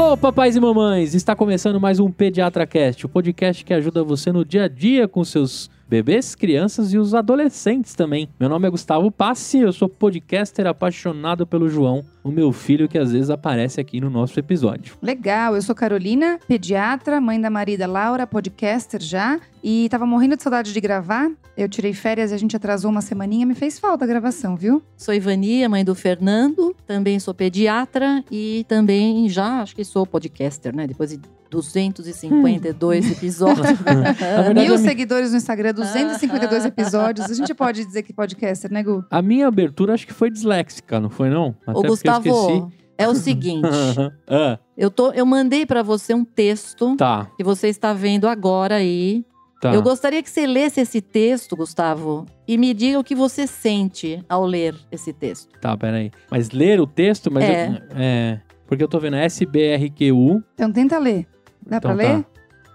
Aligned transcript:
Alô, 0.00 0.16
papais 0.16 0.56
e 0.56 0.60
mamães! 0.60 1.14
Está 1.14 1.36
começando 1.36 1.78
mais 1.78 2.00
um 2.00 2.10
Pediatra 2.10 2.66
Cast, 2.66 3.04
o 3.04 3.08
podcast 3.08 3.62
que 3.62 3.74
ajuda 3.74 4.02
você 4.02 4.32
no 4.32 4.46
dia 4.46 4.64
a 4.64 4.68
dia 4.68 5.06
com 5.06 5.22
seus 5.22 5.68
bebês, 5.90 6.36
crianças 6.36 6.92
e 6.92 6.98
os 6.98 7.16
adolescentes 7.16 7.96
também. 7.96 8.28
Meu 8.38 8.48
nome 8.48 8.68
é 8.68 8.70
Gustavo 8.70 9.10
Passi, 9.10 9.58
eu 9.58 9.72
sou 9.72 9.88
podcaster 9.88 10.64
apaixonado 10.64 11.44
pelo 11.44 11.68
João, 11.68 12.04
o 12.22 12.30
meu 12.30 12.52
filho 12.52 12.88
que 12.88 12.96
às 12.96 13.10
vezes 13.10 13.28
aparece 13.28 13.80
aqui 13.80 14.00
no 14.00 14.08
nosso 14.08 14.38
episódio. 14.38 14.94
Legal, 15.02 15.56
eu 15.56 15.62
sou 15.62 15.74
Carolina, 15.74 16.38
pediatra, 16.46 17.20
mãe 17.20 17.40
da 17.40 17.50
marida 17.50 17.88
Laura, 17.88 18.24
podcaster 18.24 19.02
já, 19.02 19.40
e 19.64 19.88
tava 19.88 20.06
morrendo 20.06 20.36
de 20.36 20.44
saudade 20.44 20.72
de 20.72 20.80
gravar. 20.80 21.28
Eu 21.56 21.68
tirei 21.68 21.92
férias 21.92 22.30
e 22.30 22.34
a 22.34 22.38
gente 22.38 22.54
atrasou 22.54 22.88
uma 22.88 23.00
semaninha, 23.00 23.44
me 23.44 23.56
fez 23.56 23.76
falta 23.80 24.04
a 24.04 24.06
gravação, 24.06 24.54
viu? 24.54 24.80
Sou 24.96 25.12
Ivania, 25.12 25.68
mãe 25.68 25.84
do 25.84 25.96
Fernando, 25.96 26.72
também 26.86 27.18
sou 27.18 27.34
pediatra 27.34 28.24
e 28.30 28.64
também 28.68 29.28
já 29.28 29.60
acho 29.60 29.74
que 29.74 29.84
sou 29.84 30.06
podcaster, 30.06 30.74
né? 30.74 30.86
Depois 30.86 31.10
de 31.10 31.20
252 31.50 33.10
episódios. 33.10 33.66
Na 33.84 34.42
verdade, 34.42 34.68
Mil 34.68 34.78
seguidores 34.78 35.30
no 35.32 35.36
Instagram, 35.36 35.74
252 35.74 36.64
episódios. 36.66 37.30
A 37.30 37.34
gente 37.34 37.52
pode 37.54 37.84
dizer 37.84 38.02
que 38.02 38.12
podcaster, 38.12 38.72
né, 38.72 38.82
Gu? 38.82 39.04
a 39.10 39.20
minha 39.22 39.46
abertura 39.46 39.94
acho 39.94 40.06
que 40.06 40.12
foi 40.12 40.30
disléxica, 40.30 41.00
não 41.00 41.10
foi 41.10 41.28
não? 41.30 41.54
Até 41.66 41.78
Ô. 41.78 41.82
Gustavo, 41.82 42.72
é 42.96 43.08
o 43.08 43.14
seguinte. 43.14 43.68
ah, 44.28 44.58
eu, 44.76 44.90
tô, 44.90 45.10
eu 45.12 45.24
mandei 45.26 45.64
pra 45.66 45.82
você 45.82 46.14
um 46.14 46.24
texto 46.24 46.96
tá, 46.96 47.28
que 47.36 47.42
você 47.44 47.68
está 47.68 47.92
vendo 47.92 48.28
agora 48.28 48.76
aí. 48.76 49.24
tá. 49.60 49.72
Eu 49.74 49.82
gostaria 49.82 50.22
que 50.22 50.30
você 50.30 50.46
lesse 50.46 50.80
esse 50.80 51.00
texto, 51.00 51.56
Gustavo, 51.56 52.26
e 52.46 52.56
me 52.58 52.72
diga 52.74 52.98
o 52.98 53.04
que 53.04 53.14
você 53.14 53.46
sente 53.46 54.22
ao 54.28 54.44
ler 54.44 54.74
esse 54.92 55.12
texto. 55.12 55.48
Tá, 55.60 55.76
peraí. 55.76 56.10
Mas 56.30 56.50
ler 56.50 56.80
o 56.80 56.86
texto, 56.86 57.30
mas 57.30 57.44
É. 57.44 57.68
eu, 57.68 57.74
é, 57.96 58.40
porque 58.66 58.84
eu 58.84 58.88
tô 58.88 58.98
vendo 59.00 59.16
SBRQU, 59.16 60.42
Então 60.54 60.70
tenta 60.72 60.98
ler. 60.98 61.26
Dá 61.66 61.76
Então 61.76 61.80
pra 61.80 61.90
tá. 61.90 61.94
ler? 62.16 62.26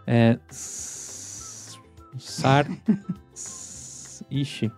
É. 0.08 0.38
s- 0.50 1.78
Sar. 2.17 2.67
Ixi. 4.31 4.72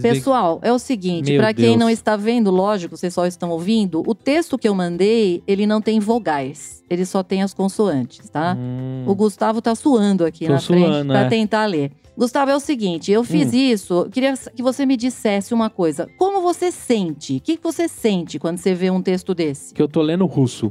Pessoal, 0.00 0.58
é 0.62 0.72
o 0.72 0.78
seguinte, 0.78 1.36
pra 1.36 1.52
quem 1.52 1.66
Deus. 1.70 1.78
não 1.78 1.90
está 1.90 2.16
vendo, 2.16 2.50
lógico, 2.50 2.96
vocês 2.96 3.12
só 3.12 3.26
estão 3.26 3.50
ouvindo, 3.50 4.02
o 4.06 4.14
texto 4.14 4.56
que 4.56 4.66
eu 4.66 4.74
mandei, 4.74 5.42
ele 5.46 5.66
não 5.66 5.82
tem 5.82 6.00
vogais, 6.00 6.81
ele 6.94 7.04
só 7.06 7.22
tem 7.22 7.42
as 7.42 7.52
consoantes, 7.54 8.28
tá? 8.28 8.56
Hum, 8.58 9.04
O 9.06 9.14
Gustavo 9.14 9.60
tá 9.62 9.74
suando 9.74 10.24
aqui 10.24 10.46
Tô 10.46 10.52
na 10.52 10.60
frente 10.60 10.86
suando, 10.86 11.12
pra 11.12 11.20
é. 11.22 11.28
tentar 11.28 11.66
ler. 11.66 11.90
Gustavo, 12.14 12.50
é 12.50 12.54
o 12.56 12.60
seguinte, 12.60 13.10
eu 13.10 13.24
fiz 13.24 13.54
Hum. 13.54 13.56
isso, 13.56 13.94
eu 13.94 14.10
queria 14.10 14.34
que 14.54 14.62
você 14.62 14.84
me 14.84 14.98
dissesse 14.98 15.54
uma 15.54 15.70
coisa. 15.70 16.06
Como 16.18 16.42
você 16.42 16.70
sente? 16.70 17.36
O 17.38 17.40
que 17.40 17.58
você 17.62 17.88
sente 17.88 18.38
quando 18.38 18.58
você 18.58 18.74
vê 18.74 18.90
um 18.90 19.00
texto 19.00 19.34
desse? 19.34 19.72
que 19.72 19.80
eu 19.80 19.88
tô 19.88 20.02
lendo 20.02 20.26
russo. 20.26 20.70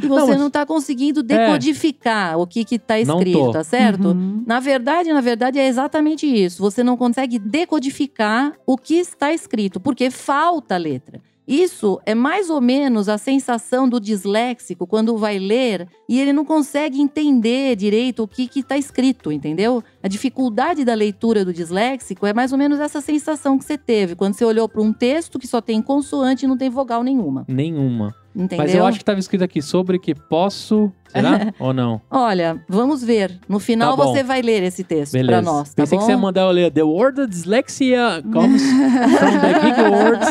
Que 0.00 0.06
você 0.08 0.30
mas- 0.32 0.38
não 0.40 0.48
tá 0.50 0.64
conseguindo 0.64 1.20
decodificar 1.22 2.38
o 2.38 2.46
que 2.46 2.64
que 2.64 2.78
tá 2.78 2.94
Não 3.04 3.18
escrito, 3.18 3.50
tá 3.50 3.64
certo? 3.64 4.08
Uhum. 4.08 4.44
Na 4.46 4.60
verdade, 4.60 5.12
na 5.12 5.20
verdade, 5.20 5.58
é 5.58 5.66
exatamente 5.66 6.26
isso. 6.26 6.62
Você 6.62 6.84
não 6.84 6.96
consegue 6.96 7.38
decodificar 7.38 8.52
o 8.64 8.76
que 8.76 8.94
está 8.94 9.32
escrito, 9.32 9.80
porque 9.80 10.10
falta 10.10 10.76
a 10.76 10.78
letra. 10.78 11.20
Isso 11.46 12.00
é 12.06 12.14
mais 12.14 12.48
ou 12.48 12.60
menos 12.60 13.08
a 13.08 13.18
sensação 13.18 13.88
do 13.88 14.00
disléxico 14.00 14.86
quando 14.86 15.16
vai 15.16 15.38
ler 15.38 15.86
e 16.08 16.18
ele 16.18 16.32
não 16.32 16.44
consegue 16.44 17.00
entender 17.00 17.76
direito 17.76 18.22
o 18.22 18.28
que 18.28 18.48
está 18.58 18.78
escrito, 18.78 19.30
entendeu? 19.30 19.82
A 20.02 20.08
dificuldade 20.08 20.84
da 20.84 20.94
leitura 20.94 21.44
do 21.44 21.52
disléxico 21.52 22.26
é 22.26 22.32
mais 22.32 22.52
ou 22.52 22.58
menos 22.58 22.80
essa 22.80 23.00
sensação 23.00 23.58
que 23.58 23.64
você 23.64 23.76
teve 23.76 24.14
quando 24.14 24.34
você 24.34 24.44
olhou 24.44 24.68
para 24.68 24.80
um 24.80 24.92
texto 24.92 25.38
que 25.38 25.46
só 25.46 25.60
tem 25.60 25.82
consoante 25.82 26.44
e 26.44 26.48
não 26.48 26.56
tem 26.56 26.70
vogal 26.70 27.02
nenhuma, 27.02 27.44
Nenhuma. 27.46 28.14
Entendeu? 28.34 28.58
Mas 28.58 28.74
eu 28.74 28.84
acho 28.86 28.98
que 28.98 29.04
tava 29.04 29.18
escrito 29.18 29.44
aqui 29.44 29.62
sobre 29.62 29.98
que 29.98 30.14
posso. 30.14 30.92
Será? 31.08 31.52
Ou 31.60 31.72
não? 31.72 32.00
Olha, 32.10 32.60
vamos 32.68 33.02
ver. 33.04 33.38
No 33.48 33.60
final 33.60 33.96
Tá 33.96 34.04
você 34.04 34.24
vai 34.24 34.42
ler 34.42 34.64
esse 34.64 34.82
texto 34.82 35.12
para 35.24 35.40
nós, 35.40 35.68
tá 35.68 35.82
Pensei 35.82 35.96
bom? 35.96 36.02
que 36.02 36.06
você 36.06 36.12
ia 36.12 36.18
mandar 36.18 36.40
eu 36.42 36.50
ler. 36.50 36.72
The 36.72 36.82
word 36.82 37.26
dyslexia 37.28 38.20
comes 38.32 38.60
from 38.66 39.40
the 39.40 39.60
Greek 39.60 39.80
word. 39.80 40.24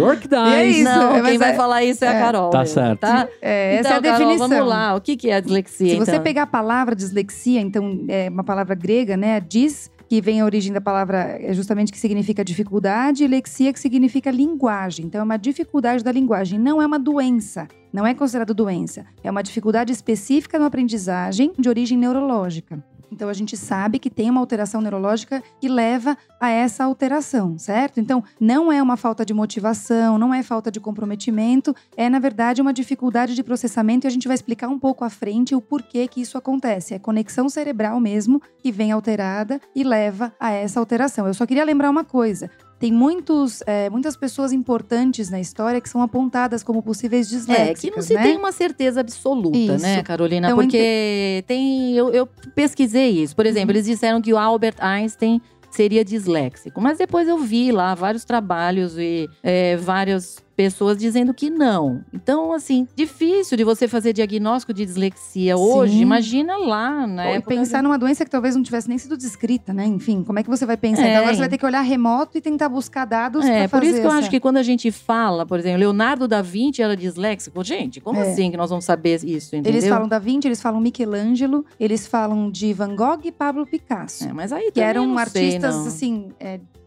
Work 0.00 0.28
E 0.34 0.54
é 0.54 0.66
isso, 0.66 0.84
Não, 0.84 1.22
quem 1.22 1.38
vai 1.38 1.50
é- 1.52 1.54
falar 1.54 1.84
isso 1.84 2.04
é, 2.04 2.08
é. 2.08 2.10
a 2.16 2.20
Carol. 2.20 2.50
Tá 2.50 2.64
certo. 2.66 3.00
Tá? 3.00 3.28
É, 3.40 3.76
essa 3.76 3.80
então, 3.80 3.92
é 3.92 3.98
a 3.98 4.02
Carol, 4.02 4.18
definição. 4.18 4.48
vamos 4.48 4.66
lá. 4.68 4.94
O 4.96 5.00
que 5.00 5.16
que 5.16 5.30
é 5.30 5.36
a 5.36 5.40
dislexia, 5.40 5.90
Se 5.90 5.96
você 5.96 6.10
então? 6.12 6.22
pegar 6.24 6.42
a 6.42 6.46
palavra 6.46 6.96
dislexia, 6.96 7.60
então 7.60 8.04
é 8.08 8.28
uma 8.28 8.42
palavra 8.44 8.74
grega, 8.74 9.16
né? 9.16 9.40
Diz, 9.40 9.90
que 10.08 10.20
vem 10.20 10.40
a 10.40 10.44
origem 10.44 10.72
da 10.72 10.80
palavra 10.80 11.36
é 11.40 11.52
justamente 11.52 11.92
que 11.92 11.98
significa 11.98 12.44
dificuldade, 12.44 13.24
e 13.24 13.28
lexia 13.28 13.72
que 13.72 13.80
significa 13.80 14.30
linguagem. 14.30 15.06
Então 15.06 15.20
é 15.20 15.24
uma 15.24 15.36
dificuldade 15.36 16.04
da 16.04 16.12
linguagem, 16.12 16.58
não 16.58 16.80
é 16.80 16.86
uma 16.86 16.98
doença. 16.98 17.68
Não 17.92 18.06
é 18.06 18.12
considerado 18.12 18.52
doença. 18.52 19.06
É 19.22 19.30
uma 19.30 19.42
dificuldade 19.42 19.92
específica 19.92 20.58
no 20.58 20.64
aprendizagem 20.64 21.52
de 21.56 21.68
origem 21.68 21.96
neurológica. 21.96 22.82
Então 23.14 23.28
a 23.28 23.32
gente 23.32 23.56
sabe 23.56 23.98
que 24.00 24.10
tem 24.10 24.28
uma 24.28 24.40
alteração 24.40 24.80
neurológica 24.80 25.42
que 25.60 25.68
leva 25.68 26.18
a 26.40 26.50
essa 26.50 26.84
alteração, 26.84 27.56
certo? 27.56 28.00
Então 28.00 28.22
não 28.40 28.72
é 28.72 28.82
uma 28.82 28.96
falta 28.96 29.24
de 29.24 29.32
motivação, 29.32 30.18
não 30.18 30.34
é 30.34 30.42
falta 30.42 30.70
de 30.70 30.80
comprometimento, 30.80 31.74
é 31.96 32.10
na 32.10 32.18
verdade 32.18 32.60
uma 32.60 32.72
dificuldade 32.72 33.34
de 33.34 33.42
processamento 33.42 34.06
e 34.06 34.08
a 34.08 34.10
gente 34.10 34.26
vai 34.26 34.34
explicar 34.34 34.68
um 34.68 34.78
pouco 34.78 35.04
à 35.04 35.10
frente 35.10 35.54
o 35.54 35.60
porquê 35.60 36.08
que 36.08 36.20
isso 36.20 36.36
acontece. 36.36 36.92
É 36.92 36.98
conexão 36.98 37.48
cerebral 37.48 38.00
mesmo 38.00 38.42
que 38.58 38.72
vem 38.72 38.90
alterada 38.90 39.60
e 39.74 39.84
leva 39.84 40.34
a 40.40 40.50
essa 40.50 40.80
alteração. 40.80 41.26
Eu 41.26 41.34
só 41.34 41.46
queria 41.46 41.64
lembrar 41.64 41.90
uma 41.90 42.04
coisa. 42.04 42.50
Tem 42.84 42.92
muitos, 42.92 43.62
é, 43.66 43.88
muitas 43.88 44.14
pessoas 44.14 44.52
importantes 44.52 45.30
na 45.30 45.40
história 45.40 45.80
que 45.80 45.88
são 45.88 46.02
apontadas 46.02 46.62
como 46.62 46.82
possíveis 46.82 47.26
É, 47.32 47.36
disléxicas, 47.38 47.80
que 47.80 47.90
não 47.90 48.02
se 48.02 48.12
né? 48.12 48.22
tem 48.22 48.36
uma 48.36 48.52
certeza 48.52 49.00
absoluta, 49.00 49.56
Isso. 49.56 49.78
né, 49.82 50.02
Carolina? 50.02 50.48
Então, 50.48 50.58
Porque 50.58 51.42
tem. 51.46 51.94
Eu, 51.96 52.10
eu 52.10 52.26
pesquisei 52.54 53.08
isso. 53.22 53.34
Por 53.34 53.46
exemplo, 53.46 53.70
Uhum. 53.70 53.76
eles 53.76 53.86
disseram 53.86 54.20
que 54.20 54.34
o 54.34 54.36
Albert 54.36 54.74
Einstein 54.80 55.40
seria 55.70 56.04
disléxico. 56.04 56.78
Mas 56.78 56.98
depois 56.98 57.26
eu 57.26 57.38
vi 57.38 57.72
lá 57.72 57.94
vários 57.94 58.22
trabalhos 58.26 58.98
e 58.98 59.26
é, 59.42 59.78
várias 59.78 60.43
pessoas 60.56 60.96
dizendo 60.96 61.34
que 61.34 61.50
não. 61.50 62.02
Então, 62.12 62.52
assim, 62.52 62.86
difícil 62.94 63.56
de 63.56 63.64
você 63.64 63.88
fazer 63.88 64.12
diagnóstico 64.12 64.72
de 64.72 64.84
dislexia 64.84 65.56
hoje. 65.56 65.94
Sim. 65.94 66.00
Imagina 66.02 66.56
lá, 66.56 67.06
Ou 67.28 67.34
e 67.36 67.40
pensar 67.42 67.82
numa 67.82 67.98
doença 67.98 68.24
que 68.24 68.30
talvez 68.30 68.54
não 68.54 68.62
tivesse 68.62 68.88
nem 68.88 68.96
sido 68.98 69.16
descrita, 69.16 69.72
né? 69.72 69.84
Enfim, 69.86 70.22
como 70.22 70.38
é 70.38 70.42
que 70.42 70.48
você 70.50 70.64
vai 70.64 70.76
pensar? 70.76 71.02
É. 71.02 71.08
Então 71.10 71.18
agora 71.22 71.34
você 71.34 71.40
vai 71.40 71.48
ter 71.48 71.58
que 71.58 71.66
olhar 71.66 71.80
remoto 71.80 72.38
e 72.38 72.40
tentar 72.40 72.68
buscar 72.68 73.04
dados 73.04 73.44
É, 73.44 73.66
pra 73.66 73.68
por 73.68 73.70
fazer 73.80 73.86
isso 73.92 74.00
que 74.00 74.06
eu 74.06 74.10
essa- 74.10 74.18
acho 74.20 74.30
que 74.30 74.40
quando 74.40 74.56
a 74.58 74.62
gente 74.62 74.90
fala, 74.90 75.44
por 75.44 75.58
exemplo, 75.58 75.78
Leonardo 75.80 76.28
da 76.28 76.40
Vinci 76.40 76.82
era 76.82 76.96
disléxico. 76.96 77.62
Gente, 77.64 78.00
como 78.00 78.20
É. 78.20 78.30
assim 78.30 78.50
que 78.50 78.56
nós 78.56 78.70
vamos 78.70 78.84
saber 78.84 79.24
isso, 79.24 79.56
entendeu? 79.56 79.72
Eles 79.72 79.88
falam 79.88 80.08
da 80.08 80.18
Vinci, 80.18 80.46
eles 80.48 80.62
falam 80.62 80.80
Michelangelo, 80.80 81.64
eles 81.78 82.06
falam 82.06 82.50
de 82.50 82.72
Van 82.72 82.94
Gogh 82.94 83.20
e 83.24 83.32
Pablo 83.32 83.66
Picasso. 83.66 84.24
É, 84.28 84.32
mas 84.32 84.52
aí 84.52 84.70
que 84.72 84.80
eram 84.80 85.06
sei, 85.14 85.18
artistas, 85.18 85.74
não. 85.74 85.86
assim. 85.86 86.28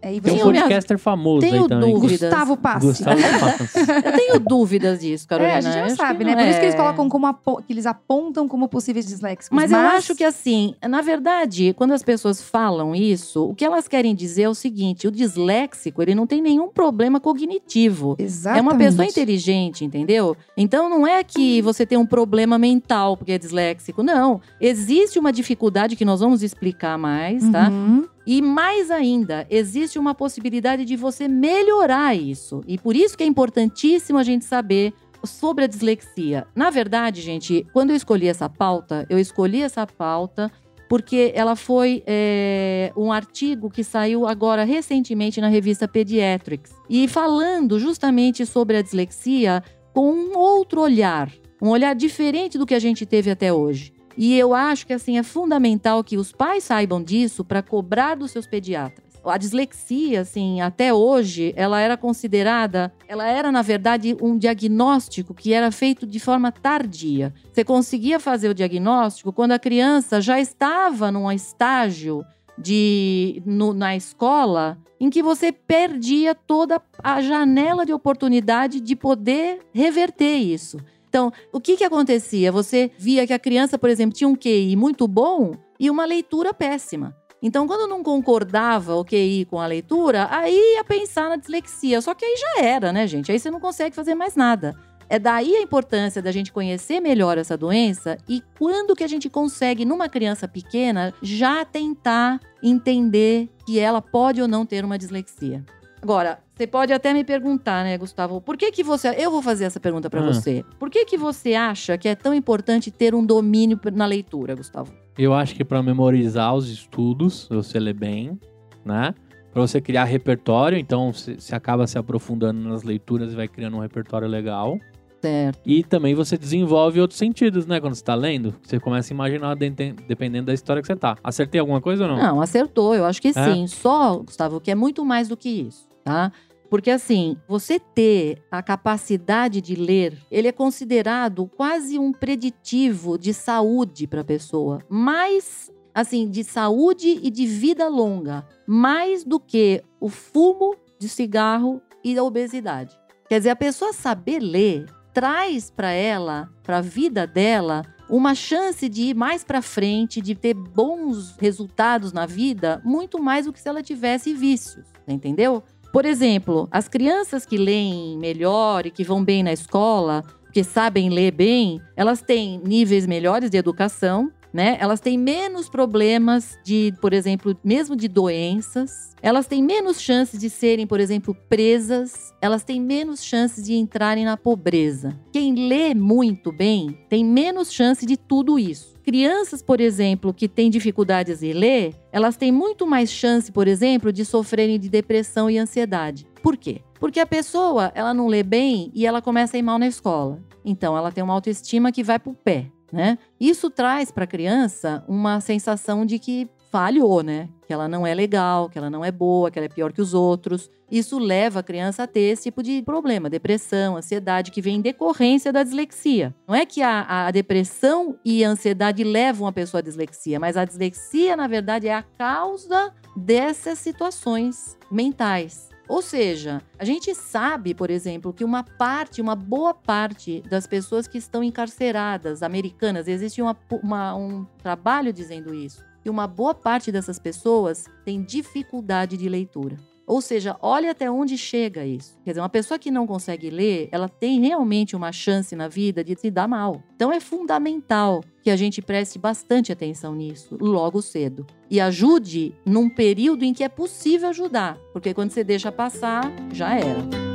É, 0.02 0.10
é, 0.10 0.16
e 0.16 0.22
Tem 0.22 0.36
um 0.36 0.40
podcaster 0.40 0.98
famoso 0.98 1.40
tenho 1.40 1.64
aí 1.64 1.68
também. 1.68 1.94
dúvidas. 1.94 2.20
Gustavo 2.30 2.58
Passi. 2.58 2.86
Gustavo 2.88 3.18
Passi. 3.40 3.80
Eu 4.06 4.12
tenho 4.14 4.40
dúvidas 4.40 5.00
disso, 5.00 5.28
Carolina. 5.28 5.54
É, 5.56 5.58
a 5.58 5.62
gente 5.62 5.90
não 5.90 5.96
sabe, 5.96 6.24
né? 6.24 6.32
não 6.36 6.44
Por 6.44 6.50
isso 6.50 6.60
que 6.60 6.66
eles 6.66 6.76
é. 6.76 6.78
colocam 6.78 7.10
como 7.10 7.26
apo- 7.28 7.62
que 7.64 7.74
eles 7.74 7.86
apontam 7.86 8.48
como 8.48 8.68
possíveis 8.68 9.06
disléxicos. 9.08 9.56
Mas, 9.56 9.72
eu 9.72 9.78
acho 9.80 10.16
que 10.16 10.24
assim, 10.24 10.76
na 10.88 11.02
verdade, 11.02 11.74
quando 11.78 11.94
as 11.94 12.04
pessoas 12.04 12.42
falam 12.42 12.94
isso, 12.96 13.46
o 13.50 13.56
que 13.56 13.66
elas 13.66 13.88
querem 13.88 14.14
dizer 14.14 14.44
é 14.44 14.50
o 14.50 14.54
seguinte: 14.56 15.08
o 15.08 15.12
disléxico, 15.12 16.02
ele 16.02 16.14
não 16.16 16.28
tem 16.28 16.42
nenhum 16.42 16.68
problema 16.70 17.20
cognitivo. 17.20 18.16
Exatamente. 18.20 18.60
É 18.60 18.62
uma 18.62 18.76
pessoa 18.78 19.06
inteligente, 19.06 19.84
entendeu? 19.84 20.36
Então 20.56 20.90
não 20.90 21.06
é 21.08 21.24
que 21.24 21.62
você 21.62 21.86
tem 21.86 21.98
um 21.98 22.06
problema 22.06 22.58
mental 22.58 23.18
porque 23.18 23.32
é 23.32 23.38
disléxico. 23.38 24.04
Não. 24.04 24.40
Existe 24.62 25.18
uma 25.20 25.32
dificuldade 25.32 25.96
que 25.96 26.06
nós 26.06 26.20
vamos 26.20 26.44
explicar 26.44 26.98
mais, 26.98 27.50
tá? 27.50 27.70
Uhum. 27.70 28.06
E 28.28 28.42
mais 28.42 28.92
ainda, 28.92 29.48
existe 29.50 29.98
uma 29.98 30.14
possibilidade 30.14 30.84
de 30.84 30.98
você 30.98 31.30
melhorar 31.30 32.14
isso. 32.14 32.62
E 32.68 32.78
por 32.78 32.94
isso 32.94 33.18
que 33.18 33.24
é 33.24 33.26
importantíssimo 33.26 34.18
a 34.18 34.24
gente 34.24 34.44
saber 34.44 34.94
sobre 35.24 35.64
a 35.64 35.68
dislexia. 35.68 36.46
Na 36.54 36.70
verdade, 36.70 37.22
gente, 37.22 37.66
quando 37.72 37.92
eu 37.92 37.96
escolhi 37.96 38.28
essa 38.28 38.50
pauta, 38.50 39.08
eu 39.10 39.18
escolhi 39.18 39.62
essa 39.62 39.88
pauta 39.88 40.52
porque 40.90 41.32
ela 41.36 41.56
foi 41.56 42.04
é, 42.06 42.92
um 42.98 43.14
artigo 43.14 43.70
que 43.70 43.84
saiu 43.84 44.28
agora 44.28 44.66
recentemente 44.66 45.40
na 45.40 45.48
revista 45.48 45.88
Pediatrics 45.88 46.74
e 46.90 47.08
falando 47.08 47.80
justamente 47.80 48.46
sobre 48.46 48.76
a 48.76 48.82
dislexia 48.82 49.64
com 49.94 50.12
um 50.12 50.38
outro 50.38 50.82
olhar, 50.82 51.32
um 51.62 51.70
olhar 51.70 51.96
diferente 51.96 52.58
do 52.58 52.66
que 52.66 52.76
a 52.76 52.80
gente 52.80 53.06
teve 53.06 53.32
até 53.32 53.54
hoje. 53.54 53.97
E 54.18 54.38
eu 54.38 54.54
acho 54.54 54.88
que 54.88 54.94
assim 54.94 55.18
é 55.20 55.24
fundamental 55.24 56.04
que 56.04 56.18
os 56.18 56.32
pais 56.32 56.64
saibam 56.64 57.04
disso 57.04 57.46
para 57.46 57.62
cobrar 57.62 58.16
dos 58.16 58.32
seus 58.32 58.48
pediatras. 58.48 59.06
A 59.24 59.38
dislexia, 59.38 60.22
assim, 60.22 60.62
até 60.62 60.94
hoje, 60.94 61.54
ela 61.58 61.82
era 61.82 61.98
considerada, 61.98 62.94
ela 63.08 63.28
era 63.28 63.52
na 63.52 63.62
verdade 63.62 64.16
um 64.22 64.38
diagnóstico 64.38 65.34
que 65.34 65.54
era 65.54 65.70
feito 65.70 66.08
de 66.08 66.20
forma 66.20 66.52
tardia. 66.52 67.34
Você 67.52 67.64
conseguia 67.64 68.20
fazer 68.20 68.50
o 68.50 68.54
diagnóstico 68.54 69.34
quando 69.34 69.52
a 69.52 69.60
criança 69.60 70.22
já 70.22 70.40
estava 70.40 71.12
num 71.12 71.30
estágio 71.30 72.26
de 72.58 73.42
no, 73.46 73.74
na 73.74 73.96
escola 73.96 74.78
em 75.00 75.10
que 75.10 75.22
você 75.22 75.52
perdia 75.52 76.34
toda 76.34 76.82
a 77.04 77.22
janela 77.22 77.86
de 77.86 77.94
oportunidade 77.94 78.80
de 78.80 78.96
poder 78.96 79.60
reverter 79.72 80.38
isso. 80.38 80.78
Então, 81.08 81.32
o 81.52 81.60
que 81.60 81.78
que 81.78 81.84
acontecia? 81.84 82.52
Você 82.52 82.92
via 82.98 83.26
que 83.26 83.34
a 83.34 83.40
criança, 83.40 83.78
por 83.78 83.90
exemplo, 83.90 84.16
tinha 84.16 84.28
um 84.28 84.36
QI 84.36 84.76
muito 84.76 85.08
bom 85.08 85.54
e 85.80 85.90
uma 85.90 86.06
leitura 86.06 86.54
péssima. 86.54 87.16
Então, 87.42 87.68
quando 87.68 87.88
não 87.88 88.04
concordava 88.04 88.96
o 88.96 89.06
QI 89.06 89.46
com 89.46 89.60
a 89.60 89.68
leitura, 89.68 90.28
aí 90.32 90.76
ia 90.76 90.84
pensar 90.84 91.30
na 91.30 91.36
dislexia. 91.36 92.02
Só 92.02 92.14
que 92.14 92.26
aí 92.26 92.36
já 92.36 92.64
era, 92.66 92.92
né, 92.92 93.06
gente? 93.06 93.32
Aí 93.32 93.40
você 93.40 93.52
não 93.52 93.60
consegue 93.60 93.96
fazer 93.96 94.16
mais 94.16 94.36
nada. 94.36 94.76
É 95.10 95.18
daí 95.18 95.56
a 95.56 95.62
importância 95.62 96.22
da 96.22 96.32
gente 96.32 96.52
conhecer 96.52 97.00
melhor 97.00 97.38
essa 97.38 97.56
doença 97.56 98.18
e 98.28 98.44
quando 98.58 98.96
que 98.96 99.04
a 99.04 99.08
gente 99.08 99.30
consegue, 99.30 99.86
numa 99.86 100.10
criança 100.10 100.48
pequena, 100.48 101.14
já 101.22 101.64
tentar 101.64 102.42
entender 102.62 103.48
que 103.66 103.80
ela 103.80 104.02
pode 104.02 104.42
ou 104.42 104.48
não 104.48 104.66
ter 104.66 104.84
uma 104.84 104.98
dislexia. 104.98 105.64
Agora, 106.02 106.40
você 106.58 106.66
pode 106.68 106.92
até 106.92 107.14
me 107.14 107.24
perguntar, 107.24 107.84
né, 107.84 107.98
Gustavo, 107.98 108.42
por 108.42 108.58
que 108.58 108.72
que 108.72 108.84
você... 108.84 109.10
Eu 109.18 109.30
vou 109.30 109.42
fazer 109.42 109.66
essa 109.66 109.80
pergunta 109.80 110.10
para 110.10 110.22
Ah. 110.22 110.26
você. 110.34 110.66
Por 110.80 110.90
que 110.90 111.06
que 111.06 111.18
você 111.18 111.54
acha 111.54 111.98
que 111.98 112.08
é 112.08 112.16
tão 112.16 112.34
importante 112.34 112.90
ter 112.90 113.14
um 113.14 113.24
domínio 113.26 113.80
na 113.94 114.06
leitura, 114.06 114.56
Gustavo? 114.56 114.92
Eu 115.18 115.34
acho 115.34 115.54
que 115.56 115.64
para 115.64 115.82
memorizar 115.84 116.54
os 116.56 116.70
estudos, 116.70 117.48
você 117.50 117.80
lê 117.80 117.94
bem, 117.94 118.40
né? 118.84 119.14
Para 119.54 119.62
você 119.62 119.80
criar 119.82 120.04
repertório, 120.04 120.78
então 120.78 121.12
você 121.14 121.56
acaba 121.56 121.88
se 121.88 121.98
aprofundando 121.98 122.60
nas 122.70 122.84
leituras 122.84 123.34
e 123.34 123.36
vai 123.36 123.48
criando 123.48 123.78
um 123.78 123.80
repertório 123.80 124.28
legal. 124.28 124.78
Certo. 125.20 125.60
E 125.66 125.84
também 125.84 126.14
você 126.14 126.38
desenvolve 126.38 127.02
outros 127.02 127.18
sentidos, 127.18 127.66
né? 127.66 127.80
Quando 127.80 127.96
você 127.96 128.04
tá 128.04 128.14
lendo, 128.14 128.54
você 128.62 128.80
começa 128.80 129.12
a 129.12 129.16
imaginar 129.16 129.56
dependendo 129.56 130.46
da 130.48 130.54
história 130.54 130.80
que 130.82 130.88
você 130.88 130.96
tá. 130.96 131.18
Acertei 131.24 131.60
alguma 131.60 131.82
coisa 131.82 132.04
ou 132.04 132.10
não? 132.12 132.18
Não, 132.18 132.42
acertou. 132.42 132.94
Eu 132.94 133.04
acho 133.06 133.20
que 133.20 133.30
É? 133.30 133.34
sim. 133.34 133.66
Só, 133.66 134.18
Gustavo, 134.18 134.62
que 134.62 134.70
é 134.70 134.76
muito 134.76 135.04
mais 135.04 135.28
do 135.28 135.36
que 135.36 135.50
isso, 135.50 135.90
tá? 136.04 136.32
Porque 136.70 136.92
assim, 136.92 137.38
você 137.48 137.80
ter 137.80 138.44
a 138.52 138.62
capacidade 138.62 139.62
de 139.62 139.76
ler, 139.76 140.18
ele 140.30 140.48
é 140.48 140.52
considerado 140.52 141.48
quase 141.48 141.98
um 141.98 142.12
preditivo 142.12 143.18
de 143.18 143.34
saúde 143.34 144.08
para 144.08 144.22
a 144.22 144.26
pessoa. 144.26 144.80
Mais, 144.90 145.72
assim, 145.94 146.30
de 146.30 146.44
saúde 146.44 147.20
e 147.22 147.30
de 147.30 147.46
vida 147.46 147.88
longa. 147.88 148.46
Mais 148.66 149.24
do 149.24 149.40
que 149.40 149.84
o 150.00 150.10
fumo 150.10 150.76
de 151.00 151.08
cigarro 151.08 151.82
e 152.04 152.18
a 152.18 152.24
obesidade. 152.24 152.98
Quer 153.30 153.40
dizer, 153.40 153.50
a 153.50 153.56
pessoa 153.56 153.94
saber 153.94 154.40
ler 154.40 154.86
traz 155.14 155.72
para 155.72 155.92
ela, 155.92 156.48
para 156.62 156.78
a 156.78 156.82
vida 156.82 157.26
dela, 157.26 157.84
uma 158.10 158.36
chance 158.36 158.88
de 158.88 159.04
ir 159.04 159.16
mais 159.16 159.44
para 159.44 159.62
frente, 159.62 160.22
de 160.22 160.36
ter 160.36 160.54
bons 160.54 161.36
resultados 161.40 162.14
na 162.14 162.26
vida, 162.26 162.82
muito 162.86 163.22
mais 163.22 163.46
do 163.46 163.52
que 163.52 163.60
se 163.60 163.68
ela 163.68 163.82
tivesse 163.84 164.34
vícios, 164.34 164.86
entendeu? 165.08 165.64
Por 165.98 166.06
exemplo, 166.06 166.68
as 166.70 166.88
crianças 166.88 167.44
que 167.44 167.58
leem 167.58 168.20
melhor 168.20 168.86
e 168.86 168.92
que 168.92 169.04
vão 169.04 169.24
bem 169.24 169.42
na 169.42 169.52
escola, 169.52 170.24
que 170.54 170.64
sabem 170.64 171.10
ler 171.10 171.32
bem, 171.32 171.82
elas 171.96 172.22
têm 172.22 172.62
níveis 172.64 173.08
melhores 173.08 173.50
de 173.50 173.58
educação, 173.58 174.32
né? 174.54 174.78
Elas 174.80 175.00
têm 175.00 175.18
menos 175.18 175.70
problemas 175.70 176.58
de, 176.64 176.94
por 177.02 177.14
exemplo, 177.14 177.58
mesmo 177.64 177.96
de 177.96 178.08
doenças. 178.08 179.16
Elas 179.22 179.48
têm 179.48 179.62
menos 179.64 180.00
chances 180.00 180.40
de 180.40 180.50
serem, 180.50 180.88
por 180.88 181.00
exemplo, 181.00 181.36
presas. 181.50 182.34
Elas 182.42 182.64
têm 182.64 182.82
menos 182.82 183.24
chances 183.24 183.66
de 183.66 183.76
entrarem 183.76 184.26
na 184.26 184.38
pobreza. 184.38 185.18
Quem 185.32 185.68
lê 185.68 185.94
muito 185.94 186.52
bem 186.52 186.98
tem 187.10 187.24
menos 187.24 187.72
chance 187.72 188.06
de 188.06 188.18
tudo 188.18 188.58
isso. 188.58 188.98
Crianças, 189.04 189.62
por 189.62 189.80
exemplo, 189.80 190.34
que 190.34 190.50
têm 190.50 190.70
dificuldades 190.70 191.42
em 191.42 191.54
ler, 191.54 191.96
elas 192.12 192.36
têm 192.36 192.52
muito 192.52 192.86
mais 192.86 193.10
chance, 193.10 193.50
por 193.50 193.66
exemplo, 193.66 194.12
de 194.12 194.26
sofrerem 194.26 194.78
de 194.78 194.90
depressão 194.90 195.50
e 195.50 195.58
ansiedade. 195.58 196.28
Por 196.44 196.58
quê? 196.58 196.82
Porque 197.00 197.20
a 197.20 197.26
pessoa, 197.26 197.90
ela 197.96 198.14
não 198.14 198.28
lê 198.28 198.44
bem 198.44 198.92
e 198.94 199.06
ela 199.06 199.22
começa 199.22 199.56
a 199.56 199.60
ir 199.60 199.62
mal 199.62 199.80
na 199.80 199.88
escola. 199.88 200.40
Então, 200.66 200.98
ela 200.98 201.10
tem 201.10 201.24
uma 201.24 201.34
autoestima 201.34 201.92
que 201.92 202.04
vai 202.04 202.20
pro 202.20 202.34
pé, 202.34 202.70
né? 202.92 203.18
Isso 203.40 203.70
traz 203.70 204.12
para 204.12 204.24
a 204.24 204.28
criança 204.28 205.04
uma 205.08 205.40
sensação 205.40 206.06
de 206.06 206.20
que 206.20 206.50
falhou, 206.72 207.24
né? 207.24 207.50
Que 207.66 207.74
ela 207.74 207.88
não 207.88 208.06
é 208.06 208.14
legal, 208.14 208.70
que 208.70 208.78
ela 208.78 208.90
não 208.90 209.04
é 209.04 209.12
boa, 209.12 209.50
que 209.50 209.58
ela 209.58 209.66
é 209.66 209.70
pior 209.70 209.92
que 209.92 210.02
os 210.02 210.14
outros. 210.14 210.70
Isso 210.90 211.20
leva 211.20 211.60
a 211.60 211.64
criança 211.64 212.04
a 212.04 212.08
ter 212.08 212.22
esse 212.22 212.44
tipo 212.44 212.64
de 212.64 212.82
problema, 212.82 213.30
depressão, 213.30 213.98
ansiedade, 213.98 214.52
que 214.52 214.62
vem 214.62 214.78
em 214.78 214.82
decorrência 214.82 215.52
da 215.52 215.64
dislexia. 215.64 216.34
Não 216.48 216.56
é 216.56 216.66
que 216.66 216.82
a, 216.82 217.28
a 217.28 217.32
depressão 217.32 218.18
e 218.24 218.44
a 218.44 218.50
ansiedade 218.50 219.04
levam 219.04 219.48
a 219.48 219.52
pessoa 219.52 219.80
à 219.80 219.84
dislexia, 219.84 220.40
mas 220.40 220.56
a 220.56 220.64
dislexia, 220.64 221.36
na 221.36 221.48
verdade, 221.48 221.88
é 221.88 221.94
a 221.94 222.04
causa 222.04 222.94
dessas 223.16 223.80
situações 223.80 224.78
mentais. 224.90 225.67
Ou 225.88 226.02
seja, 226.02 226.62
a 226.78 226.84
gente 226.84 227.16
sabe, 227.16 227.74
por 227.74 227.90
exemplo, 227.90 228.34
que 228.34 228.44
uma 228.44 228.64
parte, 228.64 229.22
uma 229.22 229.36
boa 229.36 229.74
parte 229.74 230.42
das 230.50 230.68
pessoas 230.68 231.08
que 231.08 231.18
estão 231.18 231.44
encarceradas, 231.44 232.44
americanas, 232.44 233.08
existe 233.08 233.42
uma- 233.42 233.58
uma- 233.82 234.16
um 234.16 234.46
trabalho 234.62 235.14
dizendo 235.14 235.54
isso, 235.54 235.84
que 236.04 236.10
uma 236.10 236.28
boa 236.28 236.54
parte 236.54 236.92
dessas 236.92 237.18
pessoas 237.20 237.86
tem 238.04 238.22
dificuldade 238.24 239.16
de 239.16 239.30
leitura. 239.30 239.78
Ou 240.08 240.22
seja, 240.22 240.56
olha 240.62 240.92
até 240.92 241.12
onde 241.12 241.38
chega 241.38 241.86
isso. 241.86 242.18
Quer 242.24 242.32
dizer, 242.32 242.42
uma 242.42 242.48
pessoa 242.48 242.80
que 242.80 242.90
não 242.90 243.06
consegue 243.06 243.50
ler, 243.50 243.90
ela 243.92 244.08
tem 244.08 244.40
realmente 244.40 244.96
uma 244.96 245.12
chance 245.12 245.54
na 245.54 245.68
vida 245.68 246.02
de 246.02 246.16
se 246.16 246.32
dar 246.32 246.48
mal. 246.48 246.82
Então 246.96 247.12
é 247.12 247.20
fundamental 247.20 248.24
que 248.42 248.50
a 248.50 248.56
gente 248.56 248.82
preste 248.82 249.20
bastante 249.20 249.70
atenção 249.74 250.16
nisso 250.16 250.58
logo 250.62 251.02
cedo. 251.02 251.46
E 251.70 251.82
ajude 251.82 252.56
num 252.66 252.90
período 252.90 253.44
em 253.44 253.54
que 253.54 253.66
é 253.66 253.70
possível 253.70 254.30
ajudar. 254.30 254.78
Porque 254.94 255.14
quando 255.14 255.32
você 255.32 255.44
deixa 255.44 255.70
passar, 255.74 256.32
já 256.54 256.74
era. 256.74 257.27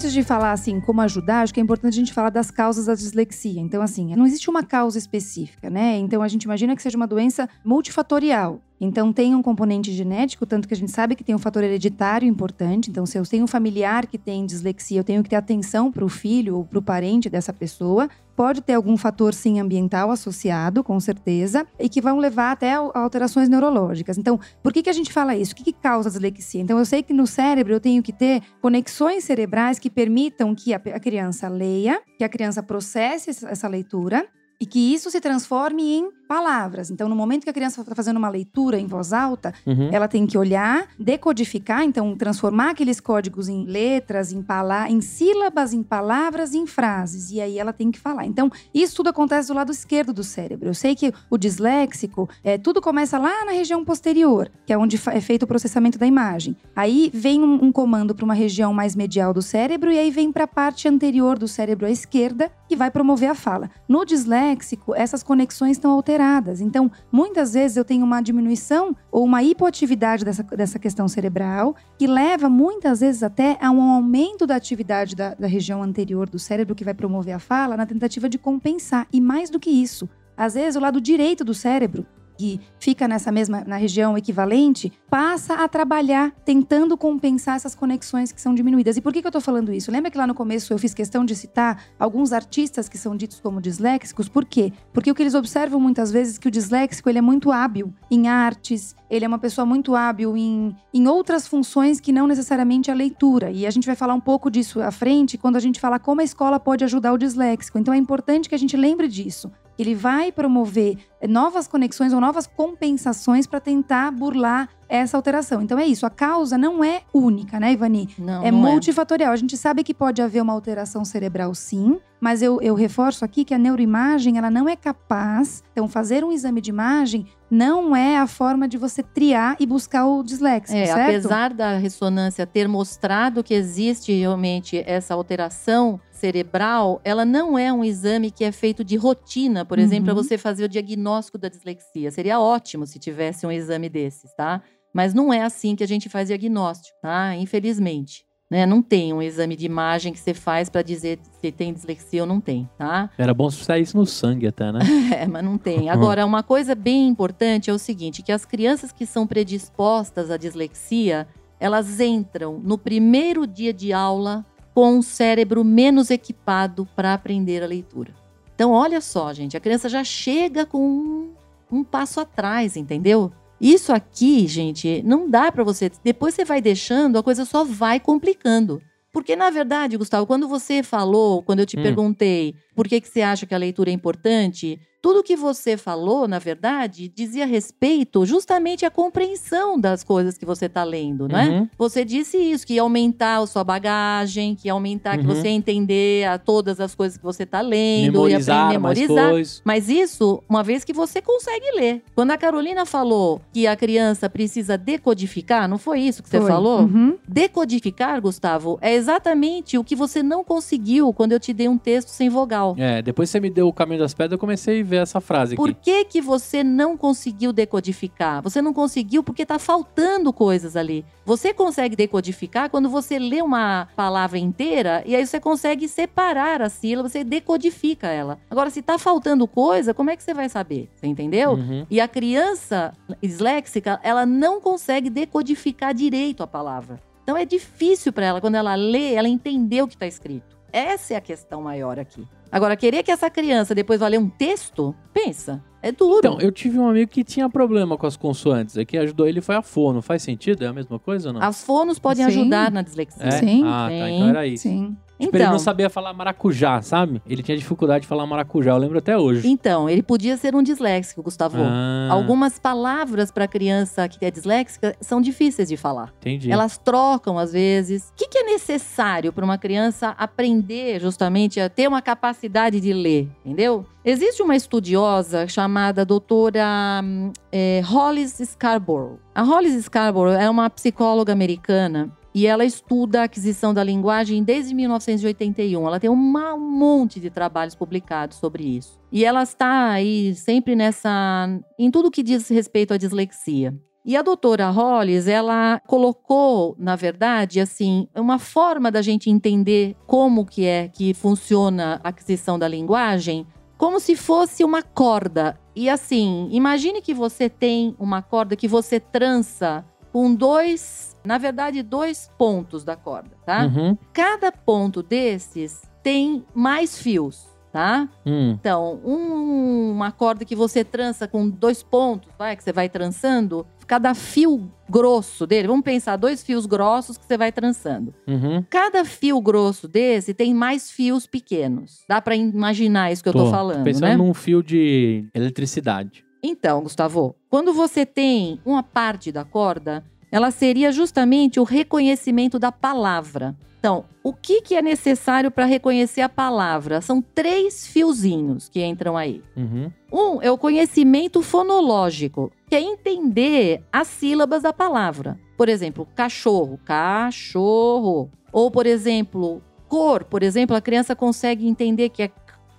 Antes 0.00 0.14
de 0.14 0.22
falar 0.22 0.52
assim 0.52 0.80
como 0.80 1.02
ajudar, 1.02 1.42
acho 1.42 1.52
que 1.52 1.60
é 1.60 1.62
importante 1.62 1.92
a 1.92 1.96
gente 1.98 2.14
falar 2.14 2.30
das 2.30 2.50
causas 2.50 2.86
da 2.86 2.94
dislexia. 2.94 3.60
Então, 3.60 3.82
assim, 3.82 4.16
não 4.16 4.26
existe 4.26 4.48
uma 4.48 4.64
causa 4.64 4.96
específica, 4.96 5.68
né? 5.68 5.98
Então 5.98 6.22
a 6.22 6.28
gente 6.28 6.44
imagina 6.44 6.74
que 6.74 6.80
seja 6.80 6.96
uma 6.96 7.06
doença 7.06 7.46
multifatorial. 7.62 8.62
Então 8.80 9.12
tem 9.12 9.34
um 9.34 9.42
componente 9.42 9.92
genético, 9.92 10.46
tanto 10.46 10.66
que 10.66 10.72
a 10.72 10.76
gente 10.76 10.90
sabe 10.90 11.14
que 11.14 11.22
tem 11.22 11.34
um 11.34 11.38
fator 11.38 11.62
hereditário 11.62 12.26
importante. 12.26 12.88
Então, 12.88 13.04
se 13.04 13.18
eu 13.18 13.26
tenho 13.26 13.44
um 13.44 13.46
familiar 13.46 14.06
que 14.06 14.16
tem 14.16 14.46
dislexia, 14.46 15.00
eu 15.00 15.04
tenho 15.04 15.22
que 15.22 15.28
ter 15.28 15.36
atenção 15.36 15.92
para 15.92 16.02
o 16.02 16.08
filho 16.08 16.56
ou 16.56 16.64
para 16.64 16.78
o 16.78 16.82
parente 16.82 17.28
dessa 17.28 17.52
pessoa. 17.52 18.08
Pode 18.40 18.62
ter 18.62 18.72
algum 18.72 18.96
fator, 18.96 19.34
sim, 19.34 19.60
ambiental 19.60 20.10
associado, 20.10 20.82
com 20.82 20.98
certeza, 20.98 21.66
e 21.78 21.90
que 21.90 22.00
vão 22.00 22.16
levar 22.16 22.52
até 22.52 22.72
alterações 22.72 23.50
neurológicas. 23.50 24.16
Então, 24.16 24.40
por 24.62 24.72
que, 24.72 24.82
que 24.82 24.88
a 24.88 24.94
gente 24.94 25.12
fala 25.12 25.36
isso? 25.36 25.52
O 25.52 25.56
que, 25.56 25.64
que 25.64 25.74
causa 25.74 26.08
a 26.08 26.12
dislexia? 26.12 26.62
Então, 26.62 26.78
eu 26.78 26.86
sei 26.86 27.02
que 27.02 27.12
no 27.12 27.26
cérebro 27.26 27.74
eu 27.74 27.80
tenho 27.80 28.02
que 28.02 28.14
ter 28.14 28.40
conexões 28.62 29.24
cerebrais 29.24 29.78
que 29.78 29.90
permitam 29.90 30.54
que 30.54 30.72
a, 30.72 30.76
a 30.78 30.98
criança 30.98 31.50
leia, 31.50 32.00
que 32.16 32.24
a 32.24 32.30
criança 32.30 32.62
processe 32.62 33.28
essa 33.28 33.68
leitura 33.68 34.26
e 34.58 34.64
que 34.64 34.94
isso 34.94 35.10
se 35.10 35.20
transforme 35.20 35.98
em 35.98 36.10
palavras. 36.30 36.92
Então, 36.92 37.08
no 37.08 37.16
momento 37.16 37.42
que 37.42 37.50
a 37.50 37.52
criança 37.52 37.80
está 37.80 37.92
fazendo 37.92 38.16
uma 38.16 38.28
leitura 38.28 38.78
em 38.78 38.86
voz 38.86 39.12
alta, 39.12 39.52
Uhum. 39.66 39.88
ela 39.90 40.06
tem 40.06 40.24
que 40.28 40.38
olhar, 40.38 40.86
decodificar, 40.96 41.82
então 41.82 42.16
transformar 42.16 42.70
aqueles 42.70 43.00
códigos 43.00 43.48
em 43.48 43.64
letras, 43.64 44.30
em, 44.32 44.40
pala 44.40 44.88
em 44.88 45.00
sílabas, 45.00 45.72
em 45.72 45.82
palavras, 45.82 46.54
em 46.54 46.68
frases. 46.68 47.32
E 47.32 47.40
aí 47.40 47.58
ela 47.58 47.72
tem 47.72 47.90
que 47.90 47.98
falar. 47.98 48.26
Então, 48.26 48.48
isso 48.72 48.94
tudo 48.94 49.08
acontece 49.08 49.48
do 49.48 49.54
lado 49.54 49.72
esquerdo 49.72 50.12
do 50.12 50.22
cérebro. 50.22 50.68
Eu 50.68 50.74
sei 50.74 50.94
que 50.94 51.12
o 51.28 51.36
disléxico, 51.36 52.28
é, 52.44 52.56
tudo 52.56 52.80
começa 52.80 53.18
lá 53.18 53.44
na 53.44 53.50
região 53.50 53.84
posterior, 53.84 54.48
que 54.64 54.72
é 54.72 54.78
onde 54.78 55.00
é 55.08 55.20
feito 55.20 55.42
o 55.42 55.46
processamento 55.48 55.98
da 55.98 56.06
imagem. 56.06 56.56
Aí 56.76 57.10
vem 57.12 57.42
um, 57.42 57.64
um 57.64 57.72
comando 57.72 58.14
para 58.14 58.24
uma 58.24 58.34
região 58.34 58.72
mais 58.72 58.94
medial 58.94 59.34
do 59.34 59.42
cérebro 59.42 59.90
e 59.90 59.98
aí 59.98 60.12
vem 60.12 60.30
para 60.30 60.44
a 60.44 60.46
parte 60.60 60.86
anterior 60.86 61.36
do 61.36 61.48
cérebro 61.48 61.86
à 61.86 61.90
esquerda, 61.90 62.52
que 62.68 62.76
vai 62.76 62.88
promover 62.88 63.30
a 63.30 63.34
fala. 63.34 63.68
No 63.88 64.04
disléxico, 64.04 64.94
essas 64.94 65.24
conexões 65.24 65.72
estão 65.72 65.90
alteradas. 65.90 66.19
Então, 66.60 66.90
muitas 67.10 67.54
vezes 67.54 67.76
eu 67.76 67.84
tenho 67.84 68.04
uma 68.04 68.20
diminuição 68.20 68.94
ou 69.10 69.24
uma 69.24 69.42
hipoatividade 69.42 70.24
dessa, 70.24 70.42
dessa 70.42 70.78
questão 70.78 71.08
cerebral, 71.08 71.74
que 71.98 72.06
leva 72.06 72.48
muitas 72.48 73.00
vezes 73.00 73.22
até 73.22 73.56
a 73.60 73.70
um 73.70 73.80
aumento 73.80 74.46
da 74.46 74.56
atividade 74.56 75.16
da, 75.16 75.34
da 75.34 75.46
região 75.46 75.82
anterior 75.82 76.28
do 76.28 76.38
cérebro, 76.38 76.74
que 76.74 76.84
vai 76.84 76.94
promover 76.94 77.34
a 77.34 77.38
fala, 77.38 77.76
na 77.76 77.86
tentativa 77.86 78.28
de 78.28 78.38
compensar. 78.38 79.06
E 79.12 79.20
mais 79.20 79.50
do 79.50 79.58
que 79.58 79.70
isso, 79.70 80.08
às 80.36 80.54
vezes 80.54 80.76
o 80.76 80.80
lado 80.80 81.00
direito 81.00 81.44
do 81.44 81.54
cérebro, 81.54 82.06
que 82.40 82.58
fica 82.78 83.06
nessa 83.06 83.30
mesma 83.30 83.62
na 83.66 83.76
região 83.76 84.16
equivalente, 84.16 84.90
passa 85.10 85.56
a 85.56 85.68
trabalhar 85.68 86.32
tentando 86.42 86.96
compensar 86.96 87.56
essas 87.56 87.74
conexões 87.74 88.32
que 88.32 88.40
são 88.40 88.54
diminuídas. 88.54 88.96
E 88.96 89.02
por 89.02 89.12
que, 89.12 89.20
que 89.20 89.28
eu 89.28 89.32
tô 89.32 89.42
falando 89.42 89.70
isso? 89.74 89.92
Lembra 89.92 90.10
que 90.10 90.16
lá 90.16 90.26
no 90.26 90.34
começo 90.34 90.72
eu 90.72 90.78
fiz 90.78 90.94
questão 90.94 91.22
de 91.22 91.36
citar 91.36 91.84
alguns 91.98 92.32
artistas 92.32 92.88
que 92.88 92.96
são 92.96 93.14
ditos 93.14 93.40
como 93.40 93.60
disléxicos? 93.60 94.26
Por 94.26 94.46
quê? 94.46 94.72
Porque 94.90 95.10
o 95.10 95.14
que 95.14 95.22
eles 95.22 95.34
observam 95.34 95.78
muitas 95.78 96.10
vezes 96.10 96.38
é 96.38 96.40
que 96.40 96.48
o 96.48 96.50
disléxico 96.50 97.10
ele 97.10 97.18
é 97.18 97.22
muito 97.22 97.52
hábil 97.52 97.92
em 98.10 98.26
artes, 98.26 98.96
ele 99.10 99.26
é 99.26 99.28
uma 99.28 99.38
pessoa 99.38 99.66
muito 99.66 99.94
hábil 99.94 100.34
em, 100.34 100.74
em 100.94 101.06
outras 101.06 101.46
funções 101.46 102.00
que 102.00 102.12
não 102.12 102.26
necessariamente 102.26 102.90
a 102.90 102.94
leitura. 102.94 103.50
E 103.50 103.66
a 103.66 103.70
gente 103.70 103.86
vai 103.86 103.96
falar 103.96 104.14
um 104.14 104.20
pouco 104.20 104.50
disso 104.50 104.80
à 104.80 104.90
frente 104.90 105.36
quando 105.36 105.56
a 105.56 105.60
gente 105.60 105.78
falar 105.78 105.98
como 105.98 106.22
a 106.22 106.24
escola 106.24 106.58
pode 106.58 106.84
ajudar 106.84 107.12
o 107.12 107.18
disléxico. 107.18 107.78
Então 107.78 107.92
é 107.92 107.98
importante 107.98 108.48
que 108.48 108.54
a 108.54 108.58
gente 108.58 108.78
lembre 108.78 109.08
disso. 109.08 109.52
Ele 109.78 109.94
vai 109.94 110.30
promover 110.30 110.98
novas 111.28 111.66
conexões 111.68 112.12
ou 112.12 112.20
novas 112.20 112.46
compensações 112.46 113.46
para 113.46 113.60
tentar 113.60 114.10
burlar 114.10 114.68
essa 114.88 115.16
alteração. 115.16 115.62
Então 115.62 115.78
é 115.78 115.86
isso, 115.86 116.04
a 116.04 116.10
causa 116.10 116.58
não 116.58 116.82
é 116.82 117.02
única, 117.14 117.60
né, 117.60 117.72
Ivani? 117.72 118.08
Não, 118.18 118.42
é 118.44 118.50
não 118.50 118.58
multifatorial. 118.58 119.32
A 119.32 119.36
gente 119.36 119.56
sabe 119.56 119.84
que 119.84 119.94
pode 119.94 120.20
haver 120.20 120.42
uma 120.42 120.52
alteração 120.52 121.04
cerebral, 121.04 121.54
sim, 121.54 122.00
mas 122.20 122.42
eu, 122.42 122.60
eu 122.60 122.74
reforço 122.74 123.24
aqui 123.24 123.44
que 123.44 123.54
a 123.54 123.58
neuroimagem 123.58 124.36
ela 124.36 124.50
não 124.50 124.68
é 124.68 124.74
capaz. 124.74 125.62
Então, 125.72 125.86
fazer 125.88 126.24
um 126.24 126.32
exame 126.32 126.60
de 126.60 126.70
imagem 126.70 127.24
não 127.48 127.94
é 127.94 128.16
a 128.18 128.26
forma 128.26 128.66
de 128.66 128.76
você 128.76 129.00
triar 129.02 129.56
e 129.60 129.66
buscar 129.66 130.06
o 130.06 130.22
disléxico, 130.24 130.76
É, 130.76 130.86
certo? 130.86 131.00
apesar 131.08 131.52
da 131.54 131.76
ressonância 131.78 132.44
ter 132.46 132.66
mostrado 132.68 133.44
que 133.44 133.54
existe 133.54 134.12
realmente 134.12 134.82
essa 134.86 135.14
alteração 135.14 136.00
cerebral, 136.10 137.00
ela 137.04 137.24
não 137.24 137.58
é 137.58 137.72
um 137.72 137.82
exame 137.82 138.30
que 138.30 138.44
é 138.44 138.52
feito 138.52 138.84
de 138.84 138.96
rotina, 138.96 139.64
por 139.64 139.78
exemplo, 139.78 140.06
para 140.06 140.14
Uhum. 140.14 140.22
você 140.22 140.36
fazer 140.36 140.64
o 140.64 140.68
diagnóstico 140.68 141.09
da 141.38 141.48
dislexia. 141.48 142.10
Seria 142.10 142.40
ótimo 142.40 142.86
se 142.86 142.98
tivesse 142.98 143.46
um 143.46 143.52
exame 143.52 143.88
desses, 143.88 144.34
tá? 144.34 144.62
Mas 144.92 145.14
não 145.14 145.32
é 145.32 145.42
assim 145.42 145.76
que 145.76 145.84
a 145.84 145.88
gente 145.88 146.08
faz 146.08 146.28
diagnóstico, 146.28 146.96
tá? 147.00 147.34
Infelizmente. 147.36 148.24
Né? 148.50 148.66
Não 148.66 148.82
tem 148.82 149.12
um 149.12 149.22
exame 149.22 149.54
de 149.54 149.64
imagem 149.64 150.12
que 150.12 150.18
você 150.18 150.34
faz 150.34 150.68
para 150.68 150.82
dizer 150.82 151.20
se 151.40 151.52
tem 151.52 151.72
dislexia 151.72 152.22
ou 152.22 152.26
não 152.26 152.40
tem, 152.40 152.68
tá? 152.76 153.08
Era 153.16 153.32
bom 153.32 153.48
se 153.48 153.64
saísse 153.64 153.96
no 153.96 154.04
sangue 154.04 154.48
até, 154.48 154.72
né? 154.72 154.80
É, 155.20 155.26
mas 155.26 155.44
não 155.44 155.56
tem. 155.56 155.88
Agora, 155.88 156.26
uma 156.26 156.42
coisa 156.42 156.74
bem 156.74 157.06
importante 157.06 157.70
é 157.70 157.72
o 157.72 157.78
seguinte, 157.78 158.22
que 158.22 158.32
as 158.32 158.44
crianças 158.44 158.90
que 158.90 159.06
são 159.06 159.26
predispostas 159.26 160.30
à 160.30 160.36
dislexia, 160.36 161.28
elas 161.60 162.00
entram 162.00 162.58
no 162.58 162.76
primeiro 162.76 163.46
dia 163.46 163.72
de 163.72 163.92
aula 163.92 164.44
com 164.74 164.94
um 164.94 165.02
cérebro 165.02 165.64
menos 165.64 166.10
equipado 166.10 166.88
para 166.96 167.14
aprender 167.14 167.62
a 167.62 167.66
leitura. 167.66 168.14
Então, 168.60 168.72
olha 168.72 169.00
só, 169.00 169.32
gente, 169.32 169.56
a 169.56 169.60
criança 169.60 169.88
já 169.88 170.04
chega 170.04 170.66
com 170.66 170.86
um, 170.86 171.32
um 171.72 171.82
passo 171.82 172.20
atrás, 172.20 172.76
entendeu? 172.76 173.32
Isso 173.58 173.90
aqui, 173.90 174.46
gente, 174.46 175.02
não 175.02 175.30
dá 175.30 175.50
para 175.50 175.64
você. 175.64 175.90
Depois 176.04 176.34
você 176.34 176.44
vai 176.44 176.60
deixando, 176.60 177.16
a 177.16 177.22
coisa 177.22 177.46
só 177.46 177.64
vai 177.64 177.98
complicando. 177.98 178.78
Porque, 179.14 179.34
na 179.34 179.48
verdade, 179.48 179.96
Gustavo, 179.96 180.26
quando 180.26 180.46
você 180.46 180.82
falou, 180.82 181.42
quando 181.42 181.60
eu 181.60 181.66
te 181.66 181.78
Hum. 181.78 181.82
perguntei 181.82 182.54
por 182.76 182.86
que, 182.86 183.00
que 183.00 183.08
você 183.08 183.22
acha 183.22 183.46
que 183.46 183.54
a 183.54 183.58
leitura 183.58 183.88
é 183.88 183.94
importante, 183.94 184.78
tudo 185.02 185.22
que 185.22 185.36
você 185.36 185.76
falou, 185.76 186.28
na 186.28 186.38
verdade, 186.38 187.08
dizia 187.08 187.46
respeito 187.46 188.24
justamente 188.26 188.84
à 188.84 188.90
compreensão 188.90 189.78
das 189.80 190.04
coisas 190.04 190.36
que 190.36 190.44
você 190.44 190.66
está 190.66 190.84
lendo, 190.84 191.26
não 191.28 191.38
é? 191.38 191.48
Uhum. 191.48 191.68
Você 191.78 192.04
disse 192.04 192.36
isso, 192.36 192.66
que 192.66 192.74
ia 192.74 192.82
aumentar 192.82 193.38
a 193.38 193.46
sua 193.46 193.64
bagagem, 193.64 194.54
que 194.54 194.68
ia 194.68 194.72
aumentar, 194.72 195.16
que 195.18 195.26
Uhum. 195.26 195.34
você 195.34 195.48
ia 195.48 195.54
entender 195.54 196.26
a 196.28 196.38
todas 196.38 196.80
as 196.80 196.94
coisas 196.94 197.16
que 197.16 197.24
você 197.24 197.44
está 197.44 197.60
lendo, 197.60 198.04
ia 198.04 198.12
Memorizar 198.12 198.56
aprender 198.66 198.76
a 198.76 198.80
mais 198.80 198.98
memorizar. 198.98 199.62
Mas 199.64 199.88
isso, 199.88 200.42
uma 200.48 200.62
vez 200.62 200.84
que 200.84 200.92
você 200.92 201.22
consegue 201.22 201.70
ler. 201.76 202.02
Quando 202.14 202.30
a 202.32 202.36
Carolina 202.38 202.84
falou 202.84 203.40
que 203.52 203.66
a 203.66 203.76
criança 203.76 204.28
precisa 204.28 204.76
decodificar, 204.76 205.68
não 205.68 205.78
foi 205.78 206.00
isso 206.00 206.22
que 206.22 206.28
você 206.28 206.38
Foi. 206.38 206.48
falou? 206.50 206.80
Uhum. 206.82 207.16
Decodificar, 207.26 208.20
Gustavo, 208.20 208.78
é 208.80 208.94
exatamente 208.94 209.76
o 209.78 209.82
que 209.84 209.96
você 209.96 210.22
não 210.22 210.44
conseguiu 210.44 211.12
quando 211.12 211.32
eu 211.32 211.40
te 211.40 211.52
dei 211.52 211.68
um 211.68 211.78
texto 211.78 212.08
sem 212.08 212.28
vogal. 212.28 212.74
É, 212.78 213.00
depois 213.02 213.30
você 213.30 213.40
me 213.40 213.50
deu 213.50 213.66
o 213.68 213.72
caminho 213.72 214.00
das 214.00 214.14
pedras, 214.14 214.32
eu 214.32 214.38
comecei 214.38 214.76
a 214.76 214.78
ver 214.90 215.02
essa 215.02 215.20
frase 215.20 215.56
Por 215.56 215.70
aqui. 215.70 215.80
que, 215.82 216.04
que 216.04 216.20
você 216.20 216.62
não 216.62 216.96
conseguiu 216.96 217.52
decodificar? 217.52 218.42
Você 218.42 218.60
não 218.60 218.74
conseguiu 218.74 219.22
porque 219.22 219.46
tá 219.46 219.58
faltando 219.58 220.32
coisas 220.32 220.76
ali. 220.76 221.04
Você 221.24 221.54
consegue 221.54 221.96
decodificar 221.96 222.68
quando 222.68 222.90
você 222.90 223.18
lê 223.18 223.40
uma 223.40 223.88
palavra 223.96 224.38
inteira 224.38 225.02
e 225.06 225.14
aí 225.14 225.26
você 225.26 225.38
consegue 225.40 225.88
separar 225.88 226.60
a 226.60 226.68
sílaba, 226.68 227.08
você 227.08 227.24
decodifica 227.24 228.08
ela. 228.08 228.38
Agora, 228.50 228.68
se 228.68 228.82
tá 228.82 228.98
faltando 228.98 229.46
coisa, 229.46 229.94
como 229.94 230.10
é 230.10 230.16
que 230.16 230.22
você 230.22 230.34
vai 230.34 230.48
saber? 230.48 230.90
Você 230.94 231.06
entendeu? 231.06 231.52
Uhum. 231.52 231.86
E 231.88 232.00
a 232.00 232.08
criança 232.08 232.92
disléxica, 233.22 234.00
ela 234.02 234.26
não 234.26 234.60
consegue 234.60 235.08
decodificar 235.08 235.94
direito 235.94 236.42
a 236.42 236.46
palavra. 236.46 237.00
Então 237.22 237.36
é 237.36 237.44
difícil 237.44 238.12
para 238.12 238.26
ela, 238.26 238.40
quando 238.40 238.56
ela 238.56 238.74
lê, 238.74 239.14
ela 239.14 239.28
entender 239.28 239.82
o 239.82 239.88
que 239.88 239.94
está 239.94 240.06
escrito. 240.06 240.58
Essa 240.72 241.14
é 241.14 241.16
a 241.16 241.20
questão 241.20 241.62
maior 241.62 241.98
aqui. 241.98 242.26
Agora, 242.52 242.76
querer 242.76 243.02
que 243.02 243.10
essa 243.10 243.30
criança 243.30 243.74
depois 243.74 244.00
vá 244.00 244.08
ler 244.08 244.18
um 244.18 244.28
texto, 244.28 244.94
pensa, 245.12 245.62
é 245.82 245.92
duro. 245.92 246.18
Então, 246.18 246.40
eu 246.40 246.50
tive 246.50 246.78
um 246.78 246.88
amigo 246.88 247.10
que 247.10 247.22
tinha 247.22 247.48
problema 247.48 247.96
com 247.96 248.06
as 248.06 248.16
consoantes. 248.16 248.76
Aqui 248.76 248.98
ajudou 248.98 249.26
ele 249.26 249.40
foi 249.40 249.54
a 249.54 249.62
fono. 249.62 250.02
Faz 250.02 250.22
sentido? 250.22 250.64
É 250.64 250.66
a 250.66 250.72
mesma 250.72 250.98
coisa 250.98 251.28
ou 251.28 251.34
não? 251.34 251.42
As 251.42 251.62
fonos 251.62 251.98
podem 251.98 252.24
Sim. 252.24 252.40
ajudar 252.40 252.70
na 252.70 252.82
dislexia. 252.82 253.24
É? 253.24 253.30
Sim. 253.30 253.62
Ah, 253.64 253.86
tá. 253.88 254.10
Então 254.10 254.28
era 254.28 254.46
isso. 254.46 254.64
Sim. 254.64 254.96
Tipo, 255.20 255.36
ele 255.36 255.42
Então, 255.44 255.52
não 255.52 255.58
sabia 255.58 255.90
falar 255.90 256.12
maracujá, 256.14 256.80
sabe? 256.82 257.20
Ele 257.28 257.42
tinha 257.42 257.56
dificuldade 257.56 258.02
de 258.02 258.08
falar 258.08 258.26
maracujá, 258.26 258.72
eu 258.72 258.78
lembro 258.78 258.98
até 258.98 259.16
hoje. 259.18 259.46
então, 259.48 259.88
ele 259.88 260.02
podia 260.02 260.36
ser 260.36 260.54
um 260.54 260.62
disléxico, 260.62 261.22
Gustavo. 261.22 261.58
Ah, 261.60 262.08
Algumas 262.10 262.58
palavras 262.58 263.30
para 263.30 263.46
criança 263.46 264.08
que 264.08 264.24
é 264.24 264.30
disléxica 264.30 264.96
são 265.00 265.20
difíceis 265.20 265.68
de 265.68 265.76
falar. 265.76 266.12
entendi. 266.20 266.50
Elas 266.50 266.78
trocam 266.78 267.38
às 267.38 267.52
vezes. 267.52 268.08
O 268.10 268.14
que, 268.16 268.28
que 268.28 268.38
é 268.38 268.44
necessário 268.44 269.32
para 269.32 269.44
uma 269.44 269.58
criança 269.58 270.14
aprender 270.18 271.00
justamente 271.00 271.60
a 271.60 271.68
ter 271.68 271.86
uma 271.86 272.00
capacidade 272.00 272.80
de 272.80 272.92
ler, 272.92 273.28
entendeu? 273.44 273.84
Existe 274.04 274.42
uma 274.42 274.56
estudiosa 274.56 275.46
chamada 275.46 276.04
doutora 276.04 276.64
hum, 277.04 277.32
é, 277.52 277.82
Hollis 277.84 278.40
Scarborough. 278.42 279.18
A 279.34 279.42
Hollis 279.42 279.84
Scarborough 279.84 280.32
é 280.32 280.48
uma 280.48 280.70
psicóloga 280.70 281.32
americana 281.32 282.10
e 282.34 282.46
ela 282.46 282.64
estuda 282.64 283.20
a 283.20 283.24
aquisição 283.24 283.74
da 283.74 283.82
linguagem 283.82 284.42
desde 284.42 284.74
1981. 284.74 285.86
Ela 285.86 286.00
tem 286.00 286.10
um 286.10 286.16
monte 286.16 287.18
de 287.18 287.30
trabalhos 287.30 287.74
publicados 287.74 288.38
sobre 288.38 288.64
isso. 288.64 289.00
E 289.10 289.24
ela 289.24 289.42
está 289.42 289.90
aí 289.90 290.34
sempre 290.34 290.76
nessa. 290.76 291.48
em 291.78 291.90
tudo 291.90 292.10
que 292.10 292.22
diz 292.22 292.48
respeito 292.48 292.94
à 292.94 292.96
dislexia. 292.96 293.74
E 294.04 294.16
a 294.16 294.22
doutora 294.22 294.70
Hollis, 294.70 295.26
ela 295.26 295.80
colocou, 295.86 296.74
na 296.78 296.96
verdade, 296.96 297.60
assim, 297.60 298.08
uma 298.14 298.38
forma 298.38 298.90
da 298.90 299.02
gente 299.02 299.28
entender 299.28 299.94
como 300.06 300.46
que 300.46 300.64
é 300.64 300.88
que 300.88 301.12
funciona 301.12 302.00
a 302.02 302.08
aquisição 302.08 302.58
da 302.58 302.66
linguagem, 302.66 303.46
como 303.76 304.00
se 304.00 304.16
fosse 304.16 304.64
uma 304.64 304.82
corda. 304.82 305.58
E 305.76 305.88
assim, 305.88 306.48
imagine 306.50 307.02
que 307.02 307.12
você 307.12 307.48
tem 307.48 307.94
uma 307.98 308.22
corda 308.22 308.56
que 308.56 308.66
você 308.66 308.98
trança 308.98 309.84
com 310.12 310.34
dois, 310.34 311.09
na 311.24 311.38
verdade, 311.38 311.82
dois 311.82 312.30
pontos 312.38 312.84
da 312.84 312.96
corda, 312.96 313.30
tá? 313.44 313.64
Uhum. 313.66 313.96
Cada 314.12 314.50
ponto 314.50 315.02
desses 315.02 315.82
tem 316.02 316.44
mais 316.54 316.98
fios, 316.98 317.46
tá? 317.72 318.08
Hum. 318.26 318.52
Então, 318.58 319.00
um- 319.04 319.90
uma 319.92 320.10
corda 320.10 320.44
que 320.44 320.56
você 320.56 320.82
trança 320.84 321.28
com 321.28 321.48
dois 321.48 321.82
pontos, 321.82 322.30
vai, 322.38 322.56
que 322.56 322.64
você 322.64 322.72
vai 322.72 322.88
trançando, 322.88 323.66
cada 323.86 324.14
fio 324.14 324.70
grosso 324.88 325.46
dele, 325.46 325.68
vamos 325.68 325.84
pensar 325.84 326.16
dois 326.16 326.42
fios 326.42 326.64
grossos 326.64 327.18
que 327.18 327.24
você 327.26 327.36
vai 327.36 327.52
trançando. 327.52 328.14
Uhum. 328.26 328.64
Cada 328.70 329.04
fio 329.04 329.40
grosso 329.40 329.86
desse 329.88 330.32
tem 330.32 330.54
mais 330.54 330.90
fios 330.90 331.26
pequenos. 331.26 332.02
Dá 332.08 332.20
pra 332.22 332.34
imaginar 332.36 333.12
isso 333.12 333.22
que 333.22 333.28
eu 333.28 333.32
tô, 333.32 333.50
falando, 333.50 333.84
Pensando 333.84 334.02
né? 334.08 334.16
num 334.16 334.32
fio 334.32 334.62
de 334.62 335.26
eletricidade. 335.34 336.24
Então, 336.42 336.82
Gustavo, 336.82 337.36
quando 337.50 337.72
você 337.74 338.06
tem 338.06 338.58
uma 338.64 338.82
parte 338.82 339.30
da 339.30 339.44
corda, 339.44 340.02
ela 340.30 340.50
seria 340.50 340.92
justamente 340.92 341.58
o 341.60 341.64
reconhecimento 341.64 342.58
da 342.58 342.70
palavra. 342.72 343.54
Então, 343.78 344.04
o 344.22 344.34
que, 344.34 344.60
que 344.60 344.74
é 344.74 344.82
necessário 344.82 345.50
para 345.50 345.64
reconhecer 345.64 346.20
a 346.20 346.28
palavra? 346.28 347.00
São 347.00 347.22
três 347.22 347.86
fiozinhos 347.86 348.68
que 348.68 348.84
entram 348.84 349.16
aí. 349.16 349.42
Uhum. 349.56 349.90
Um 350.12 350.42
é 350.42 350.50
o 350.50 350.58
conhecimento 350.58 351.40
fonológico, 351.40 352.52
que 352.68 352.74
é 352.76 352.80
entender 352.82 353.82
as 353.90 354.06
sílabas 354.06 354.62
da 354.62 354.72
palavra. 354.72 355.40
Por 355.56 355.68
exemplo, 355.70 356.06
cachorro, 356.14 356.78
cachorro. 356.84 358.30
Ou, 358.52 358.70
por 358.70 358.86
exemplo, 358.86 359.62
cor. 359.88 360.24
Por 360.24 360.42
exemplo, 360.42 360.76
a 360.76 360.80
criança 360.80 361.16
consegue 361.16 361.66
entender 361.66 362.10
que 362.10 362.22
é 362.24 362.26
c- 362.28 362.32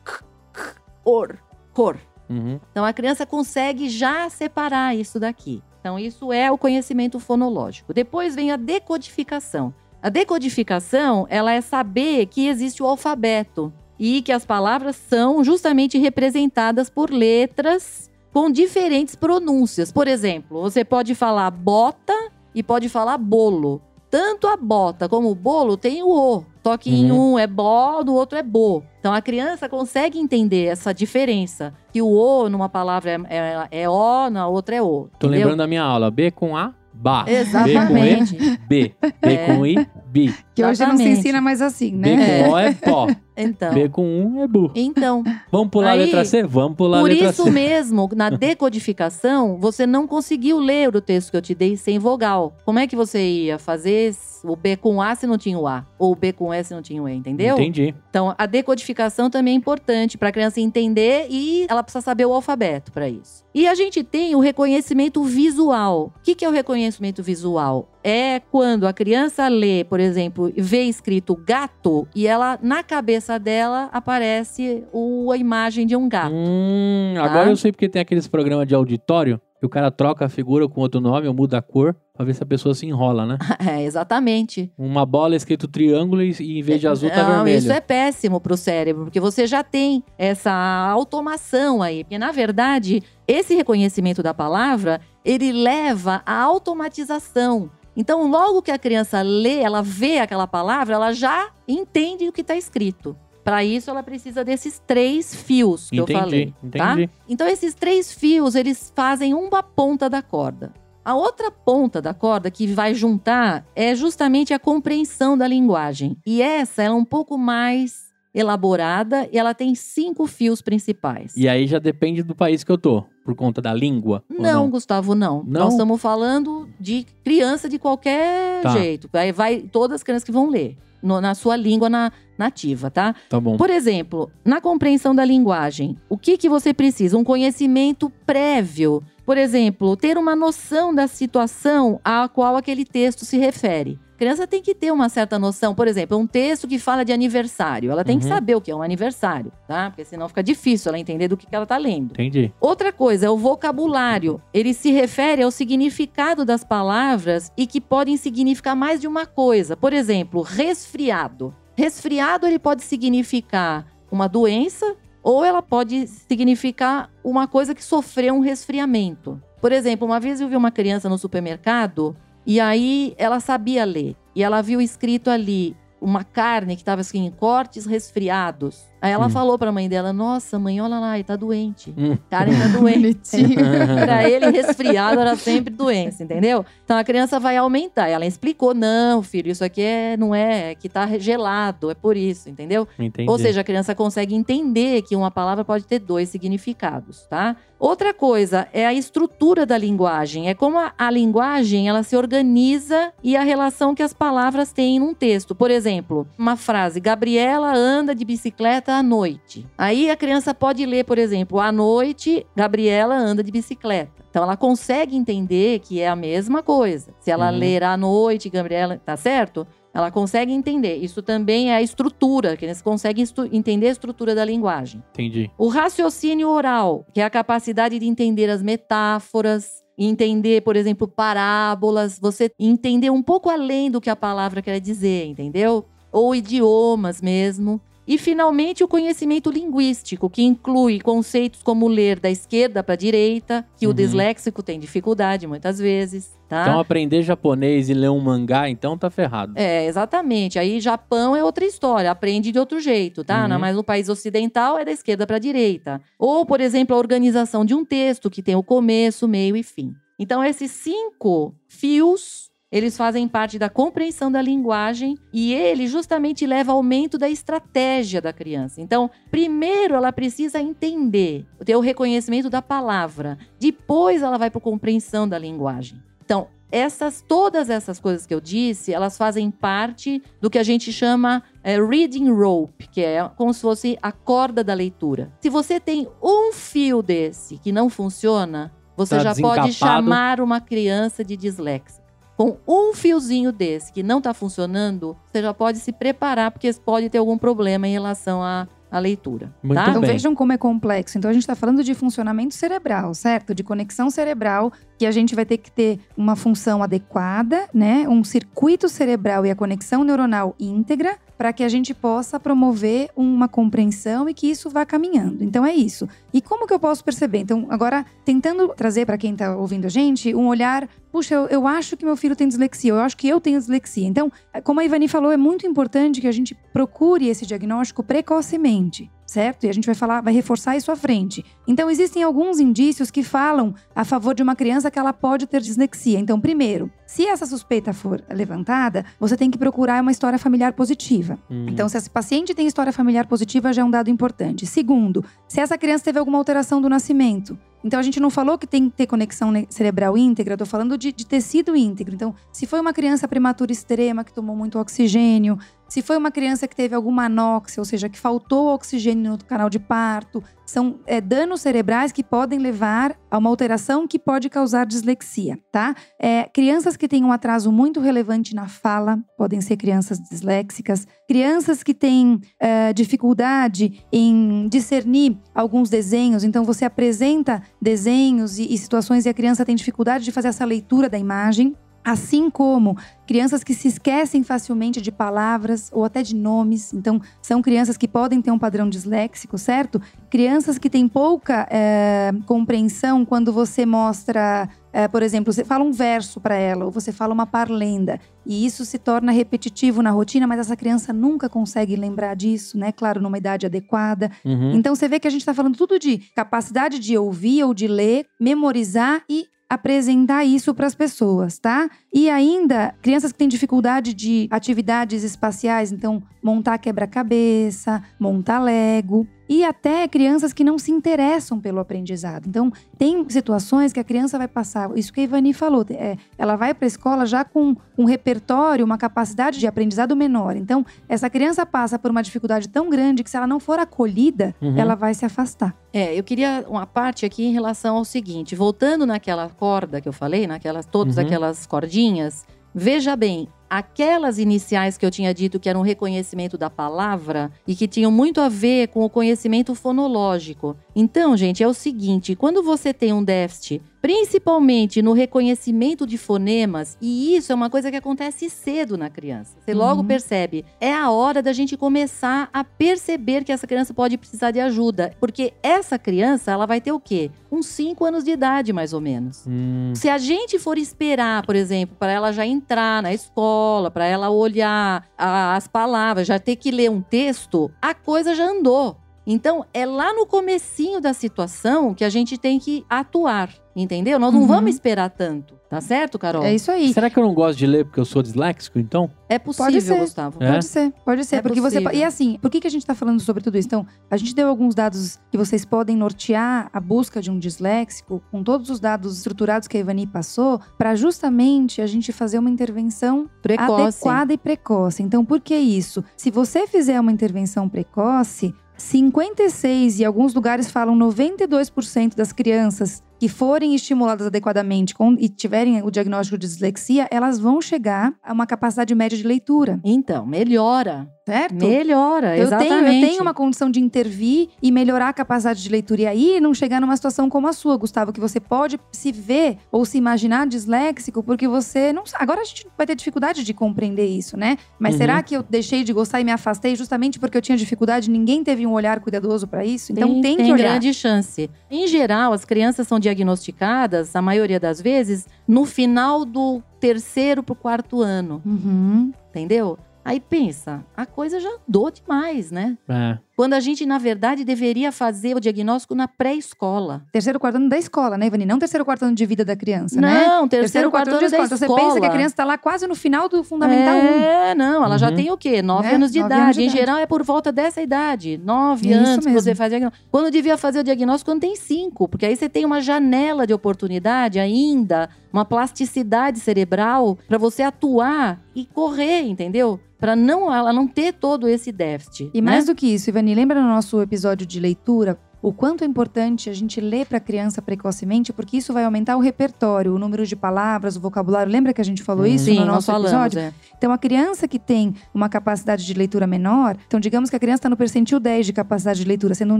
c- 0.06 0.24
c- 0.56 0.76
or, 1.04 1.38
cor. 1.74 1.98
Uhum. 2.30 2.60
Então 2.72 2.86
a 2.86 2.94
criança 2.94 3.26
consegue 3.26 3.90
já 3.90 4.30
separar 4.30 4.96
isso 4.96 5.20
daqui. 5.20 5.62
Então 5.82 5.98
isso 6.00 6.32
é 6.32 6.50
o 6.52 6.58
conhecimento 6.58 7.20
fonológico. 7.20 7.94
Depois 7.94 8.36
vem 8.36 8.52
a 8.52 8.56
decodificação. 8.56 9.74
A 10.02 10.10
decodificação, 10.10 11.28
ela 11.30 11.52
é 11.52 11.60
saber 11.60 12.28
que 12.28 12.48
existe 12.48 12.82
o 12.82 12.86
alfabeto 12.86 13.74
e 14.00 14.22
que 14.22 14.32
as 14.32 14.46
palavras 14.46 14.96
são 14.96 15.44
justamente 15.44 15.98
representadas 15.98 16.90
por 16.90 17.12
letras 17.12 18.10
com 18.32 18.50
diferentes 18.50 19.16
pronúncias. 19.16 19.92
Por 19.92 20.08
exemplo, 20.08 20.62
você 20.62 20.86
pode 20.86 21.14
falar 21.14 21.52
bota 21.52 22.14
e 22.54 22.64
pode 22.64 22.88
falar 22.88 23.18
bolo. 23.18 23.82
Tanto 24.12 24.46
a 24.48 24.58
bota 24.58 25.08
como 25.08 25.32
o 25.32 25.36
bolo 25.36 25.78
tem 25.78 26.04
o 26.04 26.10
o. 26.10 26.46
Só 26.62 26.78
que 26.78 26.94
em 26.94 27.10
Uhum. 27.10 27.34
um 27.36 27.40
é 27.40 27.48
bó, 27.48 28.04
no 28.04 28.14
outro 28.14 28.38
é 28.38 28.44
bo. 28.44 28.84
Então 29.00 29.14
a 29.14 29.22
criança 29.22 29.68
consegue 29.70 30.20
entender 30.20 30.66
essa 30.66 30.94
diferença. 30.94 31.74
Que 31.94 32.02
o 32.02 32.08
o 32.12 32.50
numa 32.50 32.68
palavra 32.70 33.12
é, 33.30 33.68
é, 33.72 33.84
é 33.84 33.90
o, 33.90 34.30
na 34.30 34.48
outra 34.48 34.76
é 34.76 34.82
o. 34.82 35.08
Tô 35.18 35.26
entendeu? 35.28 35.40
lembrando 35.40 35.58
da 35.60 35.68
minha 35.68 35.82
aula. 35.82 36.12
B 36.12 36.30
com 36.30 36.56
A, 36.58 36.74
Ba. 36.94 37.24
Exatamente. 37.26 38.36
B 38.36 38.38
com 38.38 38.46
E, 38.46 38.58
B. 38.68 38.96
B 39.22 39.34
É. 39.34 39.46
com 39.56 39.66
I, 39.66 39.88
Bi. 40.08 40.36
Que 40.54 40.64
hoje 40.64 40.86
não 40.86 40.98
se 40.98 41.08
ensina 41.08 41.40
mais 41.42 41.62
assim, 41.62 41.98
B 41.98 42.16
né? 42.16 42.44
com 42.44 42.50
O 42.52 42.58
é 42.60 42.74
pó. 42.74 43.08
Então. 43.36 43.74
B 43.74 43.90
com 43.90 44.06
um 44.06 44.44
é 44.44 44.48
bu. 44.48 44.72
Então, 44.76 45.24
Vamos 45.52 45.70
pular 45.70 45.92
Aí, 45.92 46.02
a 46.02 46.04
letra 46.04 46.26
C? 46.26 46.44
Vamos 46.44 46.78
pular 46.78 47.00
por 47.00 47.10
a 47.10 47.14
letra 47.14 47.30
isso 47.30 47.44
C. 47.44 47.50
mesmo, 47.50 48.10
na 48.16 48.30
decodificação, 48.32 49.58
você 49.58 49.86
não 49.86 50.08
conseguiu 50.08 50.60
ler 50.60 50.96
o 50.96 51.02
texto 51.02 51.32
que 51.32 51.38
eu 51.38 51.42
te 51.42 51.56
dei 51.56 51.78
sem 51.78 52.00
vogal. 52.00 52.54
Como 52.66 52.80
é 52.80 52.88
que 52.88 52.96
você 52.96 53.22
ia 53.22 53.60
fazer 53.60 54.16
o 54.44 54.56
B 54.56 54.76
com 54.76 55.02
A 55.02 55.16
se 55.16 55.28
não 55.28 55.38
tinha 55.38 55.58
o 55.58 55.68
A? 55.68 55.86
Ou 55.98 56.12
o 56.12 56.16
B 56.16 56.34
com 56.34 56.54
E 56.54 56.64
se 56.64 56.74
não 56.74 56.82
tinha 56.82 57.02
o 57.02 57.08
E, 57.08 57.14
entendeu? 57.14 57.56
Entendi. 57.56 57.94
Então, 58.10 58.34
a 58.38 58.46
decodificação 58.46 59.30
também 59.30 59.54
é 59.54 59.58
importante 59.58 60.18
para 60.18 60.30
a 60.30 60.32
criança 60.32 60.60
entender 60.60 61.28
e 61.30 61.66
ela 61.70 61.84
precisa 61.84 62.02
saber 62.02 62.26
o 62.26 62.34
alfabeto 62.34 62.92
para 62.92 63.08
isso. 63.08 63.44
E 63.54 63.68
a 63.68 63.76
gente 63.76 64.04
tem 64.04 64.34
o 64.36 64.40
reconhecimento 64.40 65.24
visual. 65.24 66.14
O 66.18 66.24
que, 66.24 66.36
que 66.36 66.46
é 66.46 66.50
o 66.50 66.52
reconhecimento 66.52 67.22
visual? 67.22 67.90
É 68.04 68.40
quando 68.40 68.88
a 68.88 68.94
criança 68.94 69.48
lê, 69.48 69.84
por 69.84 70.00
exemplo, 70.00 70.52
vê 70.56 70.84
escrito 70.84 71.36
gato 71.36 72.08
e 72.16 72.26
ela, 72.26 72.58
na 72.62 72.82
cabeça 72.82 73.21
dela, 73.40 73.90
aparece 73.92 74.84
o, 74.92 75.32
a 75.32 75.38
imagem 75.38 75.86
de 75.86 75.96
um 75.96 76.08
gato. 76.10 76.34
Hum, 76.34 77.14
Tá. 77.16 77.24
agora 77.26 77.50
eu 77.50 77.56
sei 77.58 77.72
porque 77.72 77.88
tem 77.90 78.02
aqueles 78.02 78.28
programas 78.28 78.68
de 78.68 78.74
auditório 78.76 79.40
que 79.60 79.66
o 79.66 79.70
cara 79.70 79.92
troca 79.92 80.26
a 80.26 80.30
figura 80.30 80.68
com 80.68 80.82
outro 80.82 81.00
nome 81.00 81.28
ou 81.28 81.34
muda 81.36 81.60
a 81.60 81.62
cor 81.62 81.96
pra 82.16 82.26
ver 82.26 82.34
se 82.34 82.42
a 82.42 82.46
pessoa 82.48 82.74
se 82.74 82.86
enrola, 82.88 83.26
né? 83.28 83.38
É, 83.60 83.84
exatamente. 83.84 84.72
Uma 84.76 85.06
bola 85.06 85.36
escrito 85.36 85.68
triângulo 85.68 86.24
e 86.24 86.32
e 86.40 86.58
em 86.60 86.64
vez 86.64 86.80
de 86.82 86.88
azul 86.88 87.10
tá 87.12 87.22
Não, 87.24 87.36
vermelho. 87.36 87.58
isso 87.60 87.72
é 87.72 87.80
péssimo 87.80 88.42
pro 88.42 88.58
cérebro, 88.58 89.04
porque 89.04 89.20
você 89.20 89.46
já 89.46 89.62
tem 89.64 90.04
essa 90.18 90.52
automação 90.52 91.82
aí. 91.84 92.04
Porque, 92.04 92.18
na 92.18 92.32
verdade, 92.32 93.04
esse 93.28 93.54
reconhecimento 93.54 94.24
da 94.24 94.34
palavra, 94.34 95.00
ele 95.24 95.52
leva 95.52 96.24
à 96.26 96.42
automatização. 96.42 97.70
Então, 97.96 98.30
logo 98.30 98.62
que 98.62 98.72
a 98.72 98.80
criança 98.80 99.22
lê, 99.22 99.60
ela 99.60 99.82
vê 99.82 100.20
aquela 100.20 100.48
palavra, 100.48 100.96
ela 100.96 101.14
já 101.14 101.50
entende 101.68 102.28
o 102.28 102.32
que 102.32 102.42
está 102.42 102.56
escrito. 102.56 103.16
Para 103.44 103.64
isso, 103.64 103.90
ela 103.90 104.04
precisa 104.04 104.46
desses 104.46 104.80
três 104.80 105.34
fios 105.36 105.90
que 105.90 106.00
entendi, 106.00 106.14
eu 106.14 106.20
falei. 106.20 106.54
tá? 106.78 106.94
entendi. 106.94 107.10
Então, 107.28 107.48
esses 107.48 107.74
três 107.74 108.14
fios, 108.14 108.56
eles 108.56 108.94
fazem 108.96 109.34
uma 109.34 109.64
ponta 109.64 110.10
da 110.10 110.22
corda. 110.22 110.72
A 111.04 111.16
outra 111.16 111.50
ponta 111.50 112.00
da 112.00 112.14
corda 112.14 112.52
que 112.52 112.68
vai 112.68 112.94
juntar 112.94 113.66
é 113.76 113.96
justamente 113.96 114.54
a 114.54 114.60
compreensão 114.60 115.36
da 115.36 115.48
linguagem. 115.48 116.16
E 116.26 116.42
essa 116.42 116.84
é 116.84 116.92
um 116.92 117.04
pouco 117.04 117.38
mais 117.40 118.12
elaborada 118.34 119.28
e 119.32 119.38
ela 119.38 119.54
tem 119.54 119.74
cinco 119.76 120.28
fios 120.28 120.62
principais. 120.62 121.36
E 121.36 121.50
aí 121.50 121.68
já 121.68 121.80
depende 121.80 122.24
do 122.24 122.36
país 122.36 122.64
que 122.64 122.72
eu 122.72 122.78
tô, 122.78 123.04
por 123.24 123.36
conta 123.36 123.62
da 123.62 123.74
língua. 123.74 124.24
ou 124.30 124.42
Não, 124.42 124.70
Gustavo, 124.70 125.14
não. 125.16 125.44
Não? 125.46 125.62
Nós 125.66 125.74
estamos 125.74 126.02
falando 126.02 126.68
de 126.80 127.06
criança 127.24 127.70
de 127.70 127.78
qualquer 127.80 128.62
Tá. 128.62 128.70
jeito. 128.78 129.10
Vai, 129.12 129.32
vai 129.32 129.60
todas 129.62 129.96
as 129.96 130.04
crianças 130.04 130.24
que 130.24 130.32
vão 130.32 130.50
ler 130.50 130.78
no- 131.02 131.22
na 131.22 131.34
sua 131.36 131.56
língua 131.56 131.90
na- 131.90 132.12
nativa, 132.38 132.90
tá? 132.90 133.14
Tá 133.30 133.40
bom. 133.40 133.58
Por 133.58 133.70
exemplo, 133.70 134.30
na 134.44 134.60
compreensão 134.60 135.14
da 135.14 135.24
linguagem, 135.26 135.98
o 136.10 136.18
que, 136.18 136.38
que 136.38 136.50
você 136.50 136.74
precisa? 136.74 137.18
Um 137.18 137.24
conhecimento 137.24 138.12
prévio. 138.26 139.04
Por 139.26 139.38
exemplo, 139.38 139.96
ter 139.96 140.18
uma 140.18 140.36
noção 140.36 140.94
da 140.94 141.08
situação 141.08 142.00
a 142.04 142.28
qual 142.28 142.56
aquele 142.58 142.84
texto 142.84 143.24
se 143.24 143.38
refere. 143.38 144.00
A 144.22 144.24
criança 144.24 144.46
tem 144.46 144.62
que 144.62 144.76
ter 144.76 144.92
uma 144.94 145.10
certa 145.10 145.40
noção. 145.40 145.74
Por 145.74 145.88
exemplo, 145.88 146.16
um 146.16 146.28
texto 146.28 146.68
que 146.68 146.78
fala 146.78 147.04
de 147.04 147.12
aniversário. 147.12 147.90
Ela 147.90 148.04
tem 148.04 148.20
que 148.20 148.26
Uhum. 148.26 148.32
saber 148.32 148.54
o 148.54 148.62
que 148.62 148.70
é 148.70 148.76
um 148.76 148.84
aniversário, 148.84 149.52
tá? 149.68 149.90
Porque 149.90 150.06
senão 150.06 150.28
fica 150.28 150.44
difícil 150.44 150.90
ela 150.90 151.00
entender 151.00 151.28
do 151.28 151.36
que, 151.36 151.48
que 151.48 151.56
ela 151.56 151.66
tá 151.66 151.76
lendo. 151.76 152.12
Entendi. 152.12 152.54
Outra 152.62 152.94
coisa 152.94 153.26
é 153.26 153.30
o 153.32 153.36
vocabulário. 153.36 154.40
Ele 154.54 154.76
se 154.76 154.92
refere 154.92 155.42
ao 155.42 155.50
significado 155.50 156.46
das 156.46 156.64
palavras 156.64 157.52
e 157.58 157.66
que 157.66 157.82
podem 157.82 158.16
significar 158.16 158.76
mais 158.76 159.02
de 159.02 159.08
uma 159.08 159.26
coisa. 159.26 159.76
Por 159.76 159.92
exemplo, 159.92 160.44
resfriado. 160.44 161.52
Resfriado 161.76 162.46
ele 162.46 162.60
pode 162.60 162.84
significar 162.84 163.88
uma 164.12 164.28
doença 164.30 164.96
ou 165.24 165.44
ela 165.44 165.64
pode 165.64 166.06
significar 166.06 167.10
uma 167.24 167.48
coisa 167.48 167.74
que 167.74 167.84
sofreu 167.84 168.36
um 168.36 168.40
resfriamento. 168.40 169.42
Por 169.60 169.72
exemplo, 169.72 170.06
uma 170.06 170.20
vez 170.20 170.40
eu 170.40 170.48
vi 170.48 170.56
uma 170.56 170.70
criança 170.70 171.10
no 171.10 171.18
supermercado 171.18 172.16
e 172.46 172.60
aí 172.60 173.14
ela 173.18 173.40
sabia 173.40 173.86
ler 173.86 174.16
e 174.36 174.44
ela 174.44 174.62
viu 174.62 174.82
escrito 174.82 175.30
ali 175.30 175.76
uma 176.00 176.24
carne 176.24 176.76
que 176.76 176.82
estava 176.82 177.02
assim, 177.02 177.30
cortes 177.32 177.86
resfriados. 177.86 178.91
Aí 179.02 179.12
ela 179.12 179.26
Hum. 179.28 179.30
falou 179.32 179.58
para 179.58 179.70
a 179.70 179.72
mãe 179.74 179.90
dela: 179.90 180.14
Nossa, 180.14 180.60
mãe, 180.60 180.80
olha 180.80 181.00
lá, 181.00 181.16
ele 181.16 181.24
tá 181.24 181.36
doente. 181.36 181.94
Hum. 181.98 182.18
Karen 182.30 182.52
tá 182.58 182.68
doente. 182.80 182.92
Bonitinho. 183.02 183.58
Pra 184.06 184.30
ele, 184.30 184.50
resfriado 184.52 185.20
era 185.20 185.36
sempre 185.36 185.74
doença, 185.74 186.24
entendeu? 186.24 186.64
Então 186.86 186.98
a 186.98 187.04
criança 187.04 187.40
vai 187.40 187.58
aumentar. 187.58 188.08
Ela 188.10 188.26
explicou: 188.26 188.74
não, 188.74 189.24
filho, 189.24 189.52
isso 189.52 189.64
aqui 189.64 189.82
é, 189.82 190.16
não 190.18 190.36
é, 190.36 190.72
é 190.72 190.76
que 190.76 190.88
tá 190.88 191.08
gelado, 191.18 191.90
é 191.90 191.96
por 191.96 192.16
isso, 192.16 192.48
entendeu? 192.50 192.88
Entendi. 193.00 193.30
Ou 193.30 193.38
seja, 193.40 193.62
a 193.62 193.64
criança 193.64 193.96
consegue 193.96 194.36
entender 194.36 195.02
que 195.02 195.16
uma 195.16 195.32
palavra 195.32 195.66
pode 195.66 195.86
ter 195.86 196.00
dois 196.00 196.30
significados, 196.30 197.24
tá? 197.30 197.56
Outra 197.80 198.14
coisa 198.14 198.68
é 198.72 198.86
a 198.86 198.94
estrutura 198.94 199.66
da 199.66 199.76
linguagem. 199.76 200.48
É 200.48 200.54
como 200.54 200.78
a, 200.78 200.94
a 200.96 201.10
linguagem 201.10 201.90
ela 201.90 202.04
se 202.04 202.16
organiza 202.16 203.12
e 203.24 203.36
a 203.36 203.42
relação 203.42 203.96
que 203.96 204.04
as 204.04 204.14
palavras 204.14 204.72
têm 204.72 205.00
num 205.00 205.16
texto. 205.16 205.56
Por 205.56 205.72
exemplo, 205.72 206.28
uma 206.38 206.56
frase: 206.56 207.00
Gabriela 207.00 207.74
anda 207.76 208.14
de 208.14 208.24
bicicleta 208.24 208.91
à 208.92 209.04
noite. 209.04 209.66
Aí 209.78 210.10
a 210.10 210.16
criança 210.16 210.54
pode 210.54 210.86
ler, 210.86 211.04
por 211.06 211.18
exemplo, 211.18 211.60
à 211.60 211.72
noite, 211.72 212.46
Gabriela 212.56 213.16
anda 213.16 213.44
de 213.44 213.52
bicicleta. 213.52 214.24
Então 214.30 214.44
ela 214.44 214.56
consegue 214.56 215.16
entender 215.16 215.80
que 215.80 216.00
é 216.00 216.08
a 216.08 216.16
mesma 216.16 216.62
coisa. 216.64 217.14
Se 217.20 217.30
ela 217.32 217.52
Uhum. 217.52 217.58
ler 217.58 217.84
à 217.84 217.98
noite, 217.98 218.50
Gabriela, 218.50 219.02
tá 219.04 219.18
certo? 219.18 219.68
Ela 219.94 220.10
consegue 220.10 220.54
entender. 220.54 220.96
Isso 220.98 221.22
também 221.22 221.72
é 221.72 221.76
a 221.76 221.82
estrutura, 221.82 222.56
que 222.56 222.64
eles 222.64 222.82
conseguem 222.82 223.26
entender 223.52 223.88
a 223.88 223.92
estrutura 223.92 224.34
da 224.34 224.46
linguagem. 224.46 225.04
Entendi. 225.12 225.52
O 225.58 225.68
raciocínio 225.68 226.48
oral, 226.50 227.06
que 227.14 227.20
é 227.20 227.26
a 227.26 227.30
capacidade 227.30 228.00
de 228.00 228.06
entender 228.08 228.50
as 228.50 228.64
metáforas, 228.64 229.84
entender, 229.98 230.62
por 230.62 230.78
exemplo, 230.78 231.08
parábolas, 231.08 232.18
você 232.20 232.50
entender 232.58 233.10
um 233.10 233.22
pouco 233.22 233.50
além 233.50 233.92
do 233.92 234.00
que 234.00 234.10
a 234.10 234.16
palavra 234.16 234.62
quer 234.62 234.80
dizer, 234.80 235.26
entendeu? 235.26 235.86
Ou 236.10 236.34
idiomas 236.34 237.22
mesmo. 237.22 237.82
E, 238.08 238.18
finalmente, 238.18 238.84
o 238.84 238.88
conhecimento 238.88 239.50
linguístico, 239.52 240.30
que 240.30 240.42
inclui 240.44 241.00
conceitos 241.00 241.62
como 241.64 241.88
ler 241.88 242.20
da 242.20 242.30
esquerda 242.30 242.84
para 242.84 242.94
a 242.94 242.98
direita, 242.98 243.66
que 243.78 243.86
Uhum. 243.86 243.92
o 243.92 243.94
disléxico 243.96 244.64
tem 244.64 244.80
dificuldade 244.80 245.46
muitas 245.48 245.78
vezes, 245.80 246.32
tá? 246.50 246.64
Então 246.64 246.80
aprender 246.80 247.22
japonês 247.22 247.90
e 247.90 247.94
ler 247.94 248.10
um 248.10 248.20
mangá, 248.20 248.68
então 248.68 248.98
tá 248.98 249.10
ferrado. 249.10 249.54
É, 249.56 249.86
exatamente. 249.86 250.58
Aí 250.58 250.80
Japão 250.80 251.36
é 251.36 251.44
outra 251.44 251.64
história, 251.64 252.10
aprende 252.10 252.52
de 252.52 252.58
outro 252.60 252.80
jeito, 252.80 253.24
tá? 253.24 253.48
Uhum. 253.48 253.60
Mas 253.60 253.76
no 253.76 253.84
país 253.84 254.10
ocidental 254.10 254.78
é 254.78 254.84
da 254.84 254.92
esquerda 254.92 255.28
para 255.28 255.36
a 255.36 255.40
direita. 255.40 256.02
Ou, 256.18 256.46
por 256.46 256.60
exemplo, 256.60 256.96
a 256.96 257.00
organização 257.00 257.64
de 257.64 257.76
um 257.76 257.86
texto 257.86 258.30
que 258.30 258.42
tem 258.42 258.56
o 258.56 258.64
começo, 258.64 259.28
meio 259.28 259.56
e 259.56 259.62
fim. 259.64 259.94
Então, 260.20 260.44
esses 260.44 260.70
cinco 260.72 261.56
fios 261.68 262.41
eles 262.72 262.96
fazem 262.96 263.28
parte 263.28 263.60
da 263.60 263.70
compreensão 263.70 264.32
da 264.32 264.42
linguagem 264.42 265.18
e 265.34 265.54
ele 265.54 265.88
justamente 265.88 266.46
leva 266.46 266.72
ao 266.72 266.78
aumento 266.78 267.18
da 267.18 267.30
estratégia 267.30 268.22
da 268.22 268.32
criança. 268.32 268.80
Então, 268.80 269.12
primeiro 269.30 269.96
ela 269.96 270.14
precisa 270.14 270.60
entender, 270.60 271.46
ter 271.66 271.76
o 271.76 271.82
reconhecimento 271.82 272.50
da 272.50 272.62
palavra, 272.62 273.38
depois 273.60 274.22
ela 274.22 274.38
vai 274.38 274.50
para 274.50 274.60
a 274.60 274.62
compreensão 274.62 275.28
da 275.28 275.38
linguagem. 275.38 276.02
Então, 276.24 276.48
essas 276.72 277.22
todas 277.28 277.70
essas 277.70 278.00
coisas 278.00 278.26
que 278.26 278.34
eu 278.34 278.40
disse, 278.40 278.94
elas 278.94 279.18
fazem 279.18 279.52
parte 279.52 280.24
do 280.40 280.50
que 280.50 280.58
a 280.58 280.64
gente 280.64 280.94
chama 280.94 281.44
é, 281.62 281.78
reading 281.78 282.32
rope, 282.32 282.88
que 282.88 283.02
é 283.02 283.30
como 283.36 283.54
se 283.54 283.60
fosse 283.60 283.98
a 284.02 284.14
corda 284.14 284.64
da 284.64 284.74
leitura. 284.74 285.30
Se 285.42 285.50
você 285.50 285.82
tem 285.82 286.08
um 286.24 286.54
fio 286.54 287.02
desse 287.02 287.58
que 287.58 287.74
não 287.74 287.90
funciona, 287.90 288.72
você 288.96 289.18
Tá 289.18 289.24
já 289.24 289.36
pode 289.36 289.74
chamar 289.74 290.40
uma 290.40 290.62
criança 290.62 291.26
de 291.26 291.36
disléxica. 291.36 292.01
Com 292.44 292.90
um 292.90 292.94
fiozinho 292.94 293.52
desse 293.52 293.92
que 293.92 294.04
não 294.04 294.18
está 294.18 294.34
funcionando, 294.34 295.16
você 295.32 295.42
já 295.42 295.54
pode 295.54 295.80
se 295.80 295.92
preparar, 295.92 296.52
porque 296.52 296.72
pode 296.74 297.10
ter 297.10 297.18
algum 297.18 297.38
problema 297.38 297.88
em 297.88 297.92
relação 297.92 298.42
à, 298.42 298.68
à 298.90 299.00
leitura. 299.00 299.54
Muito 299.64 299.78
tá? 299.78 299.90
Então 299.90 300.02
bem. 300.02 300.12
vejam 300.12 300.36
como 300.36 300.52
é 300.52 300.58
complexo. 300.58 301.18
Então 301.18 301.30
a 301.30 301.34
gente 301.34 301.44
está 301.44 301.56
falando 301.56 301.84
de 301.84 301.94
funcionamento 301.94 302.54
cerebral, 302.54 303.14
certo? 303.14 303.56
De 303.56 303.64
conexão 303.64 304.10
cerebral, 304.10 304.72
que 304.98 305.06
a 305.06 305.12
gente 305.12 305.34
vai 305.36 305.46
ter 305.46 305.58
que 305.58 305.72
ter 305.72 306.00
uma 306.18 306.36
função 306.36 306.84
adequada, 306.84 307.68
né? 307.74 308.06
Um 308.08 308.24
circuito 308.24 308.90
cerebral 308.90 309.46
e 309.46 309.52
a 309.52 309.56
conexão 309.56 310.04
neuronal 310.04 310.56
íntegra 310.60 311.18
para 311.42 311.52
que 311.52 311.64
a 311.64 311.70
gente 311.70 311.92
possa 311.92 312.40
promover 312.40 313.10
uma 313.16 313.48
compreensão 313.48 314.30
e 314.30 314.34
que 314.34 314.46
isso 314.46 314.70
vá 314.70 314.86
caminhando. 314.86 315.44
Então 315.44 315.66
é 315.66 315.74
isso. 315.74 316.08
E 316.32 316.40
como 316.40 316.68
que 316.68 316.74
eu 316.74 316.80
posso 316.80 317.04
perceber? 317.04 317.40
Então, 317.40 317.66
agora, 317.68 318.06
tentando 318.24 318.68
trazer 318.76 319.08
para 319.08 319.18
quem 319.18 319.34
está 319.34 319.58
ouvindo 319.58 319.86
a 319.86 319.90
gente 319.90 320.36
um 320.36 320.46
olhar, 320.46 320.88
puxa, 321.12 321.34
eu, 321.34 321.48
eu 321.48 321.66
acho 321.66 321.98
que 321.98 322.06
meu 322.06 322.16
filho 322.16 322.36
tem 322.36 322.48
dislexia, 322.48 322.92
eu 322.92 323.00
acho 323.00 323.18
que 323.18 323.28
eu 323.28 323.42
tenho 323.42 323.58
dislexia. 323.58 324.08
Então, 324.08 324.32
como 324.64 324.82
a 324.82 324.86
Ivani 324.86 325.08
falou, 325.08 325.32
é 325.32 325.38
muito 325.38 325.66
importante 325.66 326.22
que 326.22 326.28
a 326.28 326.32
gente 326.32 326.56
procure 326.72 327.28
esse 327.28 327.44
diagnóstico 327.44 328.04
precocemente. 328.04 329.10
Certo? 329.32 329.66
E 329.66 329.70
a 329.70 329.74
gente 329.74 329.86
vai 329.86 329.96
falar, 329.96 330.20
vai 330.20 330.34
reforçar 330.34 330.76
isso 330.76 330.92
à 330.92 330.96
frente. 330.98 331.46
Então, 331.66 331.90
existem 331.90 332.22
alguns 332.22 332.60
indícios 332.60 333.10
que 333.10 333.24
falam 333.24 333.74
a 333.96 334.04
favor 334.04 334.36
de 334.36 334.44
uma 334.44 334.58
criança 334.58 334.92
que 334.92 335.00
ela 335.00 335.14
pode 335.14 335.48
ter 335.48 335.62
dislexia. 335.62 336.20
Então, 336.20 336.38
primeiro, 336.38 336.92
se 337.08 337.26
essa 337.26 337.46
suspeita 337.46 337.94
for 337.94 338.22
levantada, 338.30 339.06
você 339.18 339.38
tem 339.38 339.50
que 339.50 339.58
procurar 339.58 340.02
uma 340.02 340.12
história 340.12 340.38
familiar 340.38 340.74
positiva. 340.74 341.40
Hum. 341.50 341.66
Então, 341.70 341.88
se 341.88 341.98
esse 341.98 342.10
paciente 342.10 342.54
tem 342.54 342.68
história 342.68 342.92
familiar 342.92 343.26
positiva, 343.26 343.72
já 343.72 343.84
é 343.84 343.86
um 343.86 343.90
dado 343.90 344.10
importante. 344.10 344.66
Segundo, 344.66 345.24
se 345.48 345.62
essa 345.62 345.78
criança 345.78 346.04
teve 346.04 346.20
alguma 346.20 346.38
alteração 346.38 346.82
do 346.82 346.90
nascimento. 346.90 347.58
Então, 347.84 348.00
a 348.00 348.04
gente 348.04 348.20
não 348.20 348.30
falou 348.30 348.58
que 348.58 348.68
tem 348.68 348.90
que 348.90 348.96
ter 348.98 349.08
conexão 349.08 349.50
ne- 349.50 349.66
cerebral 349.70 350.18
íntegra, 350.18 350.54
eu 350.54 350.58
tô 350.58 350.66
falando 350.66 350.98
de, 350.98 351.12
de 351.12 351.26
tecido 351.26 351.76
íntegro. 351.76 352.14
Então, 352.14 352.36
se 352.52 352.68
foi 352.68 352.80
uma 352.80 352.94
criança 352.94 353.28
prematura 353.28 353.72
extrema 353.72 354.24
que 354.24 354.34
tomou 354.34 354.56
muito 354.56 354.78
oxigênio, 354.78 355.58
se 355.92 356.02
foi 356.02 356.16
uma 356.16 356.32
criança 356.32 356.70
que 356.70 356.76
teve 356.76 356.96
alguma 356.96 357.26
anóxia, 357.26 357.82
ou 357.82 357.86
seja, 357.86 358.08
que 358.08 358.18
faltou 358.18 358.74
oxigênio 358.74 359.34
no 359.34 359.44
canal 359.44 359.70
de 359.70 359.78
parto, 359.78 360.42
são 360.66 361.02
é, 361.06 361.20
danos 361.20 361.60
cerebrais 361.60 362.14
que 362.14 362.24
podem 362.24 362.60
levar 362.60 363.14
a 363.30 363.38
uma 363.38 363.50
alteração 363.50 364.08
que 364.08 364.18
pode 364.18 364.50
causar 364.50 364.86
dislexia, 364.86 365.60
tá? 365.70 365.94
É, 366.18 366.46
crianças 366.46 366.96
que 366.96 367.10
têm 367.10 367.26
um 367.26 367.32
atraso 367.34 367.74
muito 367.74 368.00
relevante 368.00 368.56
na 368.56 368.70
fala 368.70 369.20
podem 369.38 369.60
ser 369.60 369.76
crianças 369.76 370.18
disléxicas. 370.18 371.06
Crianças 371.28 371.84
que 371.84 371.94
têm 371.94 372.40
é, 372.58 372.94
dificuldade 372.94 374.02
em 374.14 374.70
discernir 374.70 375.38
alguns 375.54 375.90
desenhos, 375.90 376.46
então 376.46 376.64
você 376.64 376.86
apresenta 376.86 377.62
desenhos 377.82 378.60
e, 378.60 378.74
e 378.74 378.78
situações 378.78 379.26
e 379.26 379.30
a 379.30 379.34
criança 379.34 379.66
tem 379.66 379.76
dificuldade 379.76 380.24
de 380.24 380.32
fazer 380.32 380.48
essa 380.48 380.64
leitura 380.64 381.10
da 381.10 381.20
imagem. 381.20 381.76
Assim 382.04 382.50
como 382.50 382.98
crianças 383.28 383.64
que 383.64 383.74
se 383.74 383.88
esquecem 383.88 384.44
facilmente 384.44 385.00
de 385.00 385.12
palavras 385.12 385.90
ou 385.94 386.04
até 386.04 386.22
de 386.22 386.36
nomes. 386.36 386.94
Então, 386.94 387.22
são 387.42 387.62
crianças 387.62 387.96
que 387.96 388.08
podem 388.08 388.42
ter 388.42 388.52
um 388.52 388.60
padrão 388.60 388.90
disléxico, 388.90 389.58
certo? 389.58 390.02
Crianças 390.30 390.78
que 390.78 390.90
têm 390.90 391.08
pouca 391.08 391.68
eh, 391.72 392.32
compreensão 392.46 393.24
quando 393.24 393.54
você 393.54 393.86
mostra, 393.86 394.68
eh, 394.92 395.08
por 395.08 395.24
exemplo, 395.24 395.54
você 395.54 395.64
fala 395.64 395.84
um 395.84 395.92
verso 395.92 396.42
para 396.42 396.56
ela 396.56 396.86
ou 396.86 396.92
você 396.92 397.12
fala 397.12 397.34
uma 397.34 397.46
parlenda. 397.46 398.20
E 398.46 398.66
isso 398.66 398.84
se 398.84 398.98
torna 398.98 399.32
repetitivo 399.32 400.02
na 400.02 400.10
rotina, 400.10 400.48
mas 400.48 400.60
essa 400.60 400.76
criança 400.76 401.14
nunca 401.14 401.48
consegue 401.48 401.96
lembrar 401.96 402.36
disso, 402.36 402.78
né? 402.78 402.92
Claro, 402.92 403.22
numa 403.22 403.38
idade 403.38 403.66
adequada. 403.66 404.32
Uhum. 404.44 404.74
Então 404.74 404.96
você 404.96 405.08
vê 405.08 405.20
que 405.20 405.28
a 405.28 405.32
gente 405.32 405.42
está 405.42 405.54
falando 405.54 405.78
tudo 405.78 406.00
de 406.00 406.18
capacidade 406.36 407.00
de 407.00 407.18
ouvir 407.18 407.64
ou 407.64 407.74
de 407.74 407.88
ler, 407.88 408.26
memorizar 408.40 409.24
e 409.30 409.46
apresentar 409.72 410.44
isso 410.44 410.74
para 410.74 410.86
as 410.86 410.94
pessoas, 410.94 411.58
tá? 411.58 411.90
E 412.14 412.30
ainda 412.30 412.94
crianças 413.02 413.32
que 413.32 413.38
têm 413.38 413.48
dificuldade 413.48 414.14
de 414.14 414.50
atividades 414.52 415.24
espaciais, 415.24 415.94
então 415.94 416.22
montar 416.44 416.78
quebra-cabeça, 416.78 418.04
montar 418.20 418.60
Lego. 418.60 419.26
E 419.54 419.66
até 419.66 420.08
crianças 420.08 420.54
que 420.54 420.64
não 420.64 420.80
se 420.80 420.92
interessam 420.92 421.60
pelo 421.60 421.82
aprendizado. 421.82 422.48
Então, 422.48 422.72
tem 422.98 423.28
situações 423.30 423.92
que 423.92 424.00
a 424.00 424.04
criança 424.04 424.38
vai 424.38 424.48
passar, 424.48 424.90
isso 424.98 425.12
que 425.12 425.20
a 425.20 425.24
Ivani 425.26 425.52
falou, 425.52 425.86
é, 425.90 426.16
ela 426.38 426.56
vai 426.56 426.74
para 426.74 426.86
a 426.86 426.88
escola 426.88 427.26
já 427.26 427.44
com 427.44 427.76
um 427.98 428.06
repertório, 428.06 428.86
uma 428.86 428.98
capacidade 428.98 429.60
de 429.60 429.68
aprendizado 429.68 430.16
menor. 430.16 430.56
Então, 430.56 430.86
essa 431.10 431.30
criança 431.30 431.66
passa 431.66 432.00
por 432.00 432.10
uma 432.12 432.24
dificuldade 432.24 432.70
tão 432.70 432.90
grande 432.90 433.26
que 433.26 433.30
se 433.30 433.36
ela 433.36 433.46
não 433.46 433.60
for 433.60 433.78
acolhida, 433.78 434.56
Uhum. 434.62 434.78
ela 434.78 434.96
vai 434.96 435.14
se 435.14 435.26
afastar. 435.26 435.76
É, 435.92 436.18
eu 436.18 436.24
queria 436.24 436.64
uma 436.70 436.88
parte 436.88 437.26
aqui 437.26 437.44
em 437.44 437.52
relação 437.52 437.98
ao 437.98 438.06
seguinte, 438.06 438.56
voltando 438.56 439.06
naquela 439.06 439.50
corda 439.50 440.00
que 440.00 440.08
eu 440.08 440.14
falei, 440.14 440.48
naquelas 440.48 440.86
todas 440.86 441.18
Uhum. 441.18 441.24
aquelas 441.26 441.66
cordinhas, 441.66 442.46
veja 442.74 443.18
bem, 443.18 443.50
aquelas 443.72 444.38
iniciais 444.38 444.98
que 444.98 445.06
eu 445.06 445.10
tinha 445.10 445.34
dito 445.34 445.58
que 445.58 445.70
eram 445.70 445.82
reconhecimento 445.82 446.58
da 446.58 446.70
palavra 446.70 447.50
e 447.66 447.74
que 447.74 447.88
tinham 447.88 448.12
muito 448.12 448.42
a 448.42 448.50
ver 448.50 448.90
com 448.90 449.06
o 449.06 449.10
conhecimento 449.10 449.74
fonológico. 449.74 450.76
Então, 450.94 451.38
gente, 451.38 451.64
é 451.64 451.68
o 451.68 451.74
seguinte, 451.74 452.36
quando 452.36 452.62
você 452.62 452.94
tem 452.94 453.14
um 453.14 453.24
déficit, 453.24 453.82
principalmente 454.02 455.02
no 455.02 455.14
reconhecimento 455.14 456.06
de 456.06 456.18
fonemas, 456.18 456.98
e 457.02 457.36
isso 457.36 457.52
é 457.52 457.56
uma 457.56 457.70
coisa 457.70 457.90
que 457.90 457.98
acontece 457.98 458.50
cedo 458.50 458.98
na 458.98 459.10
criança. 459.10 459.56
Você 459.60 459.74
logo 459.74 460.02
Uhum. 460.02 460.08
percebe, 460.08 460.66
é 460.80 460.94
a 460.94 461.10
hora 461.12 461.42
da 461.42 461.54
gente 461.54 461.78
começar 461.78 462.50
a 462.52 462.64
perceber 462.64 463.44
que 463.44 463.52
essa 463.52 463.66
criança 463.68 463.94
pode 463.94 464.18
precisar 464.18 464.52
de 464.52 464.60
ajuda, 464.60 465.14
porque 465.20 465.54
essa 465.64 465.98
criança, 466.00 466.52
ela 466.52 466.66
vai 466.66 466.82
ter 466.82 466.92
o 466.92 467.00
quê? 467.00 467.32
Uns 467.52 467.66
5 467.68 468.04
anos 468.06 468.24
de 468.24 468.32
idade, 468.32 468.74
mais 468.74 468.94
ou 468.94 469.02
menos. 469.02 469.46
Hum. 469.48 469.94
Se 469.96 470.10
a 470.10 470.18
gente 470.18 470.58
for 470.60 470.78
esperar, 470.78 471.46
por 471.46 471.56
exemplo, 471.56 471.96
para 472.00 472.12
ela 472.12 472.32
já 472.32 472.46
entrar 472.46 473.02
na 473.02 473.14
escola, 473.14 473.90
para 473.92 474.06
ela 474.06 474.30
olhar 474.30 475.06
a- 475.18 475.56
as 475.56 475.68
palavras, 475.68 476.28
já 476.28 476.40
ter 476.40 476.56
que 476.56 476.72
ler 476.72 476.90
um 476.90 477.02
texto, 477.02 477.72
a 477.82 477.94
coisa 477.94 478.34
já 478.36 478.46
andou. 478.46 478.98
Então, 479.26 479.66
é 479.74 479.86
lá 479.86 480.14
no 480.14 480.26
comecinho 480.26 481.00
da 481.00 481.14
situação 481.14 481.94
que 481.94 482.04
a 482.04 482.10
gente 482.10 482.38
tem 482.38 482.58
que 482.60 482.84
atuar, 482.90 483.50
entendeu? 483.76 484.20
Nós 484.20 484.34
não 484.34 484.42
Uhum. 484.42 484.48
vamos 484.48 484.72
esperar 484.72 485.12
tanto, 485.12 485.54
tá 485.70 485.80
certo, 485.80 486.18
Carol? 486.18 486.44
É 486.44 486.56
isso 486.56 486.72
aí. 486.72 486.92
Será 486.92 487.08
que 487.08 487.20
eu 487.20 487.24
não 487.24 487.34
gosto 487.34 487.60
de 487.60 487.68
ler 487.68 487.86
porque 487.86 488.00
eu 488.00 488.06
sou 488.06 488.24
disléxico, 488.24 488.80
então? 488.80 489.12
É 489.30 489.38
possível, 489.38 489.80
ser. 489.80 490.00
Gustavo. 490.00 490.44
É? 490.44 490.52
Pode 490.52 490.66
ser, 490.66 490.92
pode 491.06 491.24
ser. 491.24 491.36
É 491.38 491.42
porque 491.44 491.62
você. 491.62 491.80
E 491.94 492.04
assim, 492.04 492.40
por 492.42 492.50
que, 492.50 492.60
que 492.60 492.68
a 492.68 492.70
gente 492.70 492.82
está 492.82 492.96
falando 492.96 493.20
sobre 493.20 493.44
tudo 493.44 493.58
isso? 493.60 493.68
Então, 493.68 493.86
a 494.10 494.18
gente 494.18 494.34
deu 494.34 494.48
alguns 494.50 494.74
dados 494.74 495.20
que 495.30 495.38
vocês 495.38 495.64
podem 495.64 495.96
nortear 495.96 496.70
a 496.74 496.80
busca 496.80 497.22
de 497.22 497.30
um 497.30 497.38
disléxico, 497.38 498.22
com 498.32 498.44
todos 498.44 498.70
os 498.72 498.80
dados 498.80 499.18
estruturados 499.18 499.68
que 499.68 499.78
a 499.78 499.80
Ivani 499.80 500.08
passou, 500.08 500.60
para 500.80 500.96
justamente 500.96 501.80
a 501.80 501.86
gente 501.88 502.12
fazer 502.12 502.40
uma 502.40 502.50
intervenção 502.50 503.30
Precoce. 503.42 503.82
adequada 504.00 504.34
e 504.34 504.38
precoce. 504.38 505.04
Então, 505.04 505.24
por 505.24 505.40
que 505.40 505.56
isso? 505.56 506.04
Se 506.18 506.32
você 506.32 506.66
fizer 506.66 507.00
uma 507.00 507.12
intervenção 507.12 507.70
precoce, 507.70 508.54
56 508.82 510.00
e 510.00 510.06
alguns 510.06 510.34
lugares 510.34 510.70
falam 510.70 510.98
92% 510.98 512.16
das 512.16 512.34
crianças 512.34 513.04
que 513.22 513.30
forem 513.30 513.76
estimuladas 513.76 514.26
adequadamente 514.26 514.96
com- 514.96 515.16
e 515.20 515.30
tiverem 515.30 515.80
o 515.84 515.92
diagnóstico 515.92 516.40
de 516.40 516.48
dislexia, 516.48 517.08
elas 517.12 517.38
vão 517.38 517.62
chegar 517.62 518.12
a 518.24 518.34
uma 518.34 518.48
capacidade 518.48 518.96
média 518.96 519.16
de 519.16 519.24
leitura, 519.24 519.80
Então, 519.84 520.26
melhora. 520.26 521.08
certo? 521.24 521.54
Melhora, 521.54 522.36
Eu 522.36 522.46
exatamente. 522.46 522.84
tenho, 522.84 523.04
eu 523.04 523.08
tenho 523.10 523.22
uma 523.22 523.34
condição 523.34 523.70
de 523.70 523.80
intervir 523.80 524.50
e 524.60 524.72
melhorar 524.72 525.10
a 525.10 525.14
capacidade 525.14 525.62
de 525.62 525.70
leitura. 525.70 526.02
E 526.02 526.08
aí 526.08 526.40
não 526.42 526.52
chegar 526.52 526.82
numa 526.82 526.96
situação 526.96 527.30
como 527.30 527.48
a 527.48 527.54
sua, 527.54 527.78
Gustavo, 527.78 528.12
que 528.12 528.20
você 528.20 528.40
pode 528.40 528.80
se 528.92 529.12
ver 529.12 529.58
ou 529.72 529.86
se 529.86 530.00
imaginar 530.00 530.48
disléxico 530.48 531.22
porque 531.22 531.48
você 531.48 531.94
não 531.94 532.08
sabe. 532.08 532.24
Agora 532.24 532.42
a 532.42 532.44
gente 532.44 532.68
vai 532.76 532.88
ter 532.88 532.96
dificuldade 532.96 533.44
de 533.44 533.54
compreender 533.54 534.08
isso, 534.08 534.36
né? 534.36 534.58
Mas 534.80 534.94
Uhum. 534.96 534.98
será 534.98 535.22
que 535.22 535.36
eu 535.36 535.44
deixei 535.48 535.84
de 535.84 535.94
gostar 535.94 536.20
e 536.20 536.24
me 536.24 536.32
afastei 536.32 536.76
justamente 536.76 537.20
porque 537.20 537.38
eu 537.38 537.42
tinha 537.42 537.56
dificuldade? 537.58 538.10
Ninguém 538.10 538.44
teve 538.44 538.66
um 538.66 538.72
olhar 538.74 539.00
cuidadoso 539.00 539.48
para 539.48 539.64
isso? 539.64 539.92
Então 539.92 540.22
tem, 540.22 540.36
que 540.38 540.44
olhar. 540.52 540.58
grande 540.58 540.92
chance. 540.92 541.50
Em 541.70 541.86
geral, 541.86 542.34
as 542.34 542.44
crianças 542.44 542.88
são 542.88 543.00
diagnosticadas, 543.16 544.16
a 544.16 544.22
maioria 544.22 544.60
das 544.60 544.82
vezes, 544.82 545.28
no 545.48 545.66
final 545.66 546.26
do 546.26 546.62
terceiro 546.80 547.44
pro 547.44 547.56
quarto 547.56 548.02
ano, 548.02 548.42
Uhum. 548.46 549.14
entendeu? 549.30 549.78
Aí 550.04 550.20
pensa, 550.20 550.84
a 550.98 551.06
coisa 551.06 551.40
já 551.40 551.50
andou 551.68 551.92
demais, 551.92 552.50
né? 552.52 552.76
É. 552.90 553.18
Quando 553.42 553.54
a 553.54 553.60
gente, 553.60 553.88
na 553.88 553.98
verdade, 553.98 554.44
deveria 554.46 554.92
fazer 554.92 555.36
o 555.36 555.40
diagnóstico 555.40 555.96
na 555.96 556.08
pré-escola. 556.08 557.02
Terceiro, 557.12 557.40
quarto 557.40 557.56
ano 557.56 557.70
da 557.70 557.78
escola, 557.78 558.16
né, 558.16 558.28
Ivani? 558.28 558.46
Não 558.46 558.60
terceiro, 558.60 558.86
quarto 558.86 559.02
ano 559.04 559.16
de 559.16 559.26
vida 559.26 559.44
da 559.44 559.56
criança, 559.56 560.00
né? 560.00 560.28
Não, 560.28 560.48
terceiro, 560.48 560.92
quarto 560.92 561.10
ano 561.10 561.20
da 561.22 561.26
escola. 561.26 561.44
escola. 561.46 561.58
Então, 561.66 561.76
Você 561.76 561.84
pensa 561.88 562.00
que 562.00 562.06
a 562.06 562.10
criança 562.12 562.36
tá 562.36 562.46
lá 562.46 562.56
quase 562.56 562.86
no 562.86 562.94
final 562.94 563.28
do 563.28 563.44
Fundamental 563.44 563.96
1. 563.96 564.00
É, 564.00 564.54
não, 564.54 564.84
ela 564.86 564.96
já 565.00 565.10
Uhum. 565.10 565.16
tem 565.16 565.32
o 565.32 565.38
quê? 565.38 565.64
Nove 565.64 565.88
Né? 565.88 565.96
anos 565.96 566.12
de 566.12 566.20
Nove 566.20 566.34
idade. 566.34 566.44
anos 566.44 566.56
de 566.56 566.62
em 566.62 566.66
idade. 566.66 566.78
geral, 566.80 566.98
é 567.00 567.08
por 567.08 567.24
volta 567.24 567.52
dessa 567.52 567.82
idade. 567.82 568.40
Nove 568.44 568.92
Isso 568.92 569.00
anos 569.00 569.26
que 569.26 569.32
você 569.34 569.56
faz 569.56 569.72
diagnóstico. 569.72 570.06
Quando 570.12 570.30
devia 570.30 570.56
fazer 570.56 570.80
o 570.80 570.84
diagnóstico, 570.84 571.32
quando 571.32 571.42
tem 571.42 571.56
cinco. 571.56 572.08
Porque 572.08 572.28
aí 572.28 572.36
você 572.36 572.48
tem 572.48 572.64
uma 572.64 572.80
janela 572.80 573.48
de 573.48 573.54
oportunidade 573.56 574.38
ainda, 574.38 575.10
uma 575.34 575.46
plasticidade 575.46 576.40
cerebral 576.40 577.18
para 577.28 577.40
você 577.40 577.64
atuar 577.64 578.40
e 578.56 578.66
correr, 578.66 579.22
entendeu? 579.24 579.80
Para 580.00 580.16
não 580.16 580.52
ela 580.52 580.74
não 580.74 580.88
ter 580.88 581.14
todo 581.14 581.48
esse 581.48 581.72
déficit. 581.72 582.32
E 582.34 582.42
né? 582.42 582.52
mais 582.52 582.66
do 582.66 582.74
que 582.74 582.88
isso, 582.88 583.12
Ivani, 583.12 583.31
lembra 583.36 583.62
no 583.62 583.68
nosso 583.68 584.02
episódio 584.02 584.46
de 584.46 584.60
leitura 584.60 585.18
o 585.44 585.52
quanto 585.52 585.84
é 585.84 585.88
importante 585.88 586.52
a 586.52 586.54
gente 586.54 586.80
ler 586.80 587.08
para 587.08 587.18
a 587.18 587.20
criança 587.20 587.64
precocemente, 587.64 588.32
porque 588.32 588.58
isso 588.58 588.72
vai 588.72 588.84
aumentar 588.86 589.18
o 589.18 589.20
repertório, 589.20 589.92
o 589.96 589.98
número 589.98 590.24
de 590.24 590.36
palavras, 590.36 590.96
o 590.96 591.00
vocabulário. 591.00 591.52
Lembra 591.52 591.74
que 591.74 591.82
a 591.82 591.84
gente 591.84 592.04
falou 592.04 592.28
isso 592.28 592.46
Sim, 592.46 592.60
no 592.60 592.66
nosso 592.68 592.86
falamos. 592.92 593.10
episódio? 593.12 593.40
é. 593.40 593.52
Então, 593.76 593.92
a 593.92 593.98
criança 593.98 594.48
que 594.48 594.60
tem 594.60 594.94
uma 595.12 595.28
capacidade 595.28 595.84
de 595.84 595.96
leitura 595.96 596.28
menor, 596.28 596.78
então 596.86 597.00
digamos 597.00 597.28
que 597.32 597.36
a 597.36 597.40
criança 597.40 597.58
está 597.62 597.70
no 597.72 597.76
percentil 597.76 598.20
10 598.20 598.46
de 598.46 598.54
capacidade 598.54 599.00
de 599.00 599.08
leitura, 599.08 599.34
sendo 599.34 599.56
um 599.56 599.60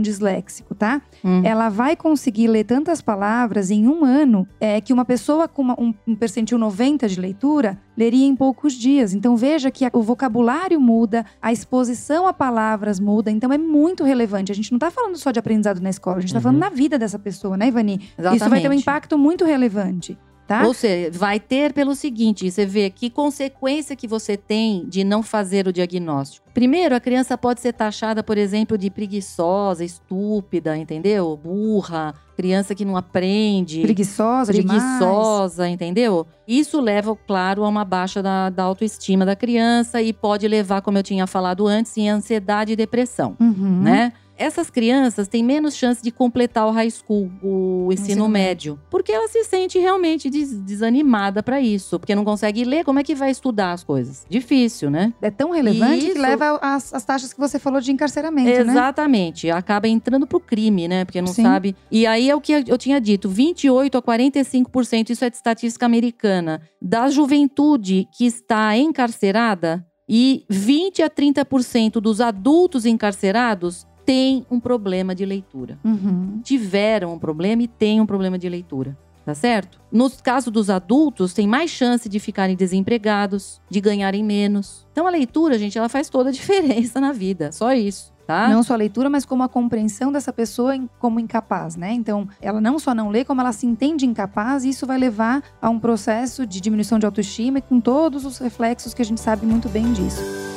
disléxico, 0.00 0.72
tá? 0.72 1.02
Hum. 1.24 1.42
Ela 1.44 1.68
vai 1.68 1.96
conseguir 1.96 2.46
ler 2.46 2.62
tantas 2.62 3.00
palavras 3.02 3.68
em 3.72 3.88
um 3.88 4.04
ano 4.04 4.46
é, 4.60 4.80
que 4.80 4.92
uma 4.92 5.04
pessoa 5.04 5.48
com 5.48 5.62
uma- 5.62 5.80
um, 5.80 5.92
um 6.06 6.14
percentil 6.14 6.58
90 6.58 7.08
de 7.08 7.20
leitura 7.20 7.76
leria 7.96 8.26
em 8.26 8.34
poucos 8.34 8.72
dias. 8.74 9.12
Então, 9.14 9.36
veja 9.36 9.70
que 9.70 9.88
o 9.92 10.02
vocabulário 10.02 10.80
muda, 10.80 11.24
a 11.40 11.52
exposição 11.52 12.26
a 12.26 12.32
palavras 12.32 12.98
muda, 12.98 13.30
então 13.30 13.52
é 13.52 13.58
muito 13.58 14.04
relevante. 14.04 14.50
A 14.50 14.54
gente 14.54 14.70
não 14.72 14.76
está 14.76 14.90
falando 14.90 15.16
só 15.16 15.30
de 15.30 15.38
aprendizado 15.38 15.80
na 15.80 15.90
escola, 15.90 16.16
a 16.16 16.20
gente 16.20 16.28
está 16.28 16.38
Uhum. 16.38 16.42
falando 16.42 16.58
na 16.60 16.68
vida 16.70 16.98
dessa 16.98 17.18
pessoa, 17.18 17.56
né, 17.56 17.68
Ivani? 17.68 17.94
Isso 17.94 18.12
vai 18.18 18.32
ter 18.38 18.44
um 18.44 18.46
Exatamente. 18.54 18.80
impacto 18.82 19.18
muito 19.18 19.44
relevante, 19.44 20.18
tá? 20.60 20.66
Ou 20.66 20.74
seja, 20.74 21.10
vai 21.12 21.40
ter 21.40 21.72
pelo 21.72 21.94
seguinte, 21.94 22.50
você 22.50 22.66
vê 22.66 22.90
que 22.90 23.08
consequência 23.10 23.96
que 23.96 24.06
você 24.06 24.36
tem 24.36 24.84
de 24.86 25.02
não 25.04 25.22
fazer 25.22 25.66
o 25.66 25.72
diagnóstico. 25.72 26.46
Primeiro, 26.52 26.94
a 26.94 27.00
criança 27.00 27.38
pode 27.38 27.60
ser 27.60 27.72
taxada, 27.72 28.22
por 28.22 28.36
exemplo, 28.36 28.76
de 28.76 28.90
preguiçosa, 28.90 29.82
estúpida, 29.84 30.76
entendeu? 30.76 31.38
Burra, 31.42 32.14
criança 32.36 32.74
que 32.74 32.84
não 32.84 32.96
aprende. 32.96 33.80
Preguiçosa, 33.80 34.52
demais. 34.52 34.82
preguiçosa, 34.82 35.68
entendeu? 35.68 36.26
Isso 36.46 36.80
leva, 36.80 37.16
claro, 37.26 37.64
a 37.64 37.68
uma 37.68 37.84
baixa 37.84 38.22
da, 38.22 38.50
da 38.50 38.64
autoestima 38.64 39.24
da 39.24 39.34
criança 39.34 40.02
e 40.02 40.12
pode 40.12 40.46
levar, 40.46 40.82
como 40.82 40.98
eu 40.98 41.02
tinha 41.02 41.26
falado 41.26 41.66
antes, 41.66 41.96
em 41.96 42.10
ansiedade 42.10 42.72
e 42.72 42.76
depressão, 42.76 43.34
Uhum. 43.40 43.80
né? 43.82 44.12
Essas 44.42 44.68
crianças 44.70 45.28
têm 45.28 45.42
menos 45.44 45.74
chance 45.76 46.02
de 46.02 46.10
completar 46.10 46.66
o 46.66 46.70
high 46.70 46.90
school, 46.90 47.30
o 47.42 47.88
ensino, 47.92 48.08
ensino 48.10 48.28
médio, 48.28 48.78
porque 48.90 49.12
ela 49.12 49.28
se 49.28 49.44
sente 49.44 49.78
realmente 49.78 50.28
des- 50.28 50.60
desanimada 50.62 51.42
para 51.42 51.60
isso, 51.60 51.98
porque 52.00 52.14
não 52.14 52.24
consegue 52.24 52.64
ler, 52.64 52.84
como 52.84 52.98
é 52.98 53.04
que 53.04 53.14
vai 53.14 53.30
estudar 53.30 53.72
as 53.72 53.84
coisas? 53.84 54.26
Difícil, 54.28 54.90
né? 54.90 55.12
É 55.22 55.30
tão 55.30 55.50
relevante 55.52 56.04
Isso. 56.06 56.14
que 56.14 56.18
leva 56.18 56.58
às, 56.60 56.92
às 56.92 57.04
taxas 57.04 57.32
que 57.32 57.38
você 57.38 57.58
falou 57.58 57.80
de 57.80 57.92
encarceramento, 57.92 58.64
né? 58.64 58.72
Exatamente. 58.72 59.50
Acaba 59.50 59.86
entrando 59.86 60.26
pro 60.26 60.40
crime, 60.40 60.88
né? 60.88 61.04
Porque 61.04 61.20
não 61.20 61.32
Sim. 61.32 61.42
sabe. 61.42 61.76
E 61.90 62.06
aí 62.06 62.28
é 62.28 62.34
o 62.34 62.40
que 62.40 62.52
eu 62.52 62.76
tinha 62.78 63.00
dito: 63.00 63.28
28 63.28 63.96
a 63.98 64.02
45%, 64.02 65.10
isso 65.10 65.24
é 65.24 65.30
de 65.30 65.36
estatística 65.36 65.86
americana, 65.86 66.60
da 66.80 67.08
juventude 67.08 68.08
que 68.16 68.26
está 68.26 68.76
encarcerada 68.76 69.84
e 70.08 70.44
20 70.50 71.02
a 71.02 71.08
30% 71.08 72.00
dos 72.00 72.20
adultos 72.20 72.84
encarcerados 72.84 73.86
têm 74.04 74.46
um 74.50 74.60
problema 74.60 75.14
de 75.14 75.24
leitura. 75.24 75.78
Uhum. 75.84 76.40
Tiveram 76.42 77.14
um 77.14 77.18
problema 77.18 77.62
e 77.62 77.68
têm 77.68 78.00
um 78.00 78.06
problema 78.06 78.38
de 78.38 78.48
leitura. 78.48 78.96
Tá 79.24 79.34
certo? 79.34 79.80
No 79.90 80.10
caso 80.10 80.50
dos 80.50 80.68
adultos, 80.68 81.32
tem 81.32 81.46
mais 81.46 81.70
chance 81.70 82.08
de 82.08 82.18
ficarem 82.18 82.56
desempregados, 82.56 83.60
de 83.70 83.80
ganharem 83.80 84.24
menos. 84.24 84.84
Então 84.90 85.06
a 85.06 85.10
leitura, 85.10 85.56
gente, 85.56 85.78
ela 85.78 85.88
faz 85.88 86.08
toda 86.08 86.30
a 86.30 86.32
diferença 86.32 87.00
na 87.00 87.12
vida. 87.12 87.52
Só 87.52 87.72
isso, 87.72 88.12
tá? 88.26 88.48
Não 88.48 88.64
só 88.64 88.74
a 88.74 88.76
leitura, 88.76 89.08
mas 89.08 89.24
como 89.24 89.44
a 89.44 89.48
compreensão 89.48 90.10
dessa 90.10 90.32
pessoa 90.32 90.72
como 90.98 91.20
incapaz, 91.20 91.76
né? 91.76 91.92
Então, 91.92 92.28
ela 92.40 92.60
não 92.60 92.80
só 92.80 92.92
não 92.94 93.10
lê, 93.10 93.24
como 93.24 93.40
ela 93.40 93.52
se 93.52 93.64
entende 93.64 94.04
incapaz, 94.04 94.64
e 94.64 94.70
isso 94.70 94.86
vai 94.86 94.98
levar 94.98 95.40
a 95.60 95.70
um 95.70 95.78
processo 95.78 96.44
de 96.44 96.60
diminuição 96.60 96.98
de 96.98 97.06
autoestima 97.06 97.58
e 97.58 97.62
com 97.62 97.80
todos 97.80 98.24
os 98.24 98.38
reflexos 98.38 98.92
que 98.92 99.02
a 99.02 99.04
gente 99.04 99.20
sabe 99.20 99.46
muito 99.46 99.68
bem 99.68 99.92
disso. 99.92 100.51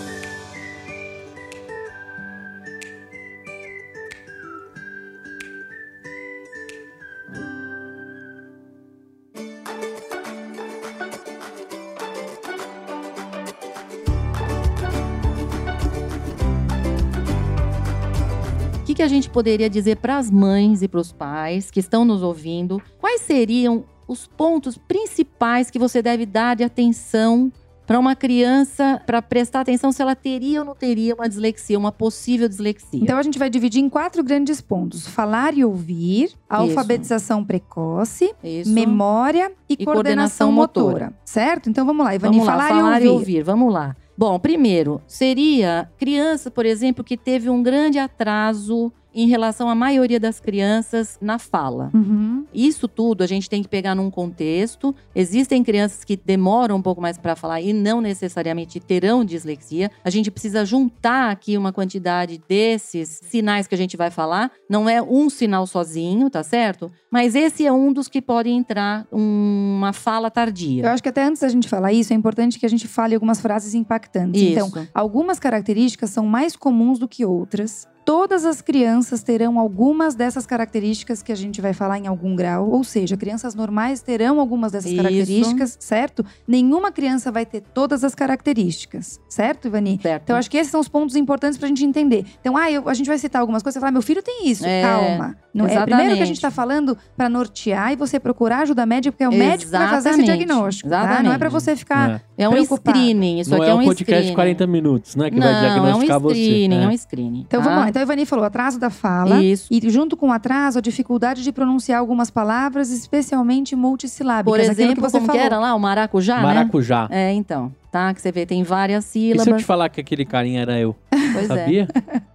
A 19.06 19.08
gente 19.08 19.30
poderia 19.30 19.70
dizer 19.70 19.98
para 19.98 20.18
as 20.18 20.32
mães 20.32 20.82
e 20.82 20.88
para 20.88 21.00
os 21.00 21.12
pais 21.12 21.70
que 21.70 21.80
estão 21.80 22.04
nos 22.04 22.24
ouvindo? 22.24 22.82
Quais 23.00 23.22
seriam 23.22 23.86
os 24.08 24.26
pontos 24.28 24.78
principais 24.78 25.70
que 25.70 25.78
você 25.78 26.02
deve 26.02 26.26
dar 26.26 26.56
de 26.56 26.64
atenção 26.64 27.52
para 27.86 28.00
uma 28.00 28.16
criança, 28.16 29.00
para 29.06 29.22
prestar 29.22 29.62
atenção 29.62 29.92
se 29.92 30.02
ela 30.02 30.16
teria 30.16 30.62
ou 30.62 30.66
não 30.66 30.74
teria 30.74 31.14
uma 31.14 31.30
dislexia, 31.30 31.78
uma 31.78 31.92
possível 31.92 32.50
dislexia? 32.50 33.00
Então, 33.00 33.16
a 33.18 33.22
gente 33.22 33.38
vai 33.38 33.48
dividir 33.48 33.80
em 33.80 33.90
quatro 33.90 34.24
grandes 34.24 34.60
pontos: 34.60 35.08
falar 35.08 35.56
e 35.56 35.64
ouvir, 35.64 36.32
alfabetização 36.50 37.46
precoce, 37.46 38.34
Isso. 38.44 38.72
memória 38.72 39.52
e, 39.70 39.74
E 39.74 39.86
coordenação, 39.86 39.94
coordenação 39.94 40.52
motora. 40.52 41.06
motora. 41.06 41.20
Certo? 41.24 41.70
Então, 41.70 41.86
vamos 41.86 42.04
lá, 42.04 42.16
Ivani. 42.16 42.38
Vamos 42.40 42.48
lá, 42.48 42.54
falar, 42.58 42.70
falar 42.70 43.02
e 43.04 43.08
ouvir. 43.08 43.44
Vamos 43.44 43.72
lá. 43.72 43.96
Bom, 44.18 44.40
primeiro, 44.40 45.02
seria 45.06 45.92
criança, 45.98 46.50
por 46.50 46.66
exemplo, 46.66 47.04
que 47.04 47.18
teve 47.18 47.50
um 47.50 47.62
grande 47.62 48.00
atraso 48.00 48.92
em 49.16 49.28
relação 49.28 49.70
à 49.70 49.74
maioria 49.74 50.20
das 50.20 50.40
crianças 50.42 51.18
na 51.22 51.40
fala. 51.40 51.90
Uhum. 51.94 52.46
Isso 52.54 52.88
tudo 52.88 53.24
a 53.24 53.28
gente 53.28 53.50
tem 53.50 53.64
que 53.64 53.70
pegar 53.70 53.96
num 53.96 54.12
contexto. 54.12 54.94
Existem 55.16 55.64
crianças 55.64 56.04
que 56.04 56.18
demoram 56.18 56.76
um 56.76 56.82
pouco 56.82 57.02
mais 57.02 57.18
para 57.18 57.36
falar 57.36 57.62
e 57.62 57.72
não 57.72 58.02
necessariamente 58.02 58.80
terão 58.80 59.24
dislexia. 59.24 59.90
A 60.04 60.10
gente 60.10 60.30
precisa 60.30 60.66
juntar 60.66 61.32
aqui 61.32 61.58
uma 61.58 61.72
quantidade 61.72 62.42
desses 62.48 63.22
sinais 63.24 63.68
que 63.68 63.74
a 63.76 63.78
gente 63.78 63.96
vai 63.96 64.12
falar. 64.12 64.52
Não 64.70 64.90
é 64.90 65.02
um 65.02 65.30
sinal 65.30 65.66
sozinho, 65.66 66.30
tá 66.30 66.44
certo? 66.44 66.92
Mas 67.10 67.34
esse 67.34 67.66
é 67.66 67.72
um 67.72 67.94
dos 67.94 68.10
que 68.10 68.22
pode 68.22 68.50
entrar 68.50 69.08
uma 69.10 69.94
fala 69.94 70.28
Eu 70.28 70.32
tardia. 70.32 70.92
acho 70.92 71.02
que 71.02 71.08
até 71.08 71.24
antes 71.24 71.42
da 71.42 71.48
gente 71.48 71.70
falar 71.70 71.94
isso, 71.94 72.12
é 72.12 72.16
importante 72.16 72.60
que 72.60 72.66
a 72.66 72.70
gente 72.70 72.88
fale 72.88 73.16
algumas 73.16 73.40
frases 73.40 73.74
impactantes. 73.74 74.42
Então, 74.42 74.68
Isso. 74.68 74.88
algumas 74.94 75.40
características 75.40 76.10
são 76.10 76.26
mais 76.26 76.56
comuns 76.56 77.00
do 77.00 77.08
que 77.08 77.24
outras. 77.24 77.88
Todas 78.06 78.46
as 78.46 78.62
crianças 78.62 79.24
terão 79.24 79.58
algumas 79.60 80.14
dessas 80.14 80.46
características 80.46 81.24
que 81.24 81.32
a 81.32 81.36
gente 81.36 81.60
vai 81.60 81.74
falar 81.74 81.98
em 81.98 82.06
algum 82.06 82.36
grau, 82.36 82.70
ou 82.70 82.84
seja, 82.84 83.18
crianças 83.18 83.56
normais 83.56 84.00
terão 84.00 84.40
algumas 84.40 84.72
dessas 84.72 84.92
Isso. 84.92 85.02
características, 85.02 85.76
certo? 85.80 86.24
Nenhuma 86.48 86.92
criança 86.92 87.32
vai 87.32 87.48
ter 87.48 87.62
todas 87.74 88.04
as 88.04 88.14
características, 88.14 89.20
certo, 89.28 89.68
Ivani? 89.68 90.00
Certo. 90.02 90.22
Então, 90.24 90.36
acho 90.38 90.52
que 90.52 90.58
esses 90.58 90.70
são 90.72 90.80
os 90.80 90.88
pontos 90.88 91.16
importantes 91.16 91.58
pra 91.58 91.68
gente 91.68 91.84
entender. 91.84 92.26
Então, 92.40 92.56
ah, 92.56 92.70
eu- 92.72 92.88
a 92.88 92.94
gente 92.94 93.08
vai 93.08 93.18
citar 93.18 93.42
algumas 93.42 93.64
coisas 93.64 93.78
e 93.78 93.80
falar, 93.80 93.92
meu 93.92 94.04
filho 94.04 94.22
tem 94.22 94.48
isso, 94.48 94.64
É, 94.66 94.84
calma. 94.84 95.36
Não, 95.52 95.66
é 95.66 95.70
exatamente. 95.72 95.96
primeiro 95.96 96.18
que 96.18 96.22
a 96.24 96.26
gente 96.26 96.42
tá 96.42 96.52
falando 96.52 96.96
pra 97.18 97.28
nortear 97.30 97.94
e 97.94 97.96
você 97.96 98.20
procurar 98.20 98.60
ajuda 98.60 98.86
médica, 98.86 99.14
porque 99.14 99.24
é 99.24 99.30
o 99.30 99.32
médico 99.34 99.72
que 99.72 99.78
vai 99.78 99.88
fazer 99.88 100.10
esse 100.10 100.20
Exatamente. 100.22 100.46
diagnóstico, 100.46 100.90
tá? 100.90 100.98
Não 101.00 101.06
é 101.06 101.10
Exatamente. 101.14 101.40
pra 101.40 101.50
você 101.50 101.76
ficar 101.76 102.10
É. 102.38 102.44
É 102.44 102.50
um 102.50 102.52
preocupado. 102.52 102.98
screening. 102.98 103.40
Isso 103.40 103.50
não 103.50 103.58
aqui 103.58 103.68
é 103.68 103.70
é 103.70 103.74
um 103.74 103.80
um 103.80 103.86
podcast 103.86 104.04
screening. 104.04 104.30
de 104.30 104.36
40 104.36 104.68
minutos, 104.68 105.16
né? 105.16 105.32
Que 105.32 105.40
vai 105.40 105.48
não, 105.50 105.56
é 105.56 105.58
um 105.58 105.62
diagnosticar 105.74 106.20
você. 106.20 106.36
screening, 106.36 106.76
é 106.76 106.80
né? 106.80 106.88
um 106.90 106.98
screening. 106.98 107.46
Então 107.48 107.62
tá? 107.62 107.70
vamos 107.70 107.80
lá. 107.86 107.88
Então 107.96 108.02
a 108.02 108.04
Ivani 108.04 108.26
falou 108.26 108.44
atraso 108.44 108.78
da 108.78 108.90
fala. 108.90 109.42
Isso. 109.42 109.70
E 109.72 109.90
junto 109.90 110.18
com 110.18 110.28
o 110.28 110.32
atraso, 110.34 110.80
a 110.80 110.82
dificuldade 110.82 111.42
de 111.42 111.52
pronunciar 111.54 111.98
algumas 111.98 112.30
palavras, 112.30 112.92
especialmente 112.92 113.74
multissilábicas. 113.74 114.52
Por 114.52 114.60
aquilo 114.60 114.76
que 114.76 114.82
exemplo, 114.84 115.02
você 115.02 115.14
como 115.18 115.28
falou. 115.28 115.40
que 115.42 115.46
era 115.46 115.58
lá? 115.60 115.74
O 115.74 115.80
maracujá, 115.80 116.42
Maracujá. 116.42 117.08
né? 117.10 117.30
É, 117.30 117.34
então. 117.34 117.74
Tá, 117.90 118.14
que 118.14 118.22
você 118.22 118.34
vê, 118.34 118.46
tem 118.46 118.64
várias 118.64 119.06
E 119.06 119.10
se 119.10 119.30
eu 119.32 119.40
sílabas. 119.40 119.62
te 119.62 119.66
falar 119.66 119.88
que 119.88 120.02
aquele 120.02 120.26
carinha 120.26 120.62
era 120.62 120.78
eu? 120.78 120.94
Pois 121.32 121.50
é. 121.50 121.56
Sabia? 121.56 121.88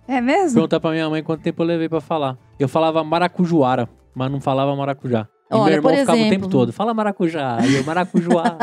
É 0.09 0.19
mesmo? 0.23 0.55
Perguntar 0.55 0.81
pra 0.81 0.91
minha 0.93 1.11
mãe 1.11 1.23
quanto 1.23 1.43
tempo 1.43 1.63
eu 1.63 1.67
levei 1.67 1.91
pra 1.91 2.01
falar. 2.01 2.39
Eu 2.59 2.67
falava 2.67 3.05
maracujuara, 3.05 3.87
mas 4.15 4.31
não 4.33 4.41
falava 4.41 4.75
maracujá. 4.75 5.27
E 5.51 5.55
Olha, 5.55 5.65
meu 5.65 5.73
irmão 5.75 5.93
por 5.93 5.99
ficava 5.99 6.19
o 6.19 6.23
tempo 6.23 6.33
exemplo- 6.35 6.49
todo, 6.49 6.73
fala 6.73 6.95
maracujá, 6.95 7.59
e 7.67 7.75
eu 7.75 7.85
maracujuá. 7.85 8.57